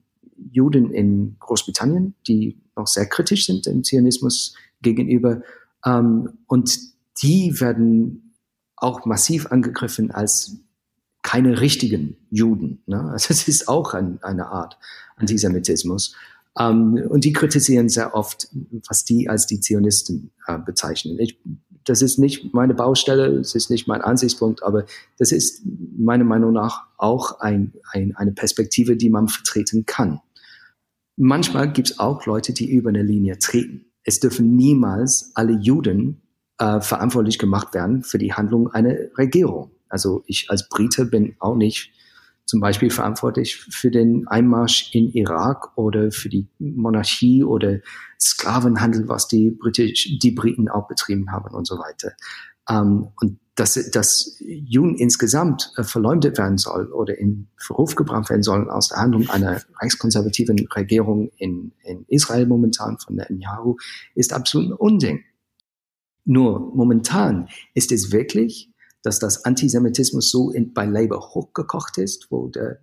[0.51, 5.41] Juden in Großbritannien, die noch sehr kritisch sind dem Zionismus gegenüber.
[5.85, 6.77] Ähm, und
[7.21, 8.33] die werden
[8.77, 10.57] auch massiv angegriffen als
[11.21, 12.83] keine richtigen Juden.
[12.85, 13.01] Ne?
[13.11, 14.77] Also es ist auch ein, eine Art
[15.17, 16.15] Antisemitismus.
[16.57, 18.49] Ähm, und die kritisieren sehr oft,
[18.87, 21.19] was die als die Zionisten äh, bezeichnen.
[21.19, 21.39] Ich
[21.85, 24.85] das ist nicht meine Baustelle, es ist nicht mein Ansichtspunkt, aber
[25.17, 25.61] das ist
[25.97, 30.19] meiner Meinung nach auch ein, ein, eine Perspektive, die man vertreten kann.
[31.15, 33.85] Manchmal gibt es auch Leute, die über eine Linie treten.
[34.03, 36.21] Es dürfen niemals alle Juden
[36.57, 39.71] äh, verantwortlich gemacht werden für die Handlung einer Regierung.
[39.87, 41.91] Also ich als Brite bin auch nicht
[42.45, 47.79] zum Beispiel verantwortlich für den Einmarsch in Irak oder für die Monarchie oder
[48.19, 52.13] Sklavenhandel, was die, Britisch, die Briten auch betrieben haben und so weiter.
[52.69, 58.43] Ähm, und dass, dass Juden insgesamt äh, verleumdet werden soll oder in Verruf gebracht werden
[58.43, 63.77] sollen aus der Handlung einer rechtskonservativen Regierung in, in Israel momentan von Netanyahu,
[64.13, 65.23] ist absolut ein Unding.
[66.25, 68.73] Nur momentan ist es wirklich
[69.05, 72.79] dass das Antisemitismus so in, bei Labour hochgekocht ist, wo der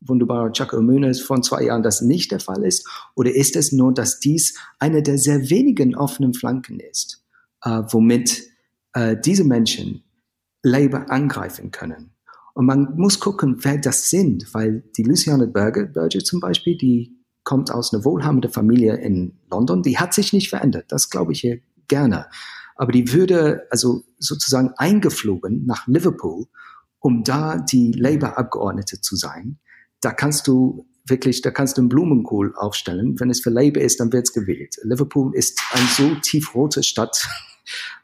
[0.00, 2.88] wunderbare Chuck O'Muniz von zwei Jahren das nicht der Fall ist?
[3.14, 7.24] Oder ist es nur, dass dies eine der sehr wenigen offenen Flanken ist,
[7.64, 8.44] äh, womit
[8.92, 10.04] äh, diese Menschen
[10.62, 12.12] Labour angreifen können?
[12.54, 17.16] Und man muss gucken, wer das sind, weil die Luciane Berger, Berger zum Beispiel, die
[17.44, 20.86] kommt aus einer wohlhabenden Familie in London, die hat sich nicht verändert.
[20.88, 22.26] Das glaube ich hier gerne
[22.80, 26.46] aber die würde also sozusagen eingeflogen nach Liverpool,
[26.98, 29.58] um da die Labour-Abgeordnete zu sein.
[30.00, 33.20] Da kannst du wirklich, da kannst du einen Blumenkohl aufstellen.
[33.20, 34.76] Wenn es für Labour ist, dann wird es gewählt.
[34.82, 37.28] Liverpool ist eine so tiefrote Stadt,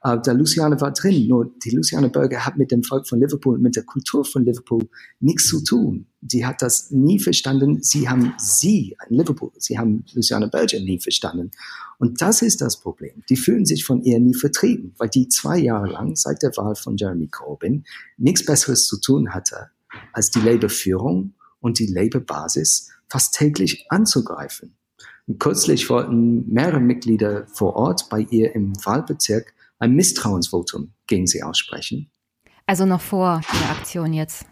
[0.02, 3.58] äh, der Luciane war drin, nur die Luciane Berger hat mit dem Volk von Liverpool,
[3.58, 4.88] mit der Kultur von Liverpool
[5.20, 6.06] nichts zu tun.
[6.28, 7.82] Sie hat das nie verstanden.
[7.82, 11.50] Sie haben sie, Liverpool, sie haben Luciane Berger nie verstanden.
[11.98, 13.22] Und das ist das Problem.
[13.28, 16.74] Die fühlen sich von ihr nie vertrieben, weil die zwei Jahre lang seit der Wahl
[16.74, 17.84] von Jeremy Corbyn
[18.18, 19.70] nichts Besseres zu tun hatte,
[20.12, 24.76] als die Labour-Führung und die Labour-Basis fast täglich anzugreifen.
[25.26, 31.42] Und kürzlich wollten mehrere Mitglieder vor Ort bei ihr im Wahlbezirk ein Misstrauensvotum gegen sie
[31.42, 32.10] aussprechen.
[32.66, 34.46] Also noch vor der Aktion jetzt.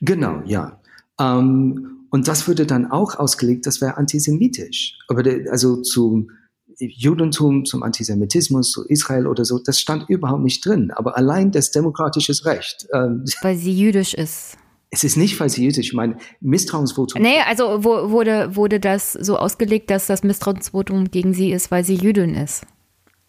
[0.00, 0.80] Genau, ja.
[1.18, 4.98] Ähm, und das würde dann auch ausgelegt, das wäre antisemitisch.
[5.08, 6.30] Aber der, also zum
[6.78, 10.90] Judentum, zum Antisemitismus, zu Israel oder so, das stand überhaupt nicht drin.
[10.90, 12.86] Aber allein das demokratische Recht.
[12.92, 14.56] Ähm, Weil sie jüdisch ist.
[14.90, 17.22] Es ist nicht, weil sie jüdisch, ich meine, Misstrauensvotum.
[17.22, 21.84] Nee, also wo, wurde, wurde das so ausgelegt, dass das Misstrauensvotum gegen sie ist, weil
[21.84, 22.66] sie Jüdin ist.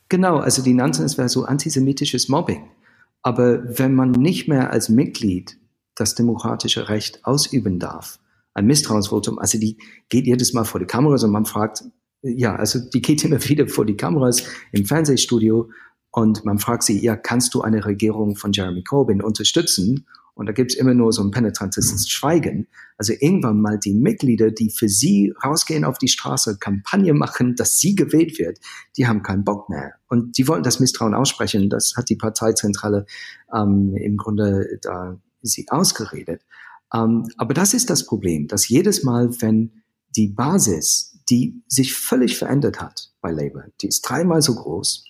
[0.09, 2.67] Genau, also die nannten es wäre so antisemitisches Mobbing.
[3.21, 5.57] Aber wenn man nicht mehr als Mitglied
[5.95, 8.19] das demokratische Recht ausüben darf,
[8.53, 9.77] ein Misstrauensvotum, also die
[10.09, 11.83] geht jedes Mal vor die Kameras und man fragt,
[12.23, 15.69] ja, also die geht immer wieder vor die Kameras im Fernsehstudio
[16.11, 20.05] und man fragt sie, ja, kannst du eine Regierung von Jeremy Corbyn unterstützen?
[20.34, 22.68] Und da gibt's immer nur so ein penetrantes Schweigen.
[22.98, 27.78] Also irgendwann mal die Mitglieder, die für sie rausgehen auf die Straße, Kampagne machen, dass
[27.78, 28.60] sie gewählt wird,
[28.98, 29.94] die haben keinen Bock mehr.
[30.08, 31.70] Und die wollen das Misstrauen aussprechen.
[31.70, 33.06] Das hat die Parteizentrale
[33.53, 36.44] ähm, im Grunde da sie ausgeredet.
[36.94, 39.72] Ähm, aber das ist das Problem, dass jedes Mal, wenn
[40.16, 45.06] die Basis, die sich völlig verändert hat bei Labour, die ist dreimal so groß,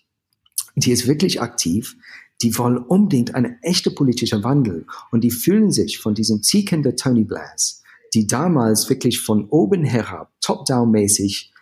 [0.76, 1.96] die ist wirklich aktiv,
[2.42, 6.96] die wollen unbedingt eine echte politische Wandel und die fühlen sich von diesem Zieken der
[6.96, 11.54] Tony Blairs, die damals wirklich von oben herab, top-down-mäßig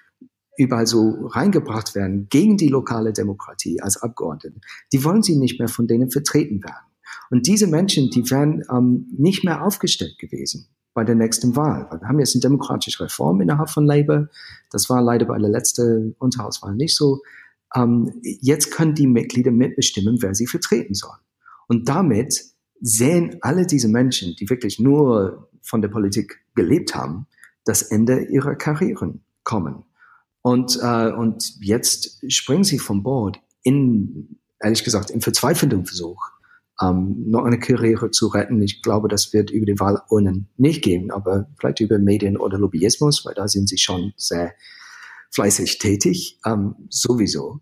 [0.58, 4.60] überall so reingebracht werden gegen die lokale Demokratie als Abgeordnete,
[4.92, 6.86] die wollen sie nicht mehr von denen vertreten werden.
[7.32, 11.88] Und diese Menschen, die wären ähm, nicht mehr aufgestellt gewesen bei der nächsten Wahl.
[11.92, 14.28] Wir haben jetzt eine demokratische Reform innerhalb von Labour.
[14.72, 17.22] Das war leider bei der letzten Unterhauswahl nicht so
[17.76, 21.20] ähm, jetzt können die Mitglieder mitbestimmen, wer sie vertreten sollen.
[21.68, 22.44] Und damit
[22.82, 27.28] sehen alle diese Menschen, die wirklich nur von der Politik gelebt haben,
[27.66, 29.84] das Ende ihrer Karrieren kommen.
[30.42, 36.22] Und, äh, und jetzt springen sie vom Bord in, ehrlich gesagt, im verzweifelten Versuch,
[36.82, 38.62] ähm, noch eine Karriere zu retten.
[38.62, 43.26] Ich glaube, das wird über die Wahlurnen nicht gehen, aber vielleicht über Medien oder Lobbyismus,
[43.26, 44.54] weil da sind sie schon sehr
[45.32, 47.62] fleißig tätig, ähm, sowieso.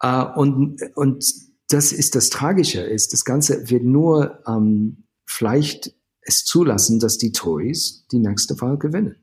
[0.00, 1.24] Äh, und, und
[1.68, 7.32] das ist das Tragische, ist, das Ganze wird nur ähm, vielleicht es zulassen, dass die
[7.32, 9.16] Tories die nächste Wahl gewinnen.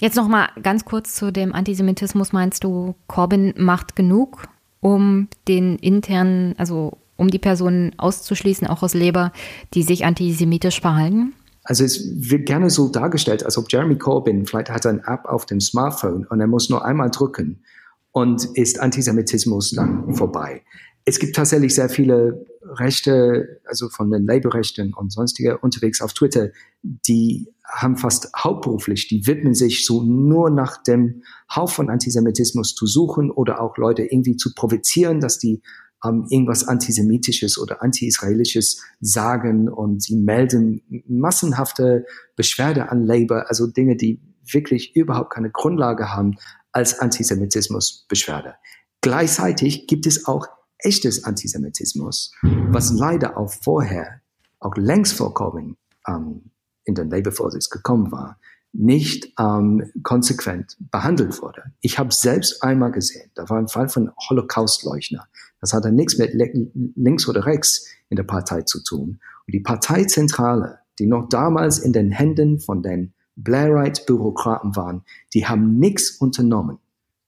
[0.00, 2.32] Jetzt noch mal ganz kurz zu dem Antisemitismus.
[2.32, 4.46] Meinst du, Corbyn macht genug,
[4.80, 9.32] um den internen, also um die Personen auszuschließen, auch aus Labour,
[9.74, 11.34] die sich antisemitisch verhalten?
[11.68, 15.44] Also es wird gerne so dargestellt, als ob Jeremy Corbyn vielleicht hat eine App auf
[15.44, 17.62] dem Smartphone und er muss nur einmal drücken
[18.10, 20.62] und ist Antisemitismus dann vorbei.
[21.04, 26.48] Es gibt tatsächlich sehr viele Rechte, also von den Labour-Rechten und sonstige unterwegs auf Twitter,
[26.82, 31.22] die haben fast hauptberuflich, die widmen sich so nur nach dem
[31.54, 35.60] Hauch von Antisemitismus zu suchen oder auch Leute irgendwie zu provozieren, dass die
[36.04, 42.06] ähm, irgendwas Antisemitisches oder Anti-Israelisches sagen und sie melden massenhafte
[42.36, 44.20] Beschwerde an Labour, also Dinge, die
[44.50, 46.36] wirklich überhaupt keine Grundlage haben
[46.72, 48.54] als Antisemitismus-Beschwerde.
[49.00, 50.46] Gleichzeitig gibt es auch
[50.78, 54.20] echtes Antisemitismus, was leider auch vorher,
[54.60, 55.76] auch längst vor Corbyn
[56.06, 56.50] ähm,
[56.84, 58.38] in den Labour-Vorsitz gekommen war
[58.72, 61.62] nicht ähm, konsequent behandelt wurde.
[61.80, 65.26] Ich habe selbst einmal gesehen, da war ein Fall von Holocaustleuchner.
[65.60, 69.20] Das hatte nichts mit links oder rechts in der Partei zu tun.
[69.46, 75.02] Und die Parteizentrale, die noch damals in den Händen von den Blairite-Bürokraten waren,
[75.34, 76.78] die haben nichts unternommen.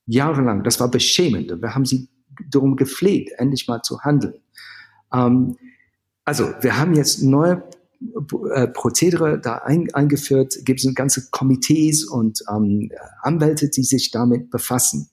[0.07, 0.65] Jahrelang.
[0.65, 1.53] Das war beschämend.
[1.53, 2.09] Und wir haben sie
[2.51, 4.35] darum gepflegt, endlich mal zu handeln.
[5.13, 5.57] Ähm,
[6.25, 7.63] also, wir haben jetzt neue
[8.55, 12.91] äh, Prozedere da ein, eingeführt, gibt es ganze Komitees und ähm,
[13.23, 15.11] Anwälte, die sich damit befassen.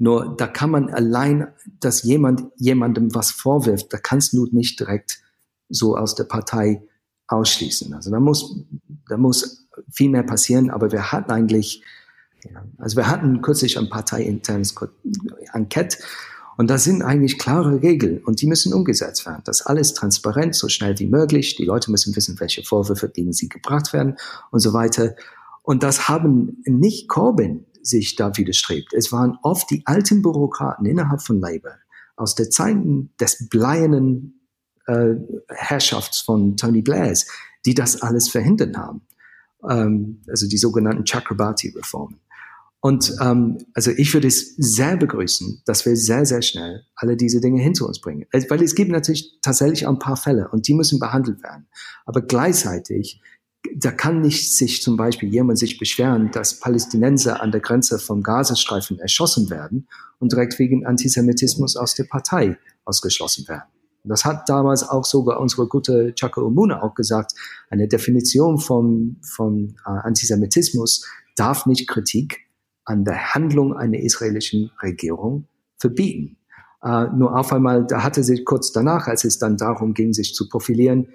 [0.00, 1.48] Nur da kann man allein,
[1.78, 5.20] dass jemand jemandem was vorwirft, da kannst du nicht direkt
[5.68, 6.82] so aus der Partei
[7.28, 7.92] ausschließen.
[7.92, 8.64] Also da muss,
[9.10, 11.84] da muss viel mehr passieren, aber wir hatten eigentlich,
[12.78, 14.74] also wir hatten kürzlich ein parteiinternes
[15.52, 15.98] Enquete
[16.56, 19.42] und da sind eigentlich klare Regeln und die müssen umgesetzt werden.
[19.44, 21.56] Das alles transparent, so schnell wie möglich.
[21.56, 24.16] Die Leute müssen wissen, welche Vorwürfe gegen sie gebracht werden
[24.50, 25.14] und so weiter.
[25.62, 28.92] Und das haben nicht Corbyn sich da widerstrebt.
[28.94, 31.74] Es waren oft die alten Bürokraten innerhalb von Labour
[32.16, 34.40] aus der Zeiten des bleiernen
[34.86, 35.14] äh,
[35.48, 37.26] Herrschafts von Tony Blairs,
[37.64, 39.02] die das alles verhindert haben.
[39.68, 42.20] Ähm, also die sogenannten Chakrabarti-Reformen.
[42.82, 47.40] Und ähm, also ich würde es sehr begrüßen, dass wir sehr, sehr schnell alle diese
[47.40, 48.26] Dinge hinter uns bringen.
[48.32, 51.66] Weil es gibt natürlich tatsächlich ein paar Fälle und die müssen behandelt werden.
[52.06, 53.20] Aber gleichzeitig,
[53.74, 58.22] da kann nicht sich zum Beispiel jemand sich beschweren, dass Palästinenser an der Grenze vom
[58.22, 59.86] Gazastreifen erschossen werden
[60.18, 63.68] und direkt wegen Antisemitismus aus der Partei ausgeschlossen werden.
[64.04, 67.32] Das hat damals auch sogar unsere gute Chaka Umuna auch gesagt.
[67.68, 71.06] Eine Definition vom, vom äh, Antisemitismus
[71.36, 72.46] darf nicht Kritik
[72.84, 75.46] an der Handlung einer israelischen Regierung
[75.76, 76.38] verbieten.
[76.82, 80.34] Äh, nur auf einmal, da hatte sie kurz danach, als es dann darum ging, sich
[80.34, 81.08] zu profilieren,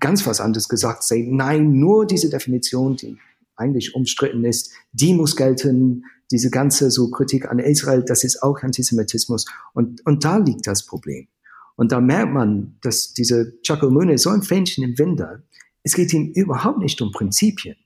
[0.00, 3.16] ganz was anderes gesagt, say, nein, nur diese Definition, die
[3.56, 8.62] eigentlich umstritten ist, die muss gelten, diese ganze so Kritik an Israel, das ist auch
[8.62, 9.46] Antisemitismus.
[9.72, 11.28] Und, und da liegt das Problem.
[11.76, 15.42] Und da merkt man, dass diese ist so ein Fähnchen im Winde.
[15.82, 17.76] Es geht ihm überhaupt nicht um Prinzipien.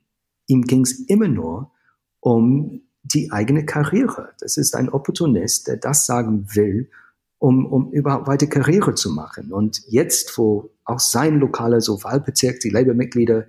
[0.46, 1.70] Ihm ging es immer nur
[2.20, 4.30] um die eigene Karriere.
[4.40, 6.90] Das ist ein Opportunist, der das sagen will,
[7.42, 9.52] um, um überhaupt weiter Karriere zu machen.
[9.52, 13.46] Und jetzt, wo auch sein lokaler so Wahlbezirk, die Labour-Mitglieder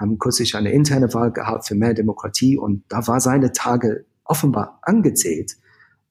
[0.00, 4.78] haben kürzlich eine interne Wahl gehabt für mehr Demokratie und da war seine Tage offenbar
[4.80, 5.58] angezählt.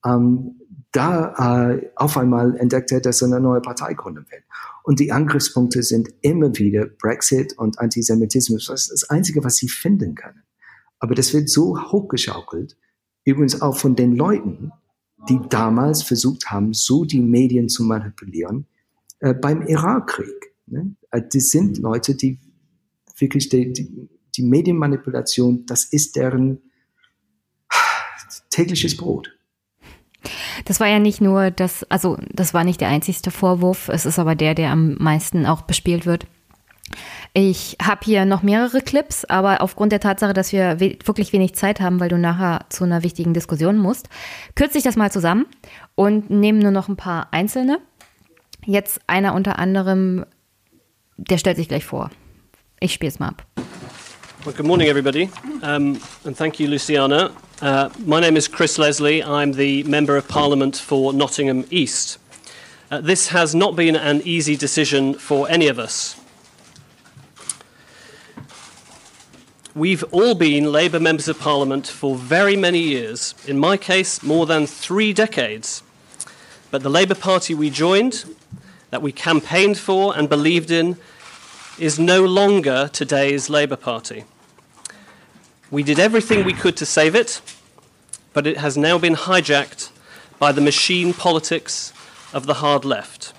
[0.06, 0.60] Ähm,
[0.92, 4.44] da äh, auf einmal entdeckt er, dass er eine neue Partei gründen will.
[4.84, 8.68] Und die Angriffspunkte sind immer wieder Brexit und Antisemitismus.
[8.68, 10.44] Das ist das Einzige, was sie finden können.
[11.00, 12.78] Aber das wird so hochgeschaukelt,
[13.26, 14.72] Übrigens auch von den Leuten,
[15.30, 18.66] die damals versucht haben, so die Medien zu manipulieren
[19.20, 20.54] äh, beim Irakkrieg.
[20.68, 20.95] Ne?
[21.12, 22.40] Äh, das sind Leute, die
[23.18, 26.60] wirklich die, die, die Medienmanipulation, das ist deren
[28.50, 29.30] tägliches Brot.
[30.66, 34.20] Das war ja nicht nur das, also das war nicht der einzigste Vorwurf, es ist
[34.20, 36.28] aber der, der am meisten auch bespielt wird.
[37.34, 41.56] Ich habe hier noch mehrere Clips, aber aufgrund der Tatsache, dass wir we wirklich wenig
[41.56, 44.10] Zeit haben, weil du nachher zu einer wichtigen Diskussion musst,
[44.56, 45.45] kürze ich das mal zusammen
[45.95, 47.80] und nehme nur noch ein paar einzelne.
[48.65, 50.26] Jetzt einer unter anderem,
[51.18, 52.11] der stellt sich gleich vor.
[52.80, 53.45] Ich spiele es mal ab.
[54.45, 55.30] Well, good morning, everybody,
[55.61, 57.32] um, and thank you, Luciana.
[57.61, 59.24] Uh, my name is Chris Leslie.
[59.24, 62.20] I'm the Member of Parliament for Nottingham East.
[62.91, 66.18] Uh, this has not been an easy decision for any of us.
[69.76, 74.45] We've all been Labour members of Parliament for very many years, in my case, more
[74.45, 75.82] than three decades.
[76.70, 78.24] But the Labour Party we joined,
[78.91, 80.98] that we campaigned for and believed in,
[81.80, 84.26] is no longer today's Labour Party.
[85.72, 87.41] We did everything we could to save it,
[88.32, 89.90] but it has now been hijacked
[90.38, 91.91] by the machine politics
[92.32, 93.34] of the hard left.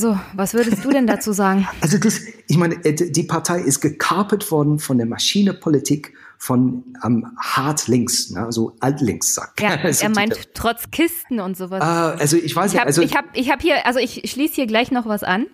[0.00, 1.68] So, was würdest du denn dazu sagen?
[1.82, 7.26] Also das, ich meine, äh, die Partei ist gekapert worden von der Maschinepolitik von ähm,
[7.38, 9.60] hart links, ne, so altlinks sagt.
[9.60, 11.82] Ja, er meint trotz Kisten und sowas.
[11.82, 14.54] Ah, also ich weiß ich hab, also ich habe ich hab hier, also ich schließe
[14.54, 15.46] hier gleich noch was an.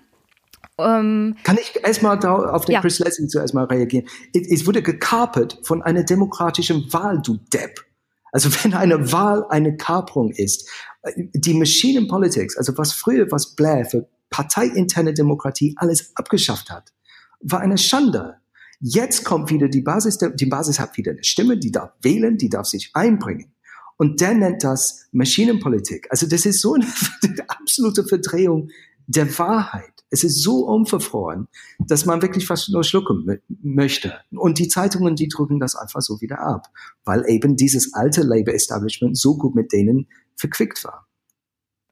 [0.79, 2.81] Ähm, Kann ich erstmal auf den Ja.
[2.81, 4.07] Chris Lessing zuerst mal reagieren?
[4.33, 7.85] Es es wurde gekapert von einer demokratischen Wahl, du Depp.
[8.31, 10.69] Also wenn eine Wahl eine Kaperung ist,
[11.03, 16.93] äh, die Machine Politics, also was früher, was Blair für parteiinterne Demokratie alles abgeschafft hat,
[17.41, 18.37] war eine Schande.
[18.81, 22.37] Jetzt kommt wieder die Basis, der, die Basis hat wieder eine Stimme, die darf wählen,
[22.37, 23.53] die darf sich einbringen.
[23.97, 26.07] Und der nennt das Maschinenpolitik.
[26.11, 26.87] Also das ist so eine
[27.49, 28.69] absolute Verdrehung
[29.07, 29.93] der Wahrheit.
[30.11, 31.49] Es ist so unverfroren,
[31.79, 34.21] dass man wirklich fast nur schlucken mö- möchte.
[34.31, 36.69] Und die Zeitungen, die drücken das einfach so wieder ab,
[37.05, 41.09] weil eben dieses alte Labour-Establishment so gut mit denen verquickt war.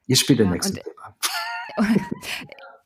[0.07, 0.85] Ihr spielt den Ja, nächsten und-.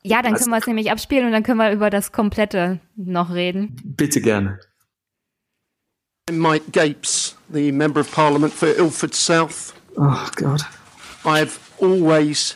[0.02, 3.32] Ja, dann können wir es nämlich abspielen und dann können wir über das Komplette noch
[3.32, 3.76] reden.
[3.84, 4.60] Bitte gerne.
[6.30, 9.74] Mike Gapes, the Member of Parliament for Ilford South.
[9.96, 10.62] Oh Gott.
[11.24, 12.54] I've always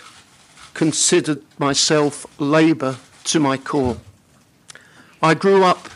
[0.74, 3.96] considered myself Labour to my core.
[5.22, 5.88] I grew up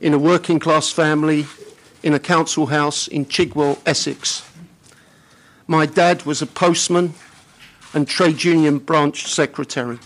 [0.00, 1.46] in a working class family
[2.02, 4.42] in a council house in Chigwell, Essex.
[5.66, 7.14] My dad was a postman
[7.94, 9.98] and trade union branch secretary.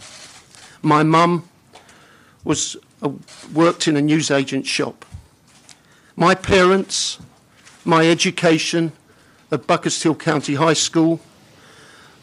[0.82, 1.48] My mum
[2.44, 3.10] was uh,
[3.52, 5.04] worked in a newsagent shop.
[6.16, 7.18] My parents,
[7.84, 8.92] my education
[9.50, 11.20] at Buckershill County High School,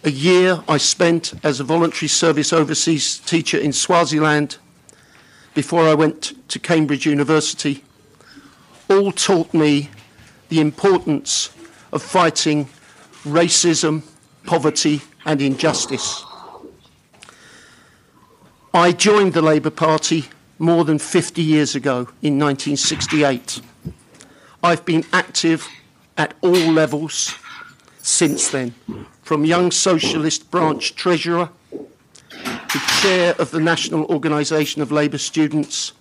[0.04, 4.58] a year I spent as a voluntary service overseas teacher in Swaziland
[5.54, 7.84] before I went to Cambridge University,
[8.90, 9.90] all taught me
[10.48, 11.50] the importance
[11.92, 12.70] of fighting
[13.24, 14.04] racism,
[14.46, 16.24] poverty, and injustice.
[18.74, 20.26] I joined the Labour Party
[20.60, 23.62] more than 50 years ago in 1968.
[24.62, 25.68] I've been active
[26.18, 27.34] at all levels
[28.02, 28.74] since then,
[29.24, 31.50] from young socialist branch treasurer
[32.30, 35.94] to chair of the National Organisation of Labour Students,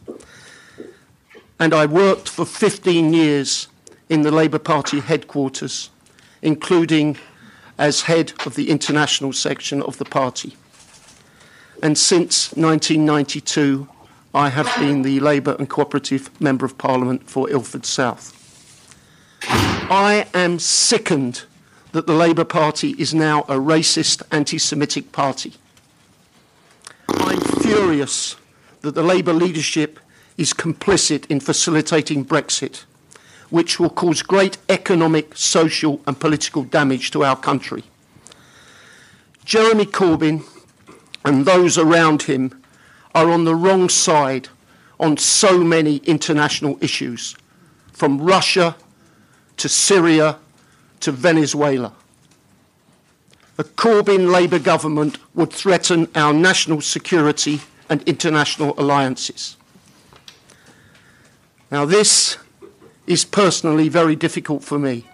[1.59, 3.69] and I worked for 15 years
[4.09, 5.90] in the Labour Party headquarters,
[6.43, 7.16] including
[7.79, 10.57] as head of the international section of the party.
[11.83, 13.89] And since 1992,
[14.35, 18.35] I have been the Labour and Cooperative Member of Parliament for Ilford South.
[19.43, 21.45] I am sickened
[21.93, 25.55] that the Labour Party is now a racist, anti Semitic party.
[27.09, 28.37] I'm furious
[28.83, 29.99] that the Labour leadership
[30.37, 32.85] is complicit in facilitating Brexit,
[33.51, 37.85] which will cause great economic, social, and political damage to our country.
[39.45, 40.45] Jeremy Corbyn
[41.25, 42.62] and those around him
[43.15, 44.49] are on the wrong side
[45.01, 47.37] on so many international issues,
[47.93, 48.77] from Russia
[49.57, 50.39] to Syria
[51.01, 51.93] to Venezuela.
[53.59, 59.57] A Corbyn Labour government would threaten our national security and international alliances.
[61.70, 62.37] Now, this
[63.09, 65.06] is personally very difficult for me.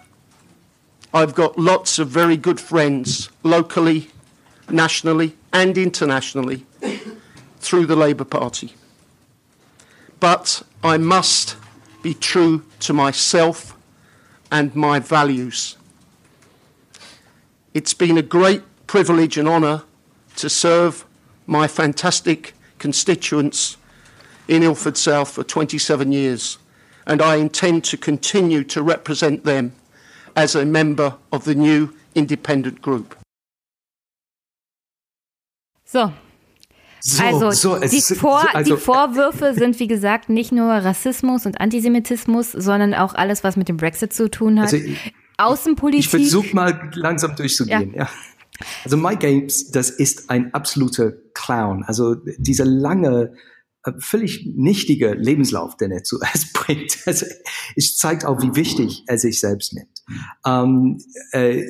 [1.14, 4.08] I've got lots of very good friends locally,
[4.68, 6.66] nationally, and internationally
[7.60, 8.74] through the Labour Party.
[10.18, 11.56] But I must
[12.02, 13.76] be true to myself
[14.50, 15.76] and my values.
[17.74, 19.84] It's been a great privilege and honour
[20.36, 21.04] to serve
[21.46, 23.76] my fantastic constituents
[24.48, 26.58] in Ilford South for 27 years,
[27.06, 29.72] and I intend to continue to represent them
[30.34, 33.16] as a member of the new independent group.
[35.84, 36.12] So,
[37.06, 40.70] So, also, so, die, ist- Vor so, also, die Vorwürfe sind, wie gesagt, nicht nur
[40.72, 44.72] Rassismus und Antisemitismus, sondern auch alles, was mit dem Brexit zu tun hat.
[44.72, 46.00] Also, ich- Außenpolitik.
[46.04, 47.92] Ich versuche mal langsam durchzugehen.
[47.94, 48.08] Ja.
[48.84, 51.82] Also Mike Games, das ist ein absoluter Clown.
[51.84, 53.36] Also dieser lange, äh,
[53.98, 57.26] völlig nichtige Lebenslauf, den er zuerst bringt, also,
[57.76, 60.02] es zeigt auch, wie wichtig er sich selbst nimmt.
[60.46, 60.98] Ähm,
[61.32, 61.62] äh,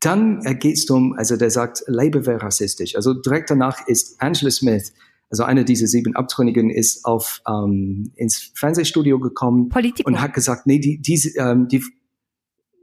[0.00, 2.96] dann geht es um, also der sagt, Labour wäre rassistisch.
[2.96, 4.94] Also direkt danach ist Angela Smith,
[5.28, 10.08] also eine dieser sieben Abtrünnigen, ist auf ähm, ins Fernsehstudio gekommen Politico.
[10.08, 11.84] und hat gesagt, nee, die, diese, ähm, die,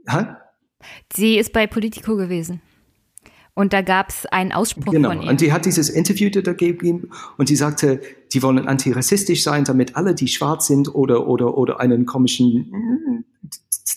[0.08, 0.28] hä?
[1.12, 2.62] Sie ist bei Politico gewesen.
[3.58, 5.10] Und da gab es einen Ausspruch Genau.
[5.10, 5.30] von ihr.
[5.32, 8.00] Und die hat dieses Interview da gegeben und die sagte,
[8.32, 13.26] die wollen antirassistisch sein, damit alle, die schwarz sind oder, oder, oder einen komischen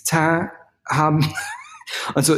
[0.07, 0.51] Teint
[0.89, 1.27] haben.
[2.15, 2.37] Also,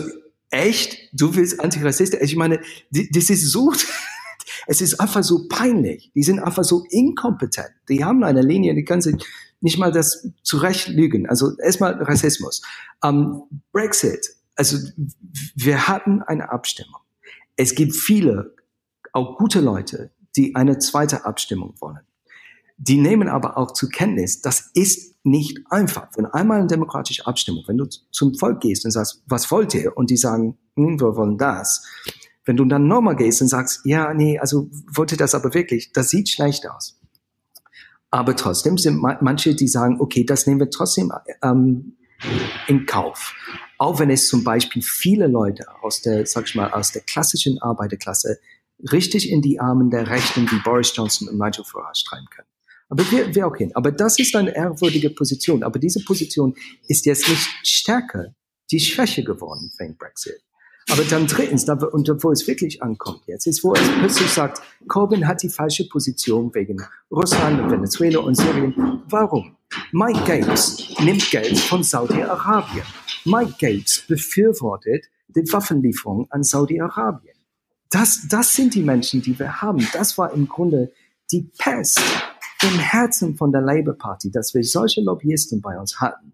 [0.49, 0.97] echt?
[1.13, 2.21] Du willst antirassistisch?
[2.23, 2.59] Ich meine,
[2.91, 3.71] das ist so,
[4.67, 6.11] Es ist einfach so peinlich.
[6.15, 7.71] Die sind einfach so inkompetent.
[7.89, 9.17] Die haben eine Linie, die können sich
[9.61, 11.29] nicht mal das zurecht lügen.
[11.29, 12.63] Also erstmal Rassismus.
[13.05, 13.43] Ähm,
[13.73, 14.27] Brexit.
[14.57, 14.79] Also
[15.55, 17.02] wir hatten eine Abstimmung.
[17.63, 18.57] Es gibt viele,
[19.13, 22.01] auch gute Leute, die eine zweite Abstimmung wollen.
[22.77, 26.09] Die nehmen aber auch zur Kenntnis, das ist nicht einfach.
[26.17, 29.97] Wenn einmal eine demokratische Abstimmung, wenn du zum Volk gehst und sagst, was wollt ihr?
[29.97, 31.87] Und die sagen, hm, wir wollen das.
[32.45, 35.93] Wenn du dann nochmal gehst und sagst, ja, nee, also wollt ihr das aber wirklich?
[35.93, 36.99] Das sieht schlecht aus.
[38.11, 41.13] Aber trotzdem sind manche, die sagen, okay, das nehmen wir trotzdem
[41.45, 41.97] ähm,
[42.69, 43.35] in Kauf.
[43.79, 47.61] Auch wenn es zum Beispiel viele Leute aus der, sag ich mal, aus der klassischen
[47.61, 48.39] Arbeiterklasse
[48.93, 52.49] richtig in die Armen der Rechten wie Boris Johnson und Nigel Farage treiben können.
[52.89, 53.71] Aber wir, wir auch hin.
[53.75, 55.63] Aber das ist eine ehrwürdige Position.
[55.63, 56.55] Aber diese Position
[56.89, 58.35] ist jetzt nicht stärker,
[58.71, 60.43] die Schwäche geworden wegen Brexit.
[60.91, 64.61] Aber dann drittens, da, und wo es wirklich ankommt jetzt, ist, wo es plötzlich sagt,
[64.89, 69.03] Corbyn hat die falsche Position wegen Russland und Venezuela und Syrien.
[69.09, 69.57] Warum?
[69.93, 72.85] Mike Gates nimmt Geld von Saudi-Arabien.
[73.25, 77.37] Mike Gates befürwortet die Waffenlieferung an Saudi-Arabien.
[77.91, 79.87] Das, das sind die Menschen, die wir haben.
[79.93, 80.93] Das war im Grunde
[81.31, 82.01] die Pest
[82.63, 86.33] im Herzen von der Labour Party, dass wir solche Lobbyisten bei uns hatten,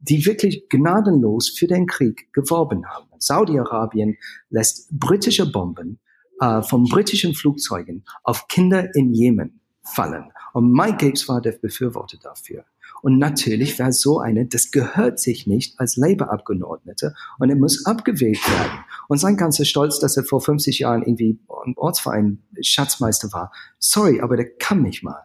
[0.00, 3.06] die wirklich gnadenlos für den Krieg geworben haben.
[3.18, 4.16] Saudi-Arabien
[4.48, 6.00] lässt britische Bomben
[6.40, 10.32] äh, von britischen Flugzeugen auf Kinder in Jemen fallen.
[10.52, 12.64] Und Mike Gates war der Befürworter dafür.
[13.02, 18.40] Und natürlich wäre so eine, das gehört sich nicht als Labour-Abgeordneter und er muss abgewählt
[18.48, 18.84] werden.
[19.08, 23.52] Und sein ganzer Stolz, dass er vor 50 Jahren irgendwie im Ortsverein Schatzmeister war.
[23.78, 25.24] Sorry, aber der kann nicht mal.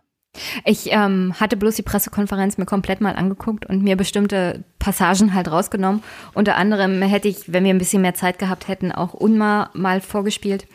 [0.65, 5.49] Ich ähm, hatte bloß die Pressekonferenz mir komplett mal angeguckt und mir bestimmte Passagen halt
[5.49, 6.03] rausgenommen.
[6.33, 10.01] Unter anderem hätte ich, wenn wir ein bisschen mehr Zeit gehabt hätten, auch Unma mal
[10.01, 10.67] vorgespielt.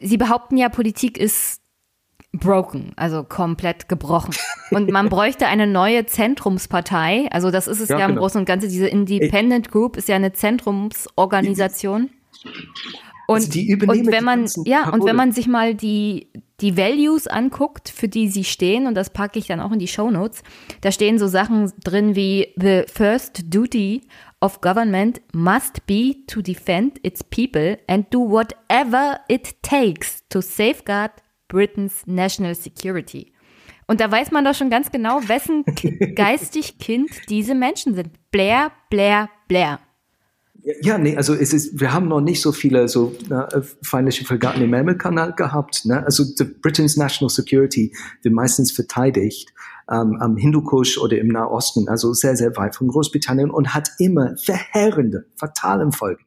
[0.00, 1.63] Sie behaupten ja, Politik ist
[2.38, 4.34] broken, also komplett gebrochen.
[4.70, 7.28] Und man bräuchte eine neue Zentrumspartei.
[7.30, 8.22] Also das ist es ja, ja im genau.
[8.22, 8.68] Großen und Ganzen.
[8.68, 12.10] Diese Independent Group ist ja eine Zentrumsorganisation.
[13.26, 16.28] Also und, und wenn man, ja, und wenn man sich mal die,
[16.60, 19.88] die Values anguckt, für die sie stehen, und das packe ich dann auch in die
[19.88, 20.42] Show Notes,
[20.82, 24.02] da stehen so Sachen drin wie The first duty
[24.40, 31.12] of government must be to defend its people and do whatever it takes to safeguard
[31.48, 33.32] Britain's national security.
[33.86, 35.64] Und da weiß man doch schon ganz genau, wessen
[36.14, 38.10] geistig Kind diese Menschen sind.
[38.30, 39.80] Blair, Blair, Blair.
[40.80, 44.62] Ja, nee, also es ist, wir haben noch nicht so viele so äh, feindliche Fregatten
[44.62, 45.84] im Ärmelkanal gehabt.
[45.84, 46.02] Ne?
[46.02, 49.52] Also the Britain's National Security wird meistens verteidigt
[49.90, 54.38] ähm, am Hindukusch oder im Nahosten, also sehr, sehr weit von Großbritannien und hat immer
[54.38, 56.24] verheerende, fatalen Folgen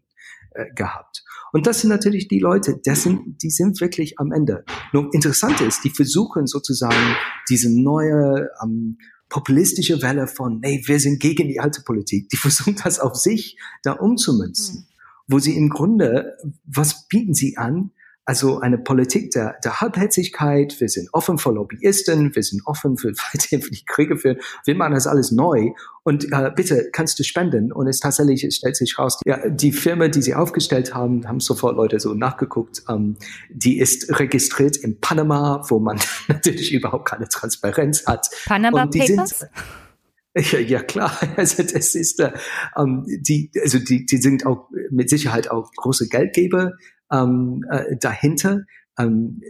[0.52, 1.24] äh, gehabt.
[1.58, 4.64] Und das sind natürlich die Leute, dessen, die sind wirklich am Ende.
[4.94, 7.16] Nur interessant ist, die versuchen sozusagen
[7.50, 12.76] diese neue ähm, populistische Welle von, nee, wir sind gegen die alte Politik, die versuchen
[12.84, 15.34] das auf sich da umzumünzen, mhm.
[15.34, 17.90] wo sie im Grunde, was bieten sie an?
[18.28, 23.14] Also eine Politik der, der Halbherzigkeit, wir sind offen für Lobbyisten, wir sind offen für
[23.34, 25.70] weiterhin für die Kriege führen, wir machen das alles neu.
[26.04, 27.72] Und äh, bitte kannst du spenden?
[27.72, 31.40] Und es tatsächlich es stellt sich raus, ja, die Firma, die sie aufgestellt haben, haben
[31.40, 33.16] sofort Leute so nachgeguckt, ähm,
[33.50, 35.98] die ist registriert in Panama, wo man
[36.28, 38.28] natürlich überhaupt keine Transparenz hat.
[38.46, 39.40] Panama Papers?
[39.40, 42.34] Sind, ja, ja klar, also das ist äh,
[42.78, 46.74] ähm, die, also die, die sind auch mit Sicherheit auch große Geldgeber
[47.12, 48.62] ähm, äh, dahinter.
[48.98, 49.42] Ähm,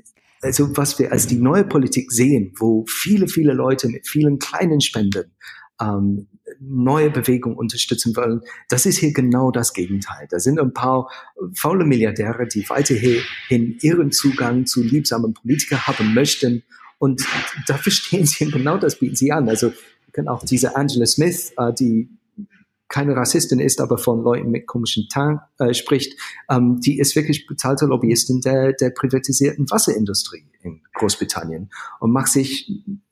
[0.42, 4.82] also was wir als die neue Politik sehen, wo viele, viele Leute mit vielen kleinen
[4.82, 5.32] Spenden
[5.82, 6.28] ähm,
[6.60, 10.28] neue Bewegungen unterstützen wollen, das ist hier genau das Gegenteil.
[10.30, 11.10] Da sind ein paar
[11.54, 16.64] faule Milliardäre, die weiterhin ihren Zugang zu liebsamen Politikern haben möchten.
[17.00, 17.26] Und
[17.68, 19.50] dafür stehen sie genau das bieten sie an.
[19.50, 22.10] Also wir können auch diese Angela Smith, äh, die
[22.90, 26.18] keine Rassistin ist, aber von Leuten mit komischen Teint äh, spricht,
[26.50, 31.70] ähm, die ist wirklich bezahlte Lobbyistin der, der privatisierten Wasserindustrie in Großbritannien
[32.00, 32.72] und macht sich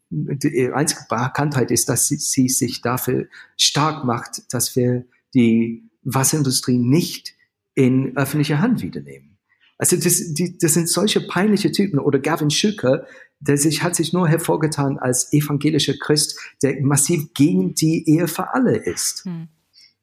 [0.10, 3.26] die einzige Bekanntheit ist, dass sie, sie sich dafür
[3.57, 7.34] stark macht, dass wir die Wasserindustrie nicht
[7.73, 9.38] in öffentliche Hand wiedernehmen.
[9.77, 11.99] Also das, die, das sind solche peinliche Typen.
[11.99, 13.06] Oder Gavin Schüker,
[13.41, 18.53] der sich, hat sich nur hervorgetan als evangelischer Christ, der massiv gegen die Ehe für
[18.53, 19.26] alle ist.
[19.26, 19.49] Hm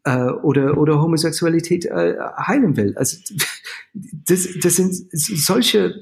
[0.04, 2.96] äh, oder, oder Homosexualität äh, heilen will.
[2.96, 3.18] Also
[3.94, 5.94] das, das sind solche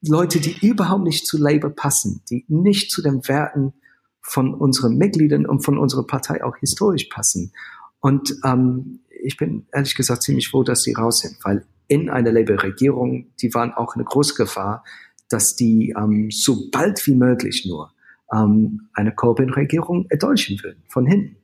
[0.00, 3.74] Leute, die überhaupt nicht zu Labour passen, die nicht zu den Werten
[4.20, 7.52] von unseren Mitgliedern und von unserer Partei auch historisch passen.
[8.00, 12.32] Und ähm, ich bin ehrlich gesagt ziemlich froh, dass sie raus sind, weil in einer
[12.32, 14.84] Labour-Regierung, die waren auch eine große Gefahr,
[15.28, 17.92] dass die ähm, so bald wie möglich nur
[18.32, 21.36] ähm, eine Corbyn-Regierung erdolchen würden, von hinten.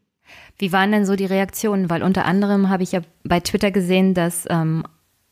[0.58, 1.90] Wie waren denn so die Reaktionen?
[1.90, 4.84] Weil unter anderem habe ich ja bei Twitter gesehen, dass ähm,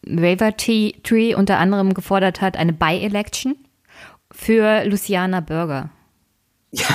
[0.07, 3.57] Waver Tree unter anderem gefordert hat, eine By-Election
[4.31, 5.91] für Luciana Burger.
[6.73, 6.87] Ja,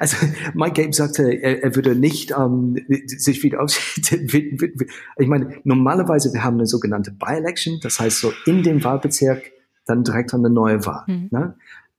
[0.00, 0.16] also
[0.54, 2.76] Mike Gabe sagte, er, er würde nicht ähm,
[3.06, 3.78] sich wieder aus.
[4.10, 9.52] ich meine, normalerweise wir haben eine sogenannte By-Election, das heißt so in dem Wahlbezirk
[9.86, 11.04] dann direkt eine neue Wahl.
[11.06, 11.28] Mhm.
[11.30, 11.54] Ne?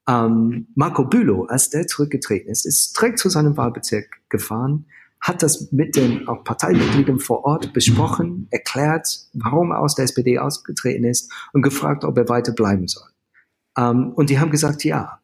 [0.08, 4.86] Ähm, Marco Bülow, als der zurückgetreten ist, ist direkt zu seinem Wahlbezirk gefahren,
[5.20, 10.38] hat das mit den auch Parteimitgliedern vor Ort besprochen, erklärt, warum er aus der SPD
[10.38, 13.08] ausgetreten ist und gefragt, ob er weiter bleiben soll.
[13.76, 15.20] Ähm, und die haben gesagt, ja,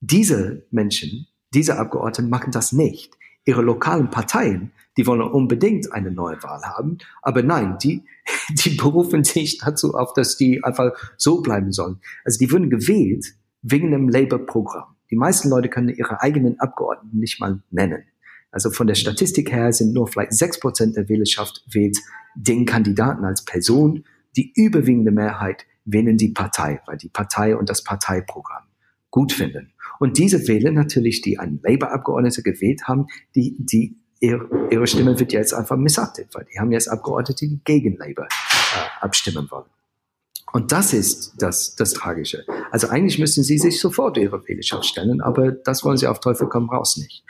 [0.00, 3.16] diese Menschen, diese Abgeordneten machen das nicht.
[3.44, 8.04] Ihre lokalen Parteien, die wollen unbedingt eine neue Wahl haben, aber nein, die,
[8.50, 12.00] die berufen sich dazu auf, dass die einfach so bleiben sollen.
[12.24, 13.26] Also die würden gewählt
[13.62, 14.94] wegen dem Labour-Programm.
[15.10, 18.04] Die meisten Leute können ihre eigenen Abgeordneten nicht mal nennen.
[18.52, 21.98] Also von der Statistik her sind nur vielleicht sechs Prozent der Wählerschaft wählt
[22.36, 24.04] den Kandidaten als Person.
[24.36, 28.64] Die überwiegende Mehrheit wählen die Partei, weil die Partei und das Parteiprogramm
[29.10, 29.72] gut finden.
[29.98, 35.32] Und diese wählen natürlich, die einen Labour-Abgeordnete gewählt haben, die, die ihre, ihre Stimme wird
[35.32, 39.66] jetzt einfach missachtet, weil die haben jetzt Abgeordnete, die gegen Labour äh, abstimmen wollen.
[40.52, 42.44] Und das ist das, das Tragische.
[42.70, 46.48] Also eigentlich müssten sie sich sofort ihre Wählerschaft stellen, aber das wollen sie auf Teufel
[46.48, 47.24] komm raus nicht.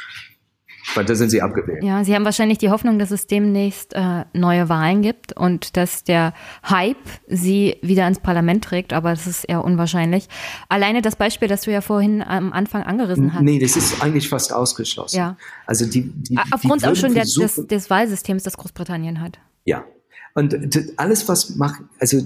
[0.95, 1.83] Weil da sind sie abgewählt.
[1.83, 6.05] Ja, sie haben wahrscheinlich die Hoffnung, dass es demnächst äh, neue Wahlen gibt und dass
[6.05, 6.35] der
[6.69, 6.97] Hype
[7.29, 10.29] sie wieder ins Parlament trägt, aber das ist eher unwahrscheinlich.
[10.69, 13.43] Alleine das Beispiel, das du ja vorhin am Anfang angerissen hast.
[13.43, 15.17] Nee, das ist eigentlich fast ausgeschlossen.
[15.17, 15.37] Ja.
[15.67, 19.39] Also die, die Aufgrund die auch schon der, des, des Wahlsystems, das Großbritannien hat.
[19.65, 19.85] Ja.
[20.35, 20.57] Und
[20.97, 22.19] alles, was macht, also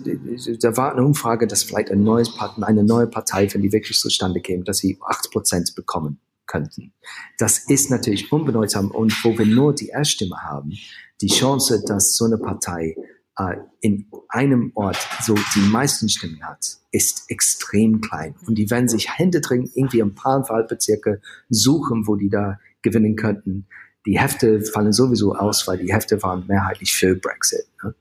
[0.61, 3.99] da war eine Umfrage, dass vielleicht ein neues Partei, eine neue Partei, wenn die wirklich
[3.99, 6.93] zustande käme, dass sie acht Prozent bekommen könnten.
[7.39, 10.73] Das ist natürlich unbedeutsam und wo wir nur die Erststimme haben,
[11.21, 12.95] die Chance, dass so eine Partei
[13.39, 18.35] äh, in einem Ort so die meisten Stimmen hat, ist extrem klein.
[18.47, 23.67] Und die werden sich händedringend irgendwie ein paar Wahlbezirke suchen, wo die da gewinnen könnten.
[24.07, 27.67] Die Hefte fallen sowieso aus, weil die Hefte waren mehrheitlich für Brexit.
[27.83, 27.95] Ne?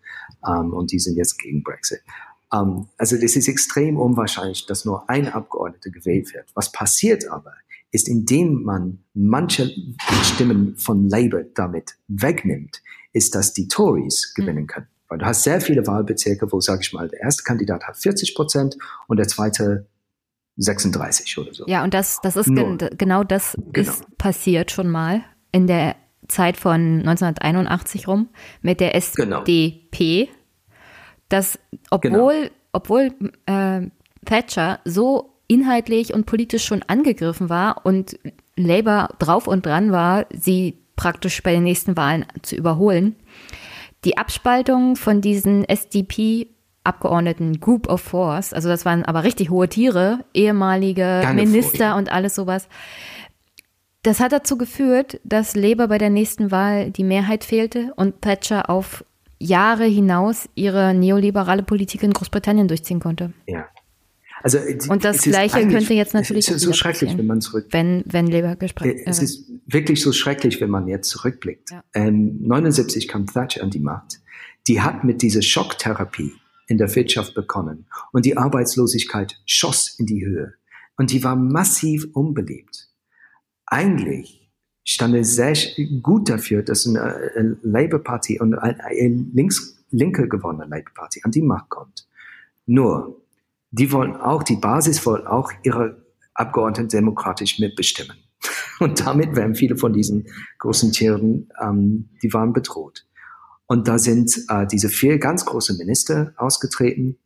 [0.47, 2.01] Ähm, und die sind jetzt gegen Brexit.
[2.53, 6.45] Ähm, also es ist extrem unwahrscheinlich, dass nur ein Abgeordneter gewählt wird.
[6.53, 7.53] Was passiert aber,
[7.95, 9.71] ist, indem man manche
[10.21, 12.81] Stimmen von Labour damit wegnimmt,
[13.13, 14.45] ist, dass die Tories hm.
[14.45, 14.87] gewinnen können.
[15.07, 18.35] Weil du hast sehr viele Wahlbezirke, wo, sage ich mal, der erste Kandidat hat 40
[18.35, 18.75] Prozent
[19.07, 19.87] und der zweite
[20.57, 21.65] 36 oder so.
[21.67, 23.89] Ja, und das, das ist Nur, gen genau das genau.
[23.89, 25.95] ist passiert schon mal in der
[26.27, 28.29] Zeit von 1981 rum
[28.61, 30.35] mit der SDP, genau.
[31.29, 31.59] dass
[31.91, 32.49] obwohl, genau.
[32.71, 33.13] obwohl
[33.45, 33.81] äh,
[34.25, 38.17] Thatcher so inhaltlich und politisch schon angegriffen war und
[38.55, 43.15] Labour drauf und dran war, sie praktisch bei den nächsten Wahlen zu überholen.
[44.05, 46.47] Die Abspaltung von diesen SDP
[46.83, 52.11] Abgeordneten Group of Fours, also das waren aber richtig hohe Tiere, ehemalige Keine Minister und
[52.11, 52.67] alles sowas.
[54.03, 58.69] Das hat dazu geführt, dass Labour bei der nächsten Wahl die Mehrheit fehlte und Thatcher
[58.69, 59.03] auf
[59.39, 63.33] Jahre hinaus ihre neoliberale Politik in Großbritannien durchziehen konnte.
[63.47, 63.65] Ja.
[64.45, 64.59] Also,
[64.89, 66.47] und das Gleiche könnte jetzt natürlich.
[66.47, 67.65] Es ist so schrecklich, wenn man zurück.
[67.71, 71.71] Wenn, wenn Labour gesprochen äh, Es ist wirklich so schrecklich, wenn man jetzt zurückblickt.
[71.71, 71.83] Ja.
[71.95, 74.19] Ähm, 79 kam Thatcher an die Macht.
[74.67, 76.31] Die hat mit dieser Schocktherapie
[76.67, 80.53] in der Wirtschaft begonnen und die Arbeitslosigkeit schoss in die Höhe
[80.95, 82.87] und die war massiv unbeliebt.
[83.65, 84.51] Eigentlich
[84.83, 85.55] stand es sehr
[86.03, 91.31] gut dafür, dass eine äh, Labour Party und eine links, linke gewonnene Labour Party an
[91.31, 92.07] die Macht kommt.
[92.67, 93.24] Nur
[93.77, 98.17] die wollen auch, die Basis wollen auch ihre Abgeordneten demokratisch mitbestimmen.
[98.79, 100.27] Und damit werden viele von diesen
[100.59, 103.05] großen Tieren, ähm, die waren bedroht.
[103.67, 107.17] Und da sind äh, diese vier ganz große Minister ausgetreten,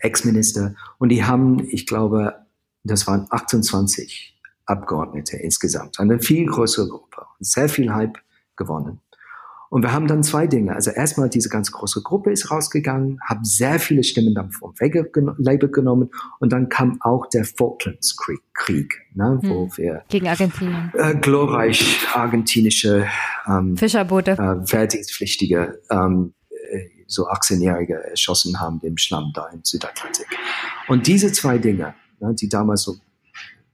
[0.00, 2.34] Ex-Minister, und die haben, ich glaube,
[2.82, 8.18] das waren 28 Abgeordnete insgesamt, eine viel größere Gruppe, sehr viel Hype
[8.56, 9.00] gewonnen.
[9.72, 10.74] Und wir haben dann zwei Dinge.
[10.74, 14.74] Also erstmal diese ganz große Gruppe ist rausgegangen, haben sehr viele Stimmen dann vom
[15.38, 18.14] Labour genommen und dann kam auch der Falklands
[18.52, 19.76] Krieg, ne, wo hm.
[19.78, 23.06] wir gegen Argentinien äh, glorreich argentinische
[23.46, 30.26] ähm, Fischerboote, äh, Wehrdienstpflichtige, ähm, äh, so 18-Jährige erschossen haben im Schlamm da im Südatlantik.
[30.88, 32.96] Und diese zwei Dinge, ne, die damals so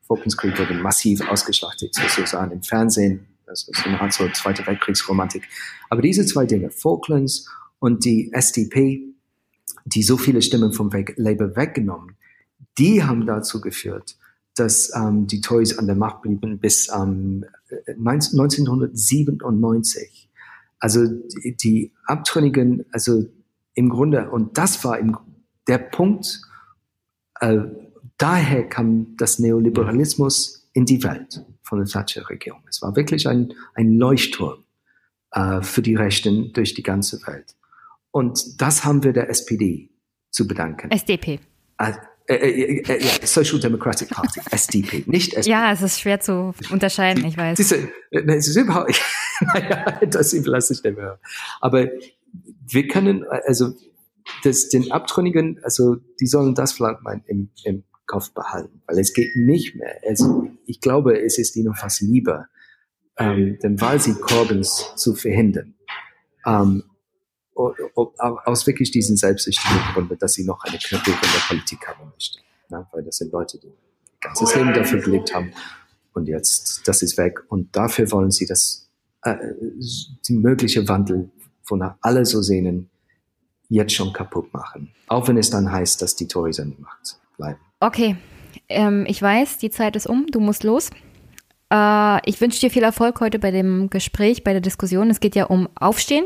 [0.07, 5.43] Falklands Krieg wurde massiv ausgeschlachtet, sozusagen im Fernsehen, das ist eine Art so Zweite Weltkriegsromantik.
[5.89, 7.49] Aber diese zwei Dinge, Falklands
[7.79, 9.15] und die SDP,
[9.85, 12.17] die so viele Stimmen vom Labour weggenommen,
[12.77, 14.17] die haben dazu geführt,
[14.55, 17.45] dass ähm, die Tories an der Macht blieben bis ähm,
[17.87, 20.29] 1997.
[20.81, 23.25] Also die, die Abtrünnigen, also
[23.75, 25.17] im Grunde, und das war im,
[25.67, 26.41] der Punkt,
[27.41, 27.59] äh,
[28.17, 32.63] daher kam das Neoliberalismus in die Welt von der Thatcher-Regierung.
[32.69, 34.65] Es war wirklich ein, ein Leuchtturm
[35.33, 37.55] äh, für die Rechten durch die ganze Welt.
[38.11, 39.91] Und das haben wir der SPD
[40.31, 40.91] zu bedanken.
[40.91, 41.41] SDP.
[41.79, 41.93] Äh,
[42.27, 45.51] äh, äh, äh, ja, Social Democratic Party, SDP, nicht SPD.
[45.51, 47.57] Ja, es ist schwer zu unterscheiden, ich weiß.
[47.57, 49.01] Diese, es ist überhaupt,
[49.41, 51.19] naja, das überlasse ich dem hören.
[51.61, 51.87] Aber
[52.67, 53.73] wir können, also
[54.43, 59.13] das, den Abtrünnigen, also die sollen das vielleicht mal im, im Kopf behalten, weil es
[59.13, 60.01] geht nicht mehr.
[60.09, 62.49] Also ich glaube, es ist ihnen fast lieber,
[63.17, 65.75] ähm, den Wahlsieg Corbins zu verhindern.
[66.45, 66.83] Ähm,
[67.55, 72.39] aus wirklich diesen selbstsüchtigen Gründen, dass sie noch eine Karriere in der Politik haben möchten.
[72.71, 73.73] Ja, weil das sind Leute, die ihr
[74.21, 75.53] ganzes Leben dafür gelebt haben
[76.13, 77.45] und jetzt, das ist weg.
[77.49, 78.89] Und dafür wollen sie das,
[79.23, 79.37] äh,
[80.29, 81.31] die mögliche Wandel,
[81.67, 82.91] wonach alle so sehnen,
[83.69, 84.93] jetzt schon kaputt machen.
[85.09, 87.61] Auch wenn es dann heißt, dass die Tories an die Macht bleiben.
[87.81, 88.17] Okay,
[88.69, 90.91] ähm, ich weiß, die Zeit ist um, du musst los.
[91.73, 95.11] Äh, ich wünsche dir viel Erfolg heute bei dem Gespräch, bei der Diskussion.
[95.11, 96.25] Es geht ja um Aufstehen.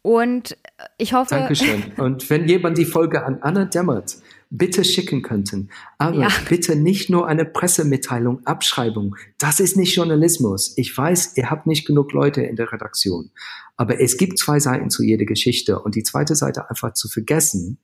[0.00, 0.56] Und
[0.98, 1.34] ich hoffe.
[1.34, 1.92] Dankeschön.
[1.98, 4.16] Und wenn jemand die Folge an Anna Dämmert
[4.50, 6.28] bitte schicken könnten, aber ja.
[6.48, 9.16] bitte nicht nur eine Pressemitteilung, Abschreibung.
[9.38, 10.76] Das ist nicht Journalismus.
[10.76, 13.30] Ich weiß, ihr habt nicht genug Leute in der Redaktion.
[13.76, 17.78] Aber es gibt zwei Seiten zu jeder Geschichte und die zweite Seite einfach zu vergessen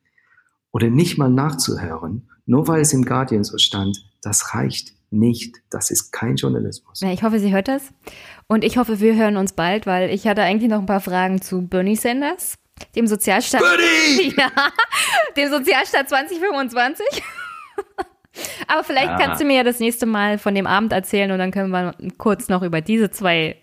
[0.72, 5.56] oder nicht mal nachzuhören, nur weil es im Guardian so stand, das reicht nicht.
[5.70, 7.00] Das ist kein Journalismus.
[7.00, 7.92] Ja, ich hoffe, sie hört das.
[8.46, 11.40] Und ich hoffe, wir hören uns bald, weil ich hatte eigentlich noch ein paar Fragen
[11.40, 12.54] zu Bernie Sanders,
[12.94, 13.60] dem Sozialstaat.
[13.60, 14.34] Bernie!
[14.36, 14.50] Ja,
[15.36, 17.06] dem Sozialstaat 2025.
[18.68, 19.18] Aber vielleicht ah.
[19.18, 21.94] kannst du mir ja das nächste Mal von dem Abend erzählen und dann können wir
[22.18, 23.56] kurz noch über diese zwei,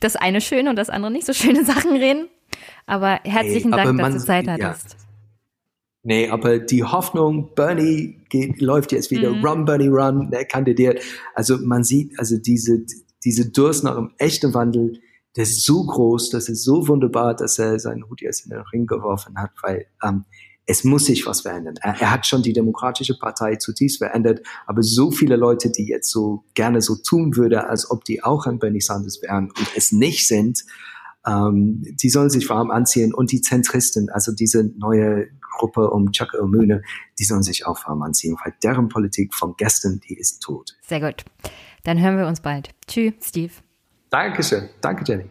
[0.00, 2.28] das eine schöne und das andere nicht so schöne Sachen reden.
[2.86, 4.92] Aber herzlichen hey, Dank, dass du Zeit hattest.
[4.92, 5.07] Ja.
[6.02, 9.44] Nee, aber die Hoffnung, Bernie geht, läuft jetzt wieder, mhm.
[9.44, 11.02] Run, Bernie, Run, er kandidiert.
[11.34, 12.84] Also man sieht, also diese,
[13.24, 15.00] diese Durst nach einem echten Wandel,
[15.36, 18.62] der ist so groß, das ist so wunderbar, dass er seinen Hut jetzt in den
[18.72, 20.24] Ring geworfen hat, weil ähm,
[20.66, 21.74] es muss sich was verändern.
[21.80, 26.10] Er, er, hat schon die Demokratische Partei zutiefst verändert, aber so viele Leute, die jetzt
[26.10, 29.92] so gerne so tun würde, als ob die auch an Bernie Sanders wären und es
[29.92, 30.64] nicht sind,
[31.26, 35.28] ähm, die sollen sich warm anziehen und die Zentristen, also diese neue
[35.58, 36.82] Gruppe um Chuck O'Mühne,
[37.18, 40.76] die sollen sich auch warm anziehen, weil deren Politik von gestern, die ist tot.
[40.86, 41.24] Sehr gut.
[41.84, 42.70] Dann hören wir uns bald.
[42.86, 43.52] Tschüss, Steve.
[44.10, 44.70] Dankeschön.
[44.80, 45.28] Danke, Jenny.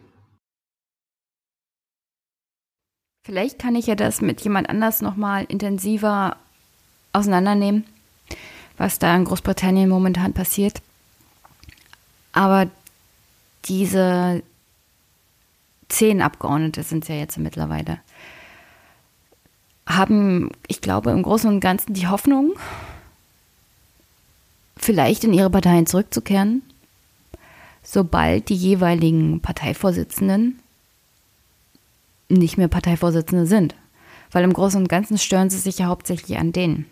[3.26, 6.36] Vielleicht kann ich ja das mit jemand anders nochmal intensiver
[7.12, 7.84] auseinandernehmen,
[8.78, 10.80] was da in Großbritannien momentan passiert.
[12.32, 12.70] Aber
[13.66, 14.42] diese
[15.88, 18.00] zehn Abgeordnete sind es ja jetzt mittlerweile,
[19.88, 22.52] haben, ich glaube, im Großen und Ganzen die Hoffnung,
[24.76, 26.62] vielleicht in ihre Parteien zurückzukehren,
[27.82, 30.60] sobald die jeweiligen Parteivorsitzenden
[32.28, 33.74] nicht mehr Parteivorsitzende sind.
[34.30, 36.84] Weil im Großen und Ganzen stören sie sich ja hauptsächlich an denen.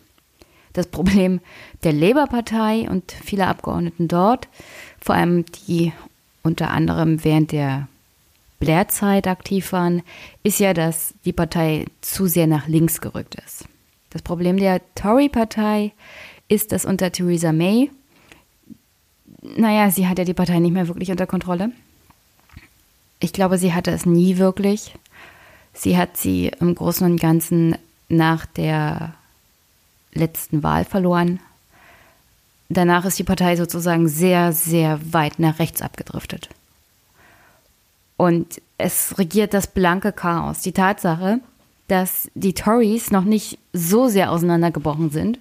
[0.73, 1.41] Das Problem
[1.85, 4.49] der Labour-Partei und vieler Abgeordneten dort,
[5.01, 5.93] vor allem die
[6.43, 7.89] unter anderem während der
[8.67, 10.03] Blair-Zeit aktiv waren,
[10.43, 13.67] ist ja, dass die Partei zu sehr nach links gerückt ist.
[14.11, 15.93] Das Problem der Tory-Partei
[16.49, 17.93] ist, dass unter Theresa May,
[19.41, 21.71] naja, sie hat ja die Partei nicht mehr wirklich unter Kontrolle.
[23.21, 24.93] Ich glaube, sie hatte es nie wirklich.
[25.73, 27.77] Sie hat sie im Großen und Ganzen
[28.09, 29.15] nach der
[30.13, 31.39] letzten Wahl verloren.
[32.69, 36.49] Danach ist die Partei sozusagen sehr, sehr weit nach rechts abgedriftet.
[38.17, 40.61] Und es regiert das blanke Chaos.
[40.61, 41.41] Die Tatsache,
[41.89, 45.39] dass die Tories noch nicht so sehr auseinandergebrochen sind,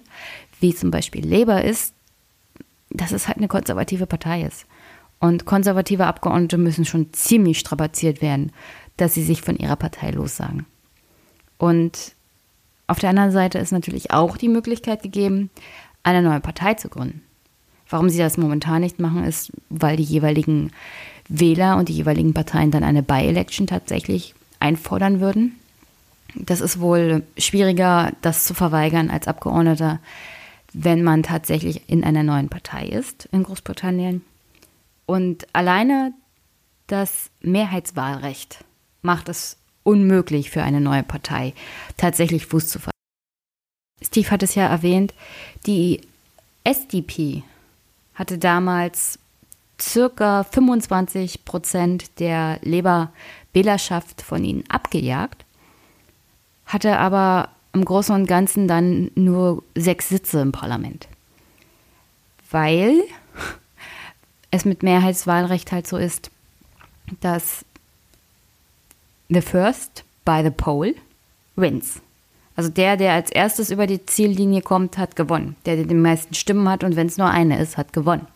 [0.60, 1.94] wie zum Beispiel Labour ist,
[2.90, 4.66] dass es halt eine konservative Partei ist.
[5.18, 8.52] Und konservative Abgeordnete müssen schon ziemlich strapaziert werden,
[8.96, 10.66] dass sie sich von ihrer Partei lossagen.
[11.58, 12.14] Und
[12.86, 15.50] auf der anderen Seite ist natürlich auch die Möglichkeit gegeben,
[16.02, 17.22] eine neue Partei zu gründen.
[17.88, 20.72] Warum sie das momentan nicht machen, ist, weil die jeweiligen
[21.28, 25.56] Wähler und die jeweiligen Parteien dann eine By-Election tatsächlich einfordern würden.
[26.34, 30.00] Das ist wohl schwieriger, das zu verweigern als Abgeordneter,
[30.72, 34.22] wenn man tatsächlich in einer neuen Partei ist in Großbritannien.
[35.06, 36.12] Und alleine
[36.86, 38.64] das Mehrheitswahlrecht
[39.02, 41.54] macht es unmöglich für eine neue Partei
[41.96, 42.90] tatsächlich Fuß zu fassen.
[44.02, 45.14] Steve hat es ja erwähnt,
[45.66, 46.00] die
[46.64, 47.42] SDP
[48.14, 49.18] hatte damals
[49.80, 55.44] circa 25 Prozent der Labour-Wählerschaft von ihnen abgejagt,
[56.66, 61.08] hatte aber im Großen und Ganzen dann nur sechs Sitze im Parlament.
[62.50, 63.02] Weil
[64.50, 66.30] es mit Mehrheitswahlrecht halt so ist,
[67.20, 67.64] dass
[69.28, 70.94] the first by the poll
[71.54, 72.00] wins.
[72.56, 75.56] Also der, der als erstes über die Ziellinie kommt, hat gewonnen.
[75.66, 78.26] Der, der die meisten Stimmen hat und wenn es nur eine ist, hat gewonnen.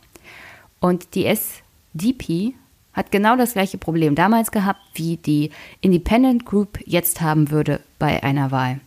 [0.81, 2.55] Und die SDP
[2.93, 5.51] hat genau das gleiche Problem damals gehabt, wie die
[5.81, 8.81] Independent Group jetzt haben würde bei einer Wahl.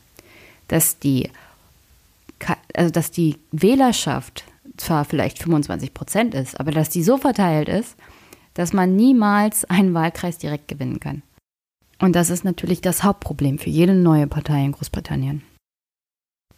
[0.67, 1.29] Dass die,
[2.73, 4.43] also dass die Wählerschaft
[4.77, 7.95] zwar vielleicht 25 Prozent ist, aber dass die so verteilt ist,
[8.55, 11.21] dass man niemals einen Wahlkreis direkt gewinnen kann.
[11.99, 15.43] Und das ist natürlich das Hauptproblem für jede neue Partei in Großbritannien.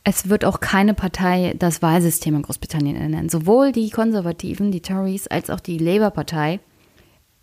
[0.07, 3.27] Es wird auch keine Partei das Wahlsystem in Großbritannien ändern.
[3.27, 6.59] Sowohl die Konservativen, die Tories, als auch die Labour-Partei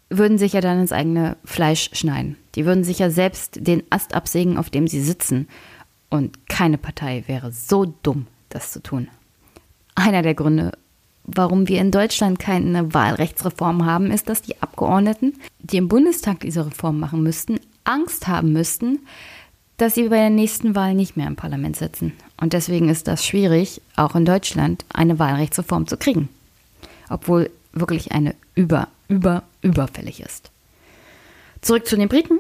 [0.09, 2.37] würden sich ja dann ins eigene Fleisch schneiden.
[2.55, 5.49] Die würden sich ja selbst den Ast absägen, auf dem sie sitzen.
[6.09, 9.09] Und keine Partei wäre so dumm, das zu tun.
[9.97, 10.71] Einer der Gründe,
[11.25, 16.65] warum wir in Deutschland keine Wahlrechtsreform haben, ist, dass die Abgeordneten, die im Bundestag diese
[16.65, 19.01] Reform machen müssten, Angst haben müssten,
[19.83, 22.13] dass sie bei der nächsten Wahl nicht mehr im Parlament sitzen.
[22.41, 26.29] Und deswegen ist das schwierig, auch in Deutschland eine Wahlrechtsreform zu kriegen.
[27.11, 30.53] Obwohl wirklich eine über, über, überfällig ist.
[31.63, 32.39] Zurück zu den Briten.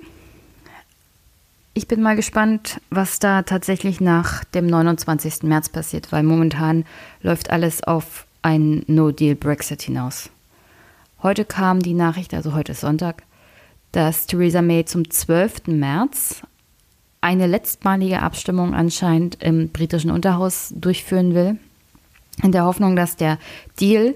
[1.74, 5.42] Ich bin mal gespannt, was da tatsächlich nach dem 29.
[5.42, 6.84] März passiert, weil momentan
[7.22, 10.30] läuft alles auf einen No-Deal-Brexit hinaus.
[11.24, 13.24] Heute kam die Nachricht, also heute ist Sonntag,
[13.90, 15.66] dass Theresa May zum 12.
[15.66, 16.42] März
[17.22, 21.58] eine letztmalige Abstimmung anscheinend im britischen Unterhaus durchführen will,
[22.42, 23.38] in der Hoffnung, dass der
[23.80, 24.14] Deal,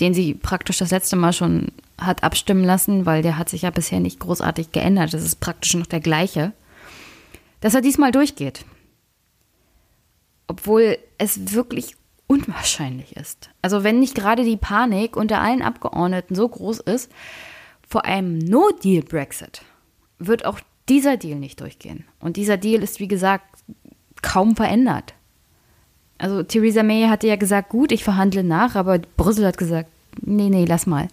[0.00, 3.70] den sie praktisch das letzte Mal schon hat abstimmen lassen, weil der hat sich ja
[3.70, 6.52] bisher nicht großartig geändert, das ist praktisch noch der gleiche,
[7.60, 8.66] dass er diesmal durchgeht.
[10.48, 11.96] Obwohl es wirklich
[12.26, 13.50] unwahrscheinlich ist.
[13.62, 17.10] Also wenn nicht gerade die Panik unter allen Abgeordneten so groß ist,
[17.88, 19.62] vor einem No-Deal-Brexit
[20.18, 20.58] wird auch
[20.88, 22.04] dieser Deal nicht durchgehen.
[22.20, 23.44] Und dieser Deal ist, wie gesagt,
[24.22, 25.14] kaum verändert.
[26.18, 29.88] Also Theresa May hatte ja gesagt, gut, ich verhandle nach, aber Brüssel hat gesagt,
[30.22, 31.08] nee, nee, lass mal.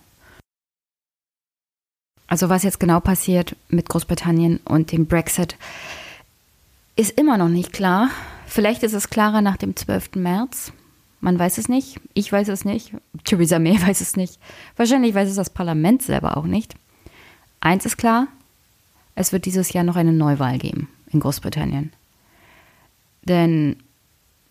[2.27, 5.57] Also was jetzt genau passiert mit Großbritannien und dem Brexit,
[6.95, 8.09] ist immer noch nicht klar.
[8.47, 10.15] Vielleicht ist es klarer nach dem 12.
[10.15, 10.71] März.
[11.19, 11.99] Man weiß es nicht.
[12.13, 12.91] Ich weiß es nicht.
[13.23, 14.39] Theresa May weiß es nicht.
[14.77, 16.75] Wahrscheinlich weiß es das Parlament selber auch nicht.
[17.59, 18.27] Eins ist klar,
[19.15, 21.91] es wird dieses Jahr noch eine Neuwahl geben in Großbritannien.
[23.23, 23.77] Denn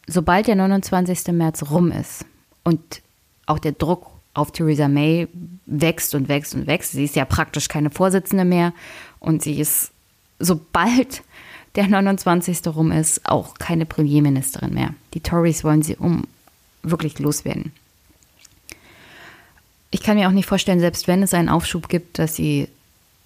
[0.06, 1.28] sobald der 29.
[1.28, 2.24] März rum ist
[2.64, 3.02] und
[3.46, 5.28] auch der Druck auf Theresa May
[5.66, 8.72] wächst und wächst und wächst, sie ist ja praktisch keine Vorsitzende mehr
[9.20, 9.90] und sie ist,
[10.38, 11.22] sobald
[11.74, 12.66] der 29.
[12.68, 14.94] rum ist, auch keine Premierministerin mehr.
[15.14, 16.24] Die Tories wollen sie um
[16.82, 17.72] wirklich loswerden.
[19.90, 22.68] Ich kann mir auch nicht vorstellen, selbst wenn es einen Aufschub gibt, dass sie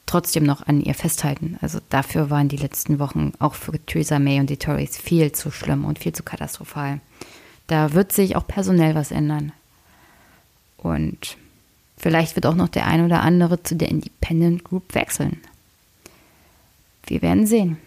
[0.07, 1.59] trotzdem noch an ihr festhalten.
[1.61, 5.51] Also dafür waren die letzten Wochen auch für Theresa May und die Tories viel zu
[5.51, 7.01] schlimm und viel zu katastrophal.
[7.67, 9.53] Da wird sich auch personell was ändern.
[10.79, 11.37] Und
[11.99, 15.41] vielleicht wird auch noch der ein oder andere zu der Independent Group wechseln.
[17.07, 17.79] Wir werden sehen.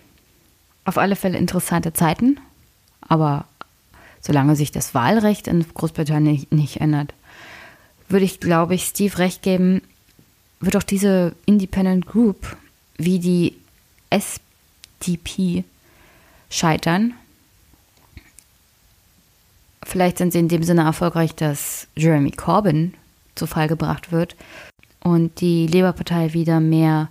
[0.85, 2.39] Auf alle Fälle interessante Zeiten,
[3.01, 3.45] aber
[4.21, 7.13] solange sich das Wahlrecht in Großbritannien nicht ändert,
[8.07, 9.81] würde ich, glaube ich, Steve recht geben,
[10.59, 12.57] wird auch diese Independent Group
[12.97, 13.55] wie die
[14.09, 15.63] SDP
[16.49, 17.13] scheitern.
[19.83, 22.93] Vielleicht sind sie in dem Sinne erfolgreich, dass Jeremy Corbyn
[23.35, 24.35] zu Fall gebracht wird
[24.99, 27.09] und die Labour-Partei wieder mehr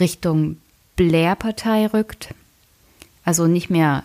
[0.00, 0.56] Richtung
[0.96, 2.34] Blair-Partei rückt.
[3.24, 4.04] Also nicht mehr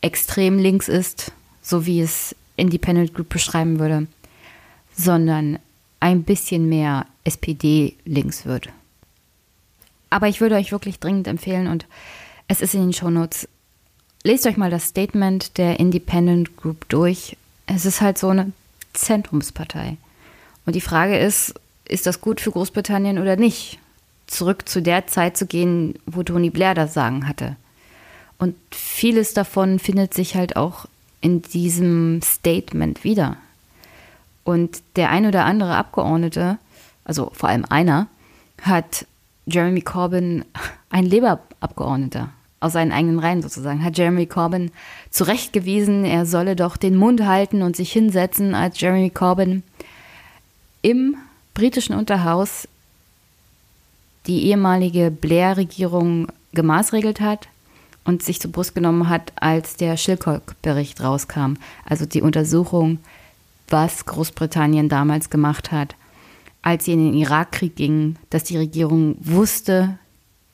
[0.00, 1.32] extrem links ist,
[1.62, 4.08] so wie es Independent Group beschreiben würde,
[4.96, 5.58] sondern
[6.00, 8.68] ein bisschen mehr SPD links wird.
[10.10, 11.86] Aber ich würde euch wirklich dringend empfehlen und
[12.48, 13.48] es ist in den Shownotes.
[14.22, 17.36] Lest euch mal das Statement der Independent Group durch.
[17.66, 18.52] Es ist halt so eine
[18.92, 19.96] Zentrumspartei.
[20.64, 21.54] Und die Frage ist,
[21.88, 23.78] ist das gut für Großbritannien oder nicht?
[24.26, 27.56] Zurück zu der Zeit zu gehen, wo Tony Blair das Sagen hatte.
[28.38, 30.86] Und vieles davon findet sich halt auch
[31.20, 33.36] in diesem Statement wieder.
[34.46, 36.58] Und der ein oder andere Abgeordnete
[37.06, 38.08] also vor allem einer,
[38.60, 39.06] hat
[39.46, 40.44] Jeremy Corbyn,
[40.90, 44.70] ein Labour-Abgeordneter, aus seinen eigenen Reihen sozusagen, hat Jeremy Corbyn
[45.10, 49.62] zurechtgewiesen, er solle doch den Mund halten und sich hinsetzen, als Jeremy Corbyn
[50.82, 51.16] im
[51.54, 52.66] britischen Unterhaus
[54.26, 57.48] die ehemalige Blair-Regierung gemaßregelt hat
[58.04, 61.54] und sich zur Brust genommen hat, als der Schilcock-Bericht rauskam.
[61.84, 62.98] Also die Untersuchung,
[63.68, 65.96] was Großbritannien damals gemacht hat,
[66.62, 69.98] als sie in den Irakkrieg gingen, dass die Regierung wusste,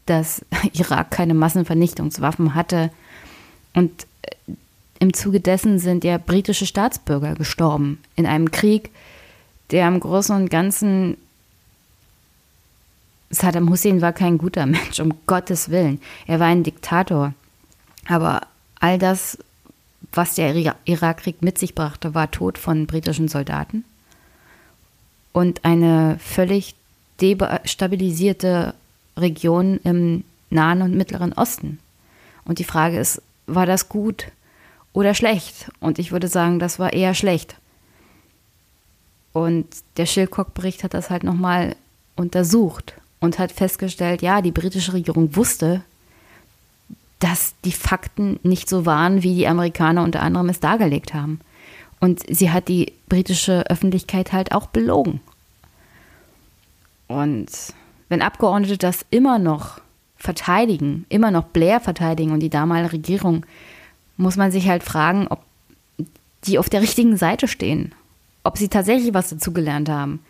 [0.06, 2.90] dass Irak keine Massenvernichtungswaffen hatte.
[3.74, 4.52] Und äh,
[4.98, 8.90] im Zuge dessen sind ja britische Staatsbürger gestorben in einem Krieg,
[9.70, 11.16] der im Großen und Ganzen
[13.32, 16.00] Saddam Hussein war kein guter Mensch, um Gottes Willen.
[16.26, 17.32] Er war ein Diktator.
[18.06, 18.42] Aber
[18.78, 19.38] all das,
[20.12, 23.84] was der Irakkrieg mit sich brachte, war Tod von britischen Soldaten
[25.32, 26.74] und eine völlig
[27.20, 28.74] destabilisierte
[29.16, 31.78] Region im Nahen und Mittleren Osten.
[32.44, 34.26] Und die Frage ist, war das gut
[34.92, 35.70] oder schlecht?
[35.80, 37.56] Und ich würde sagen, das war eher schlecht.
[39.32, 39.66] Und
[39.96, 41.76] der Schilcock-Bericht hat das halt nochmal
[42.16, 45.82] untersucht und hat festgestellt, ja, die britische Regierung wusste,
[47.22, 51.38] dass die Fakten nicht so waren, wie die Amerikaner unter anderem es dargelegt haben.
[52.00, 55.20] Und sie hat die britische Öffentlichkeit halt auch belogen.
[57.06, 57.46] Und
[58.08, 59.80] wenn Abgeordnete das immer noch
[60.16, 63.46] verteidigen, immer noch Blair verteidigen und die damalige Regierung,
[64.16, 65.44] muss man sich halt fragen, ob
[66.44, 67.94] die auf der richtigen Seite stehen,
[68.42, 70.24] ob sie tatsächlich was dazugelernt haben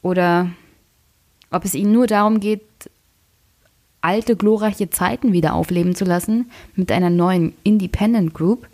[0.00, 0.48] oder
[1.50, 2.62] ob es ihnen nur darum geht,
[4.02, 8.68] alte glorreiche Zeiten wieder aufleben zu lassen mit einer neuen Independent Group,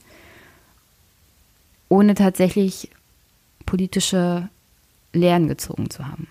[1.88, 2.90] ohne tatsächlich
[3.64, 4.48] politische
[5.12, 6.28] Lehren gezogen zu haben.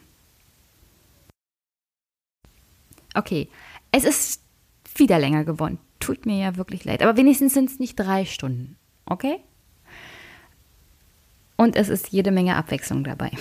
[3.13, 3.47] Okay,
[3.91, 4.41] es ist
[4.95, 5.80] wieder länger geworden.
[5.99, 7.01] Tut mir ja wirklich leid.
[7.01, 8.77] Aber wenigstens sind es nicht drei Stunden.
[9.05, 9.39] Okay?
[11.57, 13.31] Und es ist jede Menge Abwechslung dabei.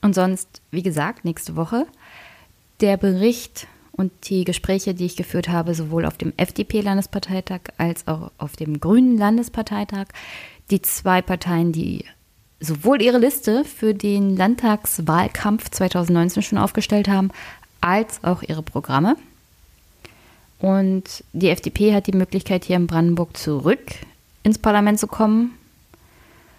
[0.00, 1.86] Und sonst, wie gesagt, nächste Woche
[2.82, 8.32] der Bericht und die Gespräche, die ich geführt habe, sowohl auf dem FDP-Landesparteitag als auch
[8.38, 10.06] auf dem Grünen Landesparteitag.
[10.70, 12.04] Die zwei Parteien, die
[12.58, 17.30] sowohl ihre Liste für den Landtagswahlkampf 2019 schon aufgestellt haben,
[17.80, 19.16] als auch ihre Programme.
[20.58, 23.80] Und die FDP hat die Möglichkeit, hier in Brandenburg zurück
[24.44, 25.52] ins Parlament zu kommen.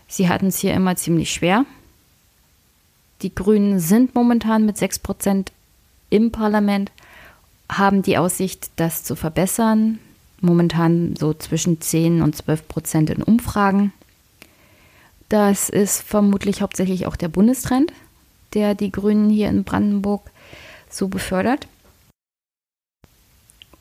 [0.08, 1.66] Sie hatten es hier immer ziemlich schwer.
[3.22, 5.52] Die Grünen sind momentan mit 6 Prozent
[6.14, 6.92] im Parlament,
[7.70, 10.00] haben die Aussicht, das zu verbessern.
[10.42, 13.94] Momentan so zwischen 10 und 12 Prozent in Umfragen.
[15.30, 17.92] Das ist vermutlich hauptsächlich auch der Bundestrend,
[18.54, 20.30] der die Grünen hier in Brandenburg
[20.90, 21.68] so befördert.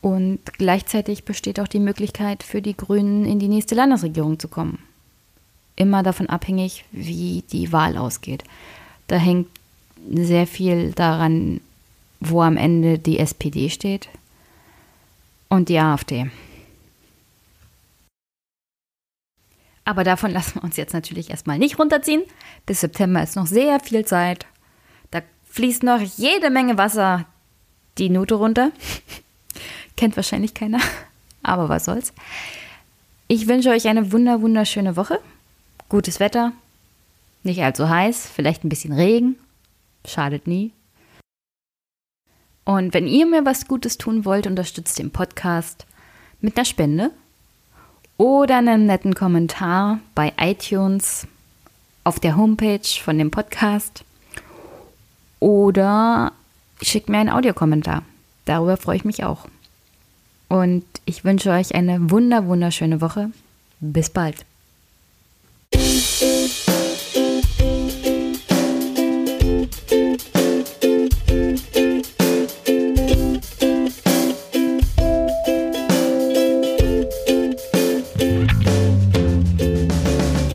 [0.01, 4.79] Und gleichzeitig besteht auch die Möglichkeit für die Grünen in die nächste Landesregierung zu kommen.
[5.77, 8.45] Immer davon abhängig, wie die Wahl ausgeht.
[9.07, 9.49] Da hängt
[10.11, 11.61] sehr viel daran,
[12.29, 14.09] wo am Ende die SPD steht
[15.49, 16.31] und die AfD.
[19.85, 22.23] Aber davon lassen wir uns jetzt natürlich erstmal nicht runterziehen.
[22.67, 24.47] Bis September ist noch sehr viel Zeit.
[25.11, 27.27] Da fließt noch jede Menge Wasser
[27.99, 28.73] die Note runter.
[29.97, 30.81] Kennt wahrscheinlich keiner,
[31.43, 32.13] aber was soll's.
[33.29, 35.19] Ich wünsche euch eine wunder wunderschöne Woche.
[35.89, 36.53] Gutes Wetter,
[37.43, 39.37] nicht allzu heiß, vielleicht ein bisschen Regen.
[40.07, 40.73] Schadet nie.
[42.65, 45.87] Und wenn ihr mir was Gutes tun wollt, unterstützt den Podcast
[46.41, 47.11] mit einer Spende
[48.17, 51.27] oder einem netten Kommentar bei iTunes
[52.05, 54.05] auf der Homepage von dem Podcast
[55.41, 56.33] oder
[56.81, 58.03] schickt mir einen Audiokommentar.
[58.45, 59.47] Darüber freue ich mich auch.
[60.49, 63.31] Und ich wünsche euch eine wunder wunderschöne Woche.
[63.81, 64.45] Bis bald.